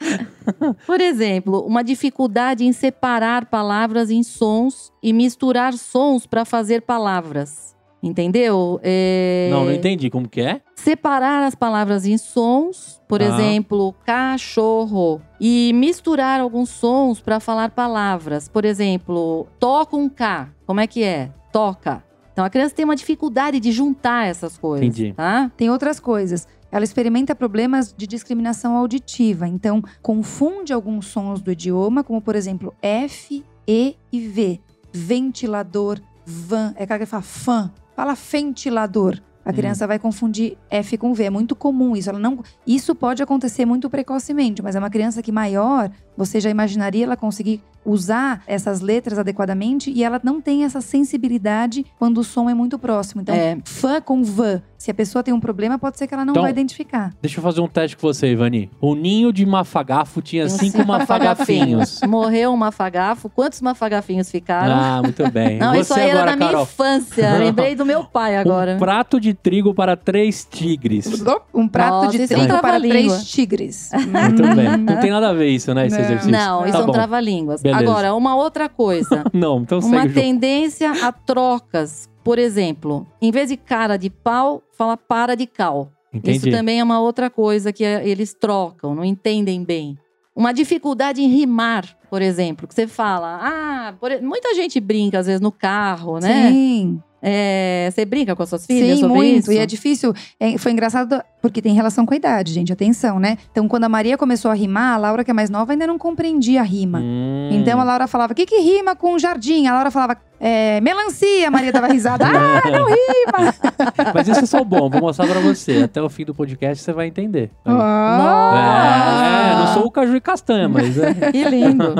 Por 0.86 1.00
exemplo, 1.00 1.60
uma 1.66 1.84
dificuldade 1.84 2.64
em 2.64 2.72
separar 2.72 3.46
palavras 3.46 4.10
em 4.10 4.22
sons 4.22 4.92
e 5.02 5.12
misturar 5.12 5.74
sons 5.74 6.26
para 6.26 6.44
fazer 6.44 6.82
palavras. 6.82 7.76
Entendeu? 8.02 8.78
É... 8.82 9.48
Não, 9.50 9.64
não 9.64 9.72
entendi 9.72 10.08
como 10.08 10.28
que 10.28 10.40
é. 10.40 10.60
Separar 10.76 11.42
as 11.42 11.54
palavras 11.56 12.06
em 12.06 12.16
sons, 12.16 13.02
por 13.08 13.18
Tá. 13.18 13.26
exemplo, 13.26 13.92
cachorro, 14.06 15.20
e 15.40 15.72
misturar 15.74 16.40
alguns 16.40 16.68
sons 16.70 17.20
para 17.20 17.40
falar 17.40 17.70
palavras. 17.70 18.48
Por 18.48 18.64
exemplo, 18.64 19.46
toca 19.58 19.96
um 19.96 20.08
K. 20.08 20.48
Como 20.64 20.80
é 20.80 20.86
que 20.86 21.02
é? 21.02 21.30
toca. 21.52 22.04
Então 22.38 22.46
a 22.46 22.50
criança 22.50 22.72
tem 22.72 22.84
uma 22.84 22.94
dificuldade 22.94 23.58
de 23.58 23.72
juntar 23.72 24.28
essas 24.28 24.56
coisas, 24.56 24.86
Entendi. 24.86 25.12
tá? 25.12 25.50
Tem 25.56 25.68
outras 25.70 25.98
coisas. 25.98 26.46
Ela 26.70 26.84
experimenta 26.84 27.34
problemas 27.34 27.92
de 27.92 28.06
discriminação 28.06 28.76
auditiva. 28.76 29.48
Então, 29.48 29.82
confunde 30.00 30.72
alguns 30.72 31.06
sons 31.06 31.40
do 31.42 31.50
idioma, 31.50 32.04
como 32.04 32.22
por 32.22 32.36
exemplo 32.36 32.72
F, 32.80 33.44
E 33.66 33.96
e 34.12 34.20
V. 34.20 34.60
Ventilador, 34.92 35.98
van. 36.24 36.72
É 36.76 36.84
aquela 36.84 37.00
que 37.00 37.06
fala 37.06 37.22
fã. 37.24 37.72
Fala 37.96 38.14
ventilador. 38.14 39.20
A 39.44 39.52
criança 39.52 39.84
vai 39.84 39.98
confundir 39.98 40.56
F 40.70 40.96
com 40.96 41.12
V. 41.14 41.24
É 41.24 41.30
muito 41.30 41.56
comum 41.56 41.96
isso. 41.96 42.08
Ela 42.08 42.20
não, 42.20 42.38
isso 42.64 42.94
pode 42.94 43.20
acontecer 43.20 43.64
muito 43.64 43.90
precocemente, 43.90 44.62
mas 44.62 44.76
é 44.76 44.78
uma 44.78 44.90
criança 44.90 45.22
que 45.22 45.32
maior, 45.32 45.90
você 46.18 46.40
já 46.40 46.50
imaginaria 46.50 47.04
ela 47.04 47.16
conseguir 47.16 47.62
usar 47.84 48.42
essas 48.46 48.80
letras 48.80 49.18
adequadamente 49.18 49.90
e 49.90 50.02
ela 50.04 50.20
não 50.22 50.40
tem 50.42 50.64
essa 50.64 50.80
sensibilidade 50.80 51.86
quando 51.98 52.18
o 52.18 52.24
som 52.24 52.50
é 52.50 52.54
muito 52.54 52.78
próximo. 52.78 53.22
Então, 53.22 53.34
É. 53.34 53.56
fã 53.64 54.00
com 54.00 54.22
van. 54.22 54.60
Se 54.76 54.90
a 54.92 54.94
pessoa 54.94 55.24
tem 55.24 55.34
um 55.34 55.40
problema, 55.40 55.76
pode 55.78 55.98
ser 55.98 56.06
que 56.06 56.14
ela 56.14 56.24
não 56.24 56.32
Então, 56.32 56.42
vai 56.42 56.52
identificar. 56.52 57.12
Deixa 57.20 57.38
eu 57.38 57.42
fazer 57.42 57.60
um 57.60 57.66
teste 57.66 57.96
com 57.96 58.06
você, 58.06 58.28
Ivani. 58.30 58.70
O 58.80 58.94
ninho 58.94 59.32
de 59.32 59.44
mafagafo 59.44 60.22
tinha 60.22 60.46
Tem 60.46 60.56
cinco 60.56 60.86
mafagafinhos. 60.86 62.00
Morreu 62.06 62.52
um 62.52 62.56
mafagafo. 62.56 63.28
Quantos 63.28 63.60
mafagafinhos 63.60 64.30
ficaram? 64.30 64.74
Ah, 64.74 65.02
muito 65.02 65.28
bem. 65.32 65.58
Não, 65.58 65.72
você 65.74 65.80
isso 65.80 65.94
aí 65.94 66.10
agora, 66.10 66.18
era 66.22 66.30
da 66.30 66.36
minha 66.36 66.48
Carol. 66.50 66.62
infância. 66.62 67.38
Lembrei 67.38 67.74
do 67.74 67.84
meu 67.84 68.04
pai 68.04 68.36
agora. 68.36 68.76
Um 68.76 68.78
prato 68.78 69.18
de 69.20 69.34
trigo 69.34 69.74
para 69.74 69.96
três 69.96 70.46
tigres. 70.48 71.06
Um 71.52 71.66
prato 71.66 72.04
Nossa, 72.04 72.10
de 72.16 72.22
isso 72.24 72.34
trigo 72.34 72.58
para 72.60 72.78
três 72.80 73.24
tigres. 73.28 73.90
Muito 73.92 74.42
bem. 74.54 74.76
Não 74.76 74.96
tem 75.00 75.10
nada 75.10 75.30
a 75.30 75.32
ver 75.32 75.48
isso, 75.48 75.74
né, 75.74 75.88
Não. 75.88 76.07
Exercício. 76.10 76.30
Não, 76.32 76.64
isso 76.66 76.76
tá 76.78 76.84
é 76.84 76.86
um 76.86 76.92
trava-línguas. 76.92 77.62
Agora, 77.64 78.14
uma 78.14 78.34
outra 78.36 78.68
coisa. 78.68 79.24
Não, 79.32 79.60
então 79.60 79.78
uma 79.78 80.02
segue 80.02 80.14
tendência 80.14 80.90
a 81.06 81.12
trocas. 81.12 82.08
Por 82.24 82.38
exemplo, 82.38 83.06
em 83.22 83.30
vez 83.30 83.48
de 83.48 83.56
cara 83.56 83.96
de 83.96 84.10
pau, 84.10 84.62
fala 84.76 84.96
para 84.96 85.34
de 85.34 85.46
cal. 85.46 85.90
Isso 86.12 86.18
Entendi. 86.46 86.50
também 86.50 86.80
é 86.80 86.84
uma 86.84 87.00
outra 87.00 87.28
coisa 87.30 87.72
que 87.72 87.84
é- 87.84 88.06
eles 88.08 88.34
trocam, 88.34 88.94
não 88.94 89.04
entendem 89.04 89.62
bem. 89.62 89.96
Uma 90.34 90.52
dificuldade 90.52 91.20
em 91.22 91.26
rimar, 91.28 91.84
por 92.08 92.22
exemplo, 92.22 92.66
que 92.66 92.74
você 92.74 92.86
fala, 92.86 93.38
ah, 93.42 93.94
por 93.98 94.10
muita 94.22 94.54
gente 94.54 94.78
brinca 94.80 95.18
às 95.18 95.26
vezes 95.26 95.40
no 95.40 95.50
carro, 95.50 96.18
né? 96.20 96.50
Sim, 96.50 97.02
É, 97.20 97.90
você 97.92 98.04
brinca 98.04 98.36
com 98.36 98.42
as 98.42 98.48
suas 98.48 98.64
filhas 98.64 98.96
sim, 98.96 99.00
sobre 99.00 99.16
muito. 99.16 99.38
isso? 99.38 99.52
E 99.52 99.58
é 99.58 99.66
difícil. 99.66 100.14
É, 100.38 100.56
foi 100.56 100.72
engraçado 100.72 101.20
porque 101.42 101.60
tem 101.60 101.74
relação 101.74 102.06
com 102.06 102.14
a 102.14 102.16
idade, 102.16 102.52
gente. 102.52 102.72
Atenção, 102.72 103.18
né? 103.18 103.38
Então, 103.50 103.66
quando 103.68 103.84
a 103.84 103.88
Maria 103.88 104.16
começou 104.16 104.50
a 104.50 104.54
rimar, 104.54 104.94
a 104.94 104.96
Laura, 104.96 105.24
que 105.24 105.30
é 105.30 105.34
mais 105.34 105.50
nova, 105.50 105.72
ainda 105.72 105.86
não 105.86 105.98
compreendia 105.98 106.60
a 106.60 106.64
rima. 106.64 107.00
Hum. 107.00 107.50
Então 107.52 107.80
a 107.80 107.84
Laura 107.84 108.06
falava: 108.06 108.32
o 108.32 108.36
que, 108.36 108.46
que 108.46 108.60
rima 108.60 108.94
com 108.94 109.18
jardim? 109.18 109.66
A 109.66 109.74
Laura 109.74 109.90
falava: 109.90 110.16
é, 110.40 110.80
melancia. 110.80 111.48
A 111.48 111.50
Maria 111.50 111.72
dava 111.72 111.88
risada. 111.88 112.24
ah, 112.28 112.62
não 112.70 112.86
rima! 112.86 113.54
Mas 114.14 114.28
isso 114.28 114.40
é 114.40 114.46
só 114.46 114.64
bom, 114.64 114.88
vou 114.88 115.00
mostrar 115.00 115.26
pra 115.26 115.40
você. 115.40 115.82
Até 115.84 116.00
o 116.02 116.08
fim 116.08 116.24
do 116.24 116.34
podcast 116.34 116.82
você 116.82 116.92
vai 116.92 117.06
entender. 117.06 117.50
Nossa! 117.64 119.24
É, 119.24 119.56
não 119.56 119.74
sou 119.74 119.86
o 119.86 119.90
Caju 119.90 120.16
e 120.16 120.20
Castanha, 120.20 120.68
mas 120.68 120.98
é. 120.98 121.14
Que 121.32 121.44
lindo. 121.44 121.94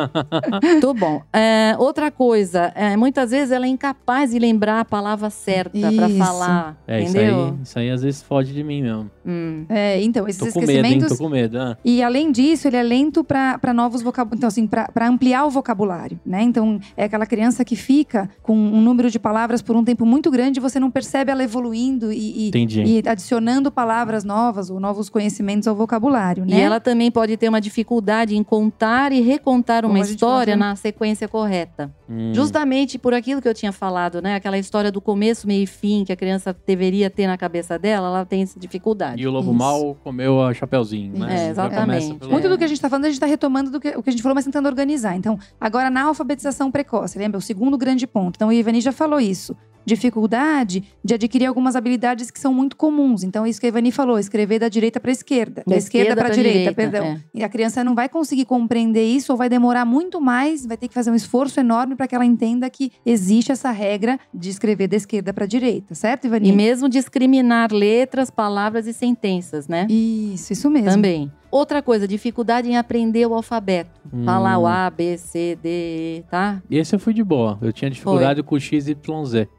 Muito 0.62 0.94
bom. 0.94 1.22
É, 1.32 1.74
outra 1.78 2.10
coisa, 2.10 2.72
é, 2.74 2.96
muitas 2.96 3.30
vezes 3.30 3.50
ela 3.50 3.66
é 3.66 3.68
incapaz 3.68 4.30
de 4.30 4.38
lembrar 4.38 4.80
a 4.80 4.84
palavra 4.84 5.30
certa 5.30 5.78
pra 5.78 6.08
Isso. 6.08 6.18
falar. 6.18 6.76
É, 6.86 7.02
isso 7.02 7.16
entendeu? 7.16 7.46
aí, 7.46 7.54
isso 7.62 7.78
aí 7.78 7.90
às 7.90 8.02
vezes 8.02 8.22
foge 8.22 8.52
de 8.52 8.62
mim 8.62 8.82
mesmo. 8.82 9.10
Hum. 9.26 9.64
É, 9.68 10.00
então, 10.02 10.26
esses 10.26 10.52
Tô 10.52 10.60
com 10.60 10.66
medo, 10.66 10.70
hein? 10.70 10.78
esquecimentos. 10.78 11.18
Tô 11.18 11.24
com 11.24 11.30
medo. 11.30 11.58
Ah. 11.58 11.76
E 11.84 12.02
além 12.02 12.30
disso, 12.32 12.68
ele 12.68 12.76
é 12.76 12.82
lento 12.82 13.22
para 13.24 13.72
novos 13.74 14.02
vocabulários. 14.02 14.38
Então, 14.38 14.48
assim, 14.48 14.66
para 14.66 15.08
ampliar 15.08 15.44
o 15.44 15.50
vocabulário, 15.50 16.18
né? 16.24 16.42
Então, 16.42 16.80
é 16.96 17.04
aquela 17.04 17.26
criança 17.26 17.64
que 17.64 17.76
fica 17.76 18.27
com 18.42 18.54
um 18.56 18.80
número 18.80 19.10
de 19.10 19.18
palavras 19.18 19.62
por 19.62 19.76
um 19.76 19.84
tempo 19.84 20.04
muito 20.06 20.30
grande 20.30 20.60
você 20.60 20.78
não 20.80 20.90
percebe 20.90 21.30
ela 21.30 21.42
evoluindo 21.42 22.12
e, 22.12 22.48
e- 22.48 22.98
e 23.00 23.08
adicionando 23.08 23.70
palavras 23.70 24.24
novas 24.24 24.70
ou 24.70 24.78
novos 24.80 25.08
conhecimentos 25.08 25.66
ao 25.68 25.74
vocabulário, 25.74 26.44
né? 26.44 26.56
E 26.56 26.60
ela 26.60 26.80
também 26.80 27.10
pode 27.10 27.36
ter 27.36 27.48
uma 27.48 27.60
dificuldade 27.60 28.36
em 28.36 28.42
contar 28.42 29.12
e 29.12 29.20
recontar 29.20 29.82
Como 29.82 29.94
uma 29.94 30.00
história 30.02 30.54
falou. 30.54 30.68
na 30.68 30.76
sequência 30.76 31.28
correta. 31.28 31.92
Hum. 32.08 32.32
Justamente 32.34 32.98
por 32.98 33.12
aquilo 33.14 33.40
que 33.42 33.48
eu 33.48 33.54
tinha 33.54 33.72
falado, 33.72 34.22
né? 34.22 34.34
Aquela 34.34 34.58
história 34.58 34.90
do 34.90 35.00
começo, 35.00 35.46
meio 35.46 35.62
e 35.64 35.66
fim 35.66 36.04
que 36.04 36.12
a 36.12 36.16
criança 36.16 36.56
deveria 36.66 37.10
ter 37.10 37.26
na 37.26 37.36
cabeça 37.36 37.78
dela, 37.78 38.08
ela 38.08 38.24
tem 38.24 38.42
essa 38.42 38.58
dificuldade. 38.58 39.22
E 39.22 39.26
o 39.26 39.30
lobo 39.30 39.50
Isso. 39.50 39.58
mal 39.58 39.96
comeu 40.02 40.42
a 40.42 40.54
Chapeuzinho, 40.54 41.18
né? 41.18 41.34
É, 41.34 41.36
Já 41.38 41.50
exatamente. 41.50 42.14
pelo- 42.14 42.32
Muito 42.32 42.48
do 42.48 42.56
que 42.58 42.64
a 42.64 42.66
gente 42.66 42.76
está 42.78 42.88
falando, 42.88 43.04
a 43.04 43.08
gente 43.08 43.16
está 43.16 43.26
retomando 43.26 43.70
do 43.70 43.80
que, 43.80 43.88
o 43.90 44.02
que 44.02 44.10
a 44.10 44.12
gente 44.12 44.22
falou, 44.22 44.34
mas 44.34 44.44
tentando 44.44 44.66
organizar. 44.66 45.16
Então, 45.16 45.38
agora 45.60 45.90
na 45.90 46.02
alfabetização 46.04 46.70
precoce, 46.70 47.18
lembra? 47.18 47.38
O 47.38 47.40
segundo 47.42 47.76
grande 47.76 48.06
ponto. 48.06 48.17
Então, 48.26 48.48
o 48.48 48.52
Ivani 48.52 48.80
já 48.80 48.92
falou 48.92 49.20
isso. 49.20 49.56
Dificuldade 49.86 50.84
de 51.02 51.14
adquirir 51.14 51.46
algumas 51.46 51.74
habilidades 51.74 52.30
que 52.30 52.38
são 52.38 52.52
muito 52.52 52.76
comuns. 52.76 53.22
Então, 53.22 53.46
isso 53.46 53.58
que 53.58 53.64
a 53.64 53.70
Ivani 53.70 53.90
falou, 53.90 54.18
escrever 54.18 54.58
da 54.58 54.68
direita 54.68 55.00
para 55.00 55.10
esquerda. 55.10 55.62
Da, 55.66 55.76
esquerda, 55.76 56.14
para 56.14 56.28
a 56.28 56.30
direita, 56.30 56.74
perdão. 56.74 57.04
é. 57.04 57.20
E 57.32 57.42
a 57.42 57.48
criança 57.48 57.82
não 57.82 57.94
vai 57.94 58.06
conseguir 58.06 58.44
compreender 58.44 59.04
isso 59.04 59.32
ou 59.32 59.38
vai 59.38 59.48
demorar 59.48 59.86
muito 59.86 60.20
mais, 60.20 60.66
vai 60.66 60.76
ter 60.76 60.88
que 60.88 60.94
fazer 60.94 61.10
um 61.10 61.14
esforço 61.14 61.58
enorme 61.58 61.96
para 61.96 62.06
que 62.06 62.14
ela 62.14 62.24
entenda 62.26 62.68
que 62.68 62.92
existe 63.04 63.50
essa 63.50 63.70
regra 63.70 64.20
de 64.34 64.50
escrever 64.50 64.88
da 64.88 64.96
esquerda 64.96 65.32
para 65.32 65.44
a 65.44 65.48
direita, 65.48 65.94
certo, 65.94 66.26
Ivani? 66.26 66.50
E 66.50 66.52
mesmo 66.52 66.86
discriminar 66.86 67.72
letras, 67.72 68.30
palavras 68.30 68.86
e 68.86 68.92
sentenças, 68.92 69.68
né? 69.68 69.86
Isso, 69.88 70.52
isso 70.52 70.68
mesmo. 70.70 70.90
Também. 70.90 71.32
Outra 71.50 71.82
coisa, 71.82 72.06
dificuldade 72.06 72.68
em 72.68 72.76
aprender 72.76 73.26
o 73.26 73.34
alfabeto. 73.34 73.90
Hum. 74.12 74.24
Falar 74.24 74.58
o 74.58 74.66
A, 74.66 74.90
B, 74.90 75.16
C, 75.16 75.58
D, 75.62 75.68
E, 75.68 76.24
tá? 76.30 76.62
E 76.70 76.78
esse 76.78 76.94
eu 76.94 76.98
fui 76.98 77.14
de 77.14 77.22
boa. 77.24 77.58
Eu 77.60 77.72
tinha 77.72 77.90
dificuldade 77.90 78.42
com 78.42 78.54
o 78.54 78.60
XYZ, 78.60 78.94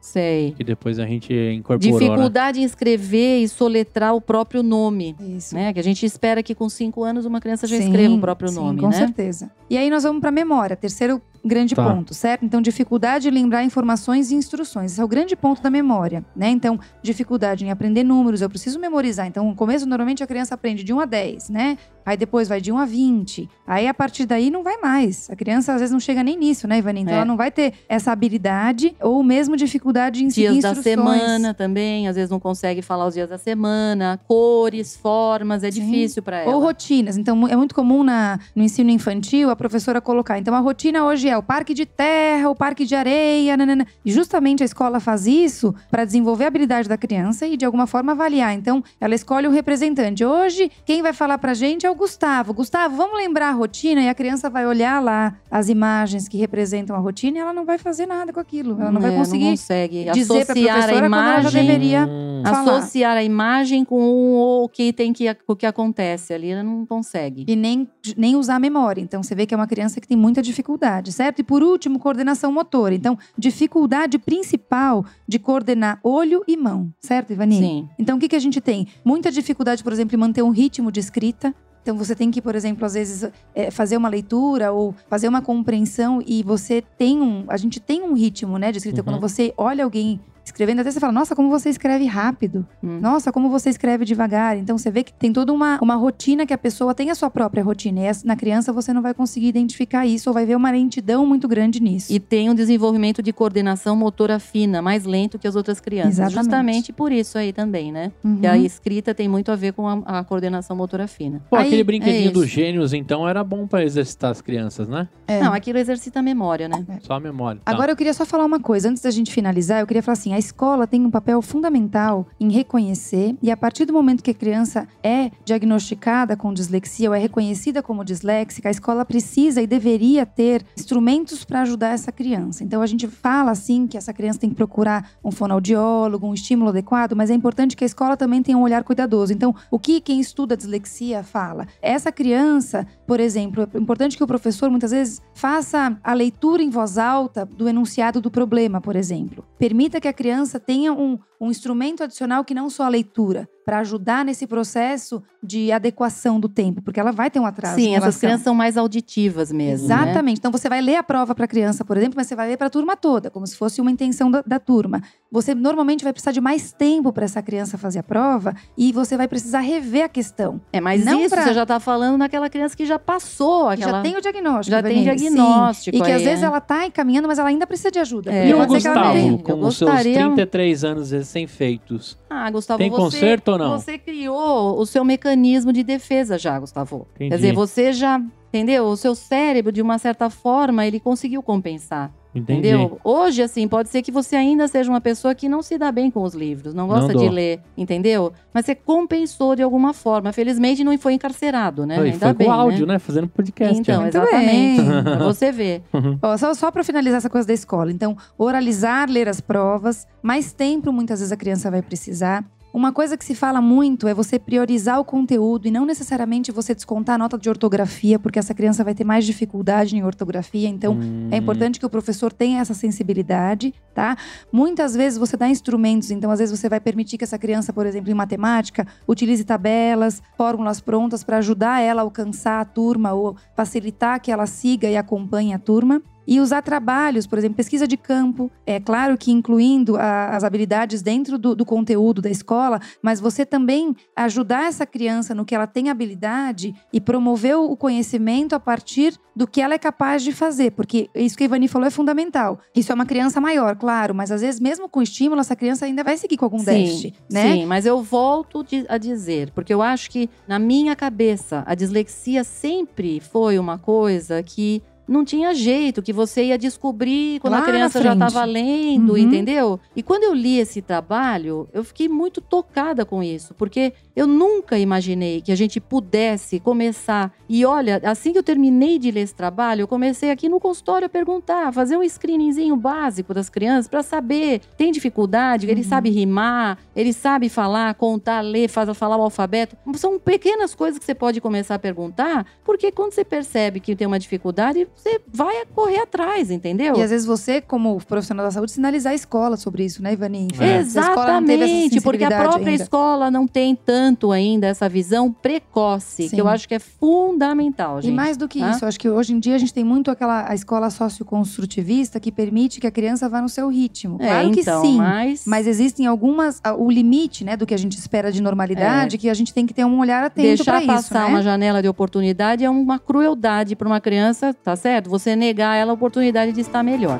Sei. 0.01 0.53
que 0.55 0.63
depois 0.63 0.99
a 0.99 1.05
gente 1.05 1.33
incorporou, 1.33 1.99
né? 1.99 2.05
Dificuldade 2.07 2.61
em 2.61 2.63
escrever 2.63 3.41
e 3.41 3.47
soletrar 3.47 4.15
o 4.15 4.21
próprio 4.21 4.61
nome. 4.63 5.15
Isso. 5.19 5.55
Né? 5.55 5.73
Que 5.73 5.79
a 5.79 5.83
gente 5.83 6.05
espera 6.05 6.41
que 6.43 6.53
com 6.55 6.67
cinco 6.69 7.03
anos 7.03 7.25
uma 7.25 7.39
criança 7.39 7.67
já 7.67 7.77
Sim, 7.77 7.85
escreva 7.85 8.13
o 8.13 8.19
próprio 8.19 8.49
sim, 8.49 8.55
nome, 8.55 8.79
com 8.79 8.89
né? 8.89 8.97
certeza. 8.97 9.51
E 9.69 9.77
aí 9.77 9.89
nós 9.89 10.03
vamos 10.03 10.19
para 10.21 10.31
memória, 10.31 10.75
terceiro 10.75 11.21
grande 11.43 11.73
Tá. 11.75 11.83
ponto, 11.93 12.13
certo? 12.13 12.43
Então, 12.43 12.61
dificuldade 12.61 13.29
em 13.29 13.31
lembrar 13.31 13.63
informações 13.63 14.31
e 14.31 14.35
instruções. 14.35 14.91
Esse 14.91 15.01
é 15.01 15.03
o 15.03 15.07
grande 15.07 15.35
ponto 15.35 15.61
da 15.61 15.69
memória, 15.69 16.25
né? 16.35 16.49
Então, 16.49 16.77
dificuldade 17.01 17.63
em 17.65 17.71
aprender 17.71 18.03
números, 18.03 18.41
eu 18.41 18.49
preciso 18.49 18.79
memorizar. 18.79 19.25
Então, 19.27 19.47
no 19.47 19.55
começo, 19.55 19.85
normalmente, 19.85 20.21
a 20.23 20.27
criança 20.27 20.55
aprende 20.55 20.83
de 20.83 20.91
1 20.93 20.99
a 20.99 21.05
10, 21.05 21.49
né? 21.49 21.77
Aí 22.05 22.17
depois 22.17 22.47
vai 22.47 22.59
de 22.59 22.71
1 22.71 22.77
a 22.79 22.85
20. 22.85 23.47
Aí, 23.67 23.87
a 23.87 23.93
partir 23.93 24.25
daí, 24.25 24.49
não 24.49 24.63
vai 24.63 24.77
mais. 24.77 25.29
A 25.29 25.35
criança, 25.35 25.73
às 25.73 25.79
vezes, 25.79 25.91
não 25.91 25.99
chega 25.99 26.23
nem 26.23 26.35
nisso, 26.35 26.67
né, 26.67 26.79
Ivani? 26.79 27.01
Então, 27.01 27.13
É. 27.13 27.17
ela 27.17 27.25
não 27.25 27.37
vai 27.37 27.51
ter 27.51 27.73
essa 27.87 28.11
habilidade 28.11 28.95
ou 28.99 29.21
mesmo 29.21 29.55
dificuldade 29.55 30.23
em 30.23 30.27
Dias 30.27 30.59
da 30.63 30.73
semana 30.73 31.53
também, 31.53 32.07
às 32.07 32.15
vezes 32.15 32.31
não 32.31 32.39
consegue 32.39 32.81
falar 32.81 33.05
os 33.05 33.13
dias 33.13 33.29
da 33.29 33.37
semana, 33.37 34.19
cores, 34.27 34.95
formas, 34.95 35.63
é 35.63 35.69
Sim. 35.69 35.81
difícil 35.81 36.23
para 36.23 36.37
ela. 36.39 36.55
Ou 36.55 36.59
rotinas. 36.63 37.15
Então, 37.15 37.47
é 37.47 37.55
muito 37.55 37.75
comum 37.75 38.03
na, 38.03 38.39
no 38.55 38.63
ensino 38.63 38.89
infantil 38.89 39.51
a 39.51 39.55
professora 39.55 40.01
colocar. 40.01 40.39
Então, 40.39 40.55
a 40.55 40.59
rotina 40.59 41.05
hoje 41.05 41.29
é 41.29 41.37
o 41.37 41.43
parque 41.43 41.75
de 41.75 41.85
terra, 41.85 42.49
o 42.49 42.55
parque 42.55 42.85
de 42.85 42.95
areia, 42.95 43.55
nanana. 43.55 43.85
E 44.03 44.11
justamente 44.11 44.63
a 44.63 44.65
escola 44.65 44.99
faz 44.99 45.27
isso 45.27 45.75
para 45.91 46.05
desenvolver 46.05 46.45
a 46.45 46.47
habilidade 46.47 46.89
da 46.89 46.97
criança 46.97 47.45
e, 47.45 47.55
de 47.55 47.65
alguma 47.65 47.85
forma, 47.85 48.13
avaliar. 48.13 48.55
Então, 48.55 48.83
ela 48.99 49.13
escolhe 49.13 49.47
um 49.47 49.51
representante. 49.51 50.25
Hoje, 50.25 50.71
quem 50.85 51.03
vai 51.03 51.13
falar 51.13 51.37
pra 51.37 51.53
gente 51.53 51.68
é 51.85 51.89
o 51.89 51.95
Gustavo. 51.95 52.53
Gustavo, 52.53 52.95
vamos 52.95 53.17
lembrar 53.17 53.49
a 53.49 53.51
rotina? 53.51 54.01
E 54.01 54.09
a 54.09 54.13
criança 54.15 54.49
vai 54.49 54.65
olhar 54.65 55.01
lá 55.01 55.35
as 55.49 55.69
imagens 55.69 56.27
que 56.27 56.37
representam 56.37 56.95
a 56.95 56.99
rotina 56.99 57.37
e 57.37 57.41
ela 57.41 57.53
não 57.53 57.65
vai 57.65 57.77
fazer 57.77 58.05
nada 58.05 58.31
com 58.33 58.39
aquilo. 58.39 58.79
Ela 58.79 58.91
não 58.91 59.01
vai 59.01 59.13
É, 59.13 59.17
conseguir 59.17 59.43
Não 59.45 59.51
consegue 59.51 60.11
dizer 60.11 60.41
a 60.41 60.45
professora 60.45 60.83
quando 61.09 61.13
ela 61.13 61.41
já 61.41 61.49
imagem. 61.49 61.65
deveria 61.65 62.05
Hum. 62.07 62.43
falar. 62.45 62.77
Associar 62.77 63.17
a 63.17 63.23
imagem 63.23 63.83
com 63.83 64.63
o 64.63 64.69
que 64.69 64.93
tem 64.93 65.11
que 65.13 65.25
o 65.47 65.55
que 65.55 65.65
acontece 65.65 66.33
ali, 66.33 66.49
ela 66.51 66.63
não 66.63 66.85
consegue. 66.85 67.45
e 67.47 67.55
nem, 67.55 67.87
nem 68.17 68.35
usar 68.35 68.55
a 68.55 68.59
memória. 68.59 69.01
Então, 69.01 69.21
você 69.21 69.35
vê 69.35 69.45
que 69.45 69.53
é 69.53 69.57
uma 69.57 69.67
criança 69.67 69.99
que 69.99 70.07
tem 70.07 70.17
muita 70.17 70.41
dificuldade, 70.41 71.11
certo? 71.11 71.39
E 71.39 71.43
por 71.43 71.61
último, 71.61 71.99
coordenação 71.99 72.51
motora. 72.51 72.93
Então, 72.95 73.17
dificuldade 73.37 74.17
principal 74.17 75.05
de 75.27 75.37
coordenar 75.39 75.99
olho 76.03 76.43
e 76.47 76.55
mão, 76.55 76.91
certo, 77.01 77.33
Ivani? 77.33 77.57
Sim. 77.57 77.89
Então, 77.99 78.17
o 78.17 78.19
que, 78.19 78.29
que 78.29 78.35
a 78.35 78.39
gente 78.39 78.61
tem? 78.61 78.87
Muita 79.03 79.31
dificuldade, 79.31 79.83
por 79.83 79.91
exemplo, 79.91 80.15
em 80.15 80.19
manter 80.19 80.41
um 80.41 80.49
ritmo 80.49 80.91
de 80.91 80.99
escrita. 80.99 81.53
Então, 81.81 81.97
você 81.97 82.15
tem 82.15 82.29
que, 82.29 82.41
por 82.41 82.55
exemplo, 82.55 82.85
às 82.85 82.93
vezes, 82.93 83.29
é, 83.55 83.71
fazer 83.71 83.97
uma 83.97 84.09
leitura 84.09 84.71
ou 84.71 84.93
fazer 85.09 85.27
uma 85.27 85.41
compreensão 85.41 86.21
e 86.25 86.43
você 86.43 86.83
tem 86.97 87.21
um. 87.21 87.45
A 87.47 87.57
gente 87.57 87.79
tem 87.79 88.01
um 88.01 88.13
ritmo, 88.13 88.57
né, 88.57 88.71
de 88.71 88.77
escrita. 88.77 89.01
Uhum. 89.01 89.05
Quando 89.05 89.21
você 89.21 89.53
olha 89.57 89.83
alguém 89.83 90.19
escrevendo, 90.49 90.81
até 90.81 90.91
você 90.91 90.99
fala, 90.99 91.13
nossa, 91.13 91.35
como 91.35 91.49
você 91.49 91.69
escreve 91.69 92.05
rápido. 92.05 92.65
Hum. 92.83 92.99
Nossa, 92.99 93.31
como 93.31 93.49
você 93.49 93.69
escreve 93.69 94.05
devagar. 94.05 94.57
Então 94.57 94.77
você 94.77 94.91
vê 94.91 95.03
que 95.03 95.13
tem 95.13 95.31
toda 95.31 95.53
uma, 95.53 95.79
uma 95.81 95.95
rotina 95.95 96.45
que 96.45 96.53
a 96.53 96.57
pessoa 96.57 96.93
tem 96.93 97.09
a 97.09 97.15
sua 97.15 97.29
própria 97.29 97.63
rotina. 97.63 98.01
E 98.01 98.11
na 98.25 98.35
criança 98.35 98.73
você 98.73 98.91
não 98.93 99.01
vai 99.01 99.13
conseguir 99.13 99.47
identificar 99.47 100.05
isso 100.05 100.29
ou 100.29 100.33
vai 100.33 100.45
ver 100.45 100.55
uma 100.55 100.71
lentidão 100.71 101.25
muito 101.25 101.47
grande 101.47 101.81
nisso. 101.81 102.11
E 102.11 102.19
tem 102.19 102.49
um 102.49 102.55
desenvolvimento 102.55 103.21
de 103.21 103.31
coordenação 103.31 103.95
motora 103.95 104.39
fina, 104.39 104.81
mais 104.81 105.05
lento 105.05 105.37
que 105.37 105.47
as 105.47 105.55
outras 105.55 105.79
crianças. 105.79 106.19
Exatamente. 106.19 106.35
Justamente 106.35 106.93
por 106.93 107.11
isso 107.11 107.37
aí 107.37 107.53
também, 107.53 107.91
né? 107.91 108.11
Uhum. 108.23 108.37
Que 108.37 108.47
a 108.47 108.57
escrita 108.57 109.13
tem 109.13 109.27
muito 109.27 109.51
a 109.51 109.55
ver 109.55 109.73
com 109.73 109.87
a, 109.87 110.19
a 110.19 110.23
coordenação 110.23 110.75
motora 110.75 111.07
fina. 111.07 111.41
Pô, 111.49 111.55
Aí, 111.55 111.67
aquele 111.67 111.81
é 111.81 111.83
brinquedinho 111.83 112.25
isso. 112.25 112.33
dos 112.33 112.47
gênios, 112.47 112.93
então, 112.93 113.27
era 113.27 113.43
bom 113.43 113.67
pra 113.67 113.83
exercitar 113.83 114.31
as 114.31 114.41
crianças, 114.41 114.87
né? 114.87 115.07
É. 115.27 115.41
Não, 115.41 115.53
aquilo 115.53 115.77
exercita 115.77 116.19
a 116.19 116.23
memória, 116.23 116.67
né? 116.67 116.85
Só 117.01 117.13
a 117.13 117.19
memória. 117.19 117.61
Tá. 117.63 117.71
Agora 117.71 117.91
eu 117.91 117.95
queria 117.95 118.13
só 118.13 118.25
falar 118.25 118.45
uma 118.45 118.59
coisa, 118.59 118.89
antes 118.89 119.03
da 119.03 119.11
gente 119.11 119.31
finalizar, 119.31 119.81
eu 119.81 119.87
queria 119.87 120.01
falar 120.01 120.13
assim: 120.13 120.33
a 120.33 120.38
escola 120.39 120.87
tem 120.87 121.05
um 121.05 121.11
papel 121.11 121.41
fundamental 121.41 122.27
em 122.39 122.51
reconhecer, 122.51 123.35
e 123.41 123.51
a 123.51 123.57
partir 123.57 123.85
do 123.85 123.93
momento 123.93 124.23
que 124.23 124.31
a 124.31 124.33
criança 124.33 124.87
é 125.03 125.31
diagnosticada 125.45 126.35
com 126.35 126.53
dislexia 126.53 127.09
ou 127.09 127.15
é 127.15 127.19
reconhecida 127.19 127.83
como 127.83 128.03
disléxica, 128.03 128.69
a 128.69 128.71
escola 128.71 129.05
precisa 129.05 129.61
e 129.61 129.67
deveria 129.67 130.25
ter 130.25 130.65
instrumentos 130.77 131.43
para 131.43 131.61
ajudar 131.61 131.89
essa 131.89 132.11
criança. 132.11 132.63
Então 132.63 132.81
a 132.81 132.87
gente 132.87 133.07
fala 133.07 133.51
assim 133.51 133.85
que 133.85 133.97
essa 133.97 134.13
criança 134.13 134.39
tem 134.39 134.49
que 134.49 134.55
procurar 134.55 135.11
um 135.23 135.31
fonoaudiólogo, 135.31 136.27
um 136.27 136.33
estímulo 136.33 136.69
adequado, 136.69 137.13
mas 137.15 137.29
é 137.29 137.33
importante 137.33 137.75
que 137.75 137.83
a 137.83 137.87
escola 137.87 138.17
também 138.17 138.41
tenha 138.41 138.57
um 138.57 138.61
olhar 138.61 138.83
cuidadoso. 138.83 139.33
Então, 139.33 139.53
o 139.69 139.77
que 139.77 139.99
quem 139.99 140.19
estuda 140.19 140.55
dislexia 140.55 141.23
fala? 141.23 141.67
Essa 141.81 142.11
criança, 142.11 142.87
por 143.05 143.19
exemplo, 143.19 143.67
é 143.73 143.77
importante 143.77 144.17
que 144.17 144.23
o 144.23 144.27
professor 144.27 144.69
muitas 144.69 144.91
vezes 144.91 145.21
faça 145.33 145.97
a 146.03 146.13
leitura 146.13 146.63
em 146.63 146.69
voz 146.69 146.97
alta 146.97 147.45
do 147.45 147.67
enunciado 147.67 148.21
do 148.21 148.31
problema, 148.31 148.79
por 148.79 148.95
exemplo. 148.95 149.43
Permita 149.57 149.99
que 149.99 150.07
a 150.07 150.13
criança 150.19 150.59
tenha 150.59 150.91
um, 150.91 151.17
um 151.39 151.49
instrumento 151.49 152.03
adicional 152.03 152.43
que 152.43 152.53
não 152.53 152.69
só 152.69 152.83
a 152.83 152.89
leitura, 152.89 153.47
para 153.69 153.79
ajudar 153.81 154.25
nesse 154.25 154.47
processo 154.47 155.21
de 155.43 155.71
adequação 155.71 156.39
do 156.39 156.49
tempo, 156.49 156.81
porque 156.81 156.99
ela 156.99 157.11
vai 157.11 157.29
ter 157.29 157.39
um 157.39 157.45
atraso. 157.45 157.75
Sim, 157.75 157.95
essas 157.95 158.17
crianças 158.17 158.41
são 158.43 158.55
mais 158.55 158.75
auditivas 158.77 159.51
mesmo. 159.51 159.87
né? 159.87 159.95
Exatamente. 159.95 160.39
Então 160.39 160.51
você 160.51 160.67
vai 160.67 160.81
ler 160.81 160.95
a 160.95 161.03
prova 161.03 161.35
para 161.35 161.45
a 161.45 161.47
criança, 161.47 161.85
por 161.85 161.95
exemplo, 161.95 162.15
mas 162.17 162.25
você 162.27 162.35
vai 162.35 162.47
ler 162.47 162.57
para 162.57 162.65
a 162.65 162.69
turma 162.69 162.97
toda, 162.97 163.29
como 163.29 163.45
se 163.45 163.55
fosse 163.55 163.79
uma 163.79 163.91
intenção 163.91 164.31
da, 164.31 164.41
da 164.41 164.57
turma. 164.59 165.01
Você 165.31 165.53
normalmente 165.53 166.03
vai 166.03 166.11
precisar 166.11 166.31
de 166.31 166.41
mais 166.41 166.71
tempo 166.71 167.13
para 167.13 167.25
essa 167.25 167.41
criança 167.43 167.77
fazer 167.77 167.99
a 167.99 168.03
prova 168.03 168.55
e 168.75 168.91
você 168.91 169.15
vai 169.15 169.27
precisar 169.27 169.59
rever 169.59 170.03
a 170.05 170.09
questão. 170.09 170.59
É, 170.73 170.81
mas 170.81 171.05
Não 171.05 171.21
isso 171.21 171.29
pra- 171.35 171.43
você 171.43 171.53
já 171.53 171.65
tá 171.65 171.79
falando 171.79 172.17
naquela 172.17 172.49
criança 172.49 172.75
que 172.75 172.85
já 172.87 172.97
passou 172.97 173.67
Que 173.67 173.73
aquela. 173.83 173.91
Já 173.97 174.01
tem 174.01 174.17
o 174.17 174.21
diagnóstico. 174.21 174.71
Já 174.75 174.81
tem 174.81 174.95
Vanille, 175.05 175.19
sim. 175.19 175.25
diagnóstico 175.29 175.95
E 175.95 176.01
que 176.01 176.11
às 176.11 176.17
aí, 176.17 176.23
vezes 176.25 176.43
é. 176.43 176.47
ela 176.47 176.59
tá 176.59 176.87
encaminhando, 176.87 177.27
mas 177.27 177.37
ela 177.37 177.49
ainda 177.49 177.67
precisa 177.67 177.91
de 177.91 177.99
ajuda. 177.99 178.31
É. 178.33 178.49
E 178.49 178.53
o. 178.55 178.65
Gustavo, 178.65 179.37
com 179.43 179.51
Eu 179.51 179.57
os 179.59 179.77
seus 179.77 179.89
gostaria- 179.91 180.15
33 180.25 180.83
anos 180.83 181.11
recém-feitos, 181.11 182.17
Ah, 182.29 182.49
Gustavo, 182.51 182.77
Tem 182.79 182.89
você, 182.89 182.97
conserto 182.97 183.49
ou 183.49 183.57
não? 183.59 183.79
Você 183.79 183.97
criou 183.97 184.79
o 184.79 184.85
seu 184.85 185.03
mecanismo 185.03 185.71
de 185.71 185.83
defesa 185.83 186.37
já, 186.37 186.59
Gustavo. 186.59 187.07
Entendi. 187.15 187.29
Quer 187.29 187.35
dizer, 187.35 187.53
você 187.53 187.93
já, 187.93 188.21
entendeu? 188.49 188.85
O 188.85 188.95
seu 188.95 189.13
cérebro, 189.13 189.71
de 189.71 189.81
uma 189.81 189.97
certa 189.97 190.29
forma, 190.29 190.85
ele 190.85 190.99
conseguiu 190.99 191.43
compensar. 191.43 192.11
entendi. 192.33 192.69
Entendeu? 192.69 192.99
Hoje, 193.03 193.41
assim, 193.41 193.67
pode 193.67 193.89
ser 193.89 194.01
que 194.01 194.11
você 194.11 194.35
ainda 194.35 194.67
seja 194.67 194.89
uma 194.89 195.01
pessoa 195.01 195.35
que 195.35 195.47
não 195.49 195.61
se 195.61 195.77
dá 195.77 195.91
bem 195.91 196.09
com 196.09 196.23
os 196.23 196.33
livros, 196.33 196.73
não 196.73 196.87
gosta 196.87 197.13
Não 197.13 197.21
de 197.21 197.29
ler, 197.29 197.59
entendeu? 197.77 198.31
Mas 198.53 198.65
você 198.65 198.75
compensou 198.75 199.55
de 199.55 199.61
alguma 199.61 199.93
forma. 199.93 200.31
Felizmente 200.31 200.83
não 200.83 200.97
foi 200.97 201.13
encarcerado, 201.13 201.85
né? 201.85 201.95
Foi, 201.95 202.11
ainda 202.11 202.19
foi 202.19 202.33
bem, 202.33 202.47
com 202.47 202.53
áudio, 202.53 202.85
né? 202.85 202.93
né? 202.93 202.99
Fazendo 202.99 203.27
podcast. 203.27 203.79
Então, 203.79 204.01
né? 204.01 204.09
Exatamente. 204.09 204.83
pra 205.03 205.25
você 205.25 205.51
ver. 205.51 205.83
Ó, 206.21 206.37
só 206.37 206.53
só 206.53 206.71
para 206.71 206.83
finalizar 206.83 207.17
essa 207.17 207.29
coisa 207.29 207.47
da 207.47 207.53
escola. 207.53 207.91
Então, 207.91 208.15
oralizar, 208.37 209.09
ler 209.09 209.27
as 209.27 209.39
provas, 209.41 210.07
mais 210.21 210.53
tempo 210.53 210.91
muitas 210.91 211.19
vezes 211.19 211.31
a 211.31 211.37
criança 211.37 211.69
vai 211.69 211.81
precisar. 211.81 212.43
Uma 212.71 212.93
coisa 212.93 213.17
que 213.17 213.25
se 213.25 213.33
fala 213.33 213.59
muito 213.61 214.07
é 214.07 214.13
você 214.13 214.37
priorizar 214.37 214.99
o 214.99 215.03
conteúdo 215.05 215.67
e 215.67 215.71
não 215.71 215.85
necessariamente 215.85 216.51
você 216.51 216.75
descontar 216.75 217.15
a 217.15 217.17
nota 217.17 217.37
de 217.37 217.49
ortografia, 217.49 218.19
porque 218.19 218.37
essa 218.37 218.53
criança 218.53 218.83
vai 218.83 218.93
ter 218.93 219.03
mais 219.03 219.25
dificuldade 219.25 219.97
em 219.97 220.03
ortografia. 220.03 220.67
Então, 220.69 220.93
Hum, 220.93 221.29
É 221.31 221.37
importante 221.37 221.79
que 221.79 221.85
o 221.85 221.89
professor 221.89 222.31
tenha 222.31 222.59
essa 222.59 222.73
sensibilidade, 222.73 223.73
tá? 223.93 224.15
Muitas 224.51 224.95
vezes 224.95 225.17
você 225.17 225.35
dá 225.37 225.47
instrumentos, 225.47 226.11
então 226.11 226.29
às 226.31 226.39
vezes 226.39 226.57
você 226.57 226.69
vai 226.69 226.79
permitir 226.79 227.17
que 227.17 227.23
essa 227.23 227.37
criança, 227.37 227.71
por 227.73 227.85
exemplo, 227.85 228.11
em 228.11 228.13
matemática, 228.13 228.85
utilize 229.07 229.43
tabelas, 229.43 230.21
fórmulas 230.37 230.79
prontas 230.79 231.23
para 231.23 231.37
ajudar 231.37 231.81
ela 231.81 232.01
a 232.01 232.03
alcançar 232.03 232.61
a 232.61 232.65
turma 232.65 233.13
ou 233.13 233.35
facilitar 233.55 234.19
que 234.21 234.31
ela 234.31 234.45
siga 234.45 234.87
e 234.87 234.97
acompanhe 234.97 235.53
a 235.53 235.59
turma. 235.59 236.01
E 236.27 236.39
usar 236.39 236.61
trabalhos, 236.61 237.25
por 237.25 237.39
exemplo, 237.39 237.55
pesquisa 237.57 237.87
de 237.87 237.97
campo. 237.97 238.51
É 238.65 238.79
claro 238.79 239.17
que 239.17 239.31
incluindo 239.31 239.97
a- 239.97 240.35
as 240.35 240.43
habilidades 240.43 241.01
dentro 241.01 241.37
do, 241.39 241.55
do 241.55 241.65
conteúdo 241.65 242.21
da 242.21 242.29
escola, 242.29 242.79
mas 243.01 243.19
você 243.19 243.45
também 243.45 243.95
ajudar 244.15 244.65
essa 244.67 244.85
criança 244.85 245.33
no 245.33 245.43
que 245.45 245.55
ela 245.55 245.65
tem 245.67 245.89
habilidade 245.89 246.73
e 246.93 247.01
promover 247.01 247.55
o 247.57 247.75
conhecimento 247.75 248.53
a 248.53 248.59
partir 248.59 249.15
do 249.35 249.47
que 249.47 249.61
ela 249.61 249.73
é 249.73 249.77
capaz 249.79 250.21
de 250.21 250.31
fazer. 250.31 250.71
Porque 250.71 251.09
isso 251.15 251.37
que 251.37 251.43
a 251.43 251.45
Ivani 251.45 251.67
falou 251.67 251.87
é 251.87 251.91
fundamental. 251.91 252.59
Isso 252.75 252.91
é 252.91 252.95
uma 252.95 253.05
criança 253.05 253.39
maior, 253.41 253.75
claro, 253.75 254.13
mas 254.13 254.31
às 254.31 254.41
vezes, 254.41 254.59
mesmo 254.59 254.87
com 254.89 255.01
estímulo, 255.01 255.39
essa 255.41 255.55
criança 255.55 255.85
ainda 255.85 256.03
vai 256.03 256.17
seguir 256.17 256.37
com 256.37 256.45
algum 256.45 256.63
déficit, 256.63 257.15
né? 257.31 257.53
Sim, 257.53 257.65
mas 257.65 257.85
eu 257.85 258.01
volto 258.03 258.65
a 258.87 258.97
dizer, 258.97 259.51
porque 259.51 259.73
eu 259.73 259.81
acho 259.81 260.11
que 260.11 260.29
na 260.47 260.59
minha 260.59 260.95
cabeça 260.95 261.63
a 261.65 261.73
dislexia 261.73 262.43
sempre 262.43 263.19
foi 263.19 263.57
uma 263.57 263.77
coisa 263.77 264.43
que 264.43 264.83
não 265.09 265.25
tinha 265.25 265.53
jeito, 265.55 266.01
que 266.03 266.13
você 266.13 266.43
ia 266.45 266.57
descobrir 266.57 267.39
quando 267.39 267.53
Lá 267.53 267.59
a 267.59 267.63
criança 267.63 268.01
já 268.01 268.13
estava 268.13 268.45
lendo, 268.45 269.13
Uhum. 269.13 269.17
entendeu? 269.17 269.79
E 269.95 270.03
quando 270.03 270.23
eu 270.23 270.33
li 270.33 270.59
esse 270.59 270.81
trabalho, 270.81 271.67
eu 271.73 271.83
fiquei 271.83 272.07
muito 272.07 272.39
tocada 272.39 273.03
com 273.03 273.23
isso, 273.23 273.53
porque 273.55 273.91
eu 274.19 274.27
nunca 274.27 274.77
imaginei 274.77 275.41
que 275.41 275.51
a 275.51 275.55
gente 275.55 275.79
pudesse 275.79 276.59
começar. 276.59 277.31
E 277.47 277.65
olha, 277.65 278.01
assim 278.03 278.33
que 278.33 278.37
eu 278.37 278.43
terminei 278.43 278.99
de 278.99 279.09
ler 279.11 279.21
esse 279.21 279.33
trabalho, 279.33 279.81
eu 279.81 279.87
comecei 279.87 280.29
aqui 280.29 280.49
no 280.49 280.59
consultório 280.59 281.05
a 281.05 281.09
perguntar, 281.09 281.71
fazer 281.71 281.95
um 281.97 282.03
screeningzinho 282.07 282.75
básico 282.75 283.33
das 283.33 283.49
crianças 283.49 283.87
para 283.87 284.03
saber, 284.03 284.59
tem 284.77 284.91
dificuldade, 284.91 285.67
ele 285.69 285.81
Uhum. 285.81 285.87
sabe 285.87 286.09
rimar, 286.09 286.77
ele 286.93 287.13
sabe 287.13 287.47
falar, 287.47 287.93
contar, 287.95 288.41
ler, 288.41 288.67
faz, 288.67 288.89
falar 288.97 289.15
o 289.17 289.21
alfabeto. 289.21 289.77
São 289.95 290.19
pequenas 290.19 290.75
coisas 290.75 290.99
que 290.99 291.05
você 291.05 291.15
pode 291.15 291.39
começar 291.39 291.75
a 291.75 291.79
perguntar, 291.79 292.45
porque 292.65 292.91
quando 292.91 293.13
você 293.13 293.23
percebe 293.23 293.79
que 293.79 293.95
tem 293.95 294.05
uma 294.05 294.19
dificuldade, 294.19 294.85
você 294.95 295.21
vai 295.31 295.65
correr 295.73 295.99
atrás, 296.01 296.51
entendeu? 296.51 296.95
E 296.97 297.01
às 297.01 297.09
vezes 297.09 297.25
você, 297.25 297.61
como 297.61 297.97
profissional 298.05 298.45
da 298.45 298.51
saúde, 298.51 298.71
sinalizar 298.73 299.13
a 299.13 299.15
escola 299.15 299.55
sobre 299.55 299.85
isso, 299.85 300.03
né, 300.03 300.11
Ivani? 300.13 300.47
Enfim, 300.51 300.57
se 300.57 300.63
a 300.63 300.77
Exatamente, 300.79 302.01
porque 302.01 302.23
a 302.25 302.27
própria 302.29 302.71
ainda. 302.71 302.83
escola 302.83 303.31
não 303.31 303.47
tem 303.47 303.75
tanto 303.75 304.08
ainda 304.31 304.67
essa 304.67 304.87
visão 304.87 305.31
precoce, 305.31 306.27
Sim. 306.29 306.35
que 306.35 306.41
eu 306.41 306.47
acho 306.47 306.67
que 306.67 306.75
é 306.75 306.79
fundamental, 306.79 308.01
gente. 308.01 308.11
E 308.11 308.15
mais 308.15 308.37
do 308.37 308.47
que 308.47 308.61
Hã? 308.61 308.71
isso, 308.71 308.85
acho 308.85 308.99
que 308.99 309.09
hoje 309.09 309.33
em 309.33 309.39
dia 309.39 309.55
a 309.55 309.57
gente 309.57 309.73
tem 309.73 309.83
muito 309.83 310.09
aquela 310.11 310.49
a 310.49 310.55
escola 310.55 310.89
socioconstrutivista 310.89 312.19
que 312.19 312.31
permite 312.31 312.79
que 312.79 312.87
a 312.87 312.91
criança 312.91 313.27
vá 313.29 313.41
no 313.41 313.49
seu 313.49 313.67
ritmo. 313.69 314.17
É, 314.19 314.27
Claro 314.27 314.51
que 314.51 314.61
então, 314.61 314.81
sim. 314.81 314.97
mas... 314.97 315.43
Mas 315.45 315.67
existem 315.67 316.05
algumas. 316.05 316.61
O 316.77 316.89
limite, 316.89 317.43
né, 317.43 317.55
do 317.57 317.65
que 317.65 317.73
a 317.73 317.77
gente 317.77 317.97
espera 317.97 318.31
de 318.31 318.41
normalidade, 318.41 319.17
que 319.17 319.29
a 319.29 319.33
gente 319.33 319.53
tem 319.53 319.65
que 319.65 319.73
ter 319.73 319.85
um 319.85 319.99
olhar 319.99 320.23
atento 320.23 320.47
É. 320.47 320.55
Deixar 320.55 320.71
para 320.71 320.79
isso. 320.81 320.87
passar 320.87 321.25
né? 321.25 321.29
uma 321.29 321.41
janela 321.41 321.81
de 321.81 321.87
oportunidade 321.87 322.63
é 322.63 322.69
uma 322.69 322.99
crueldade 322.99 323.75
para 323.75 323.87
uma 323.87 323.99
criança, 324.01 324.53
tá 324.53 324.75
certo? 324.75 325.09
Você 325.09 325.35
negar 325.35 325.75
ela 325.75 325.91
a 325.91 325.93
oportunidade 325.93 326.51
de 326.51 326.61
estar 326.61 326.83
melhor. 326.83 327.19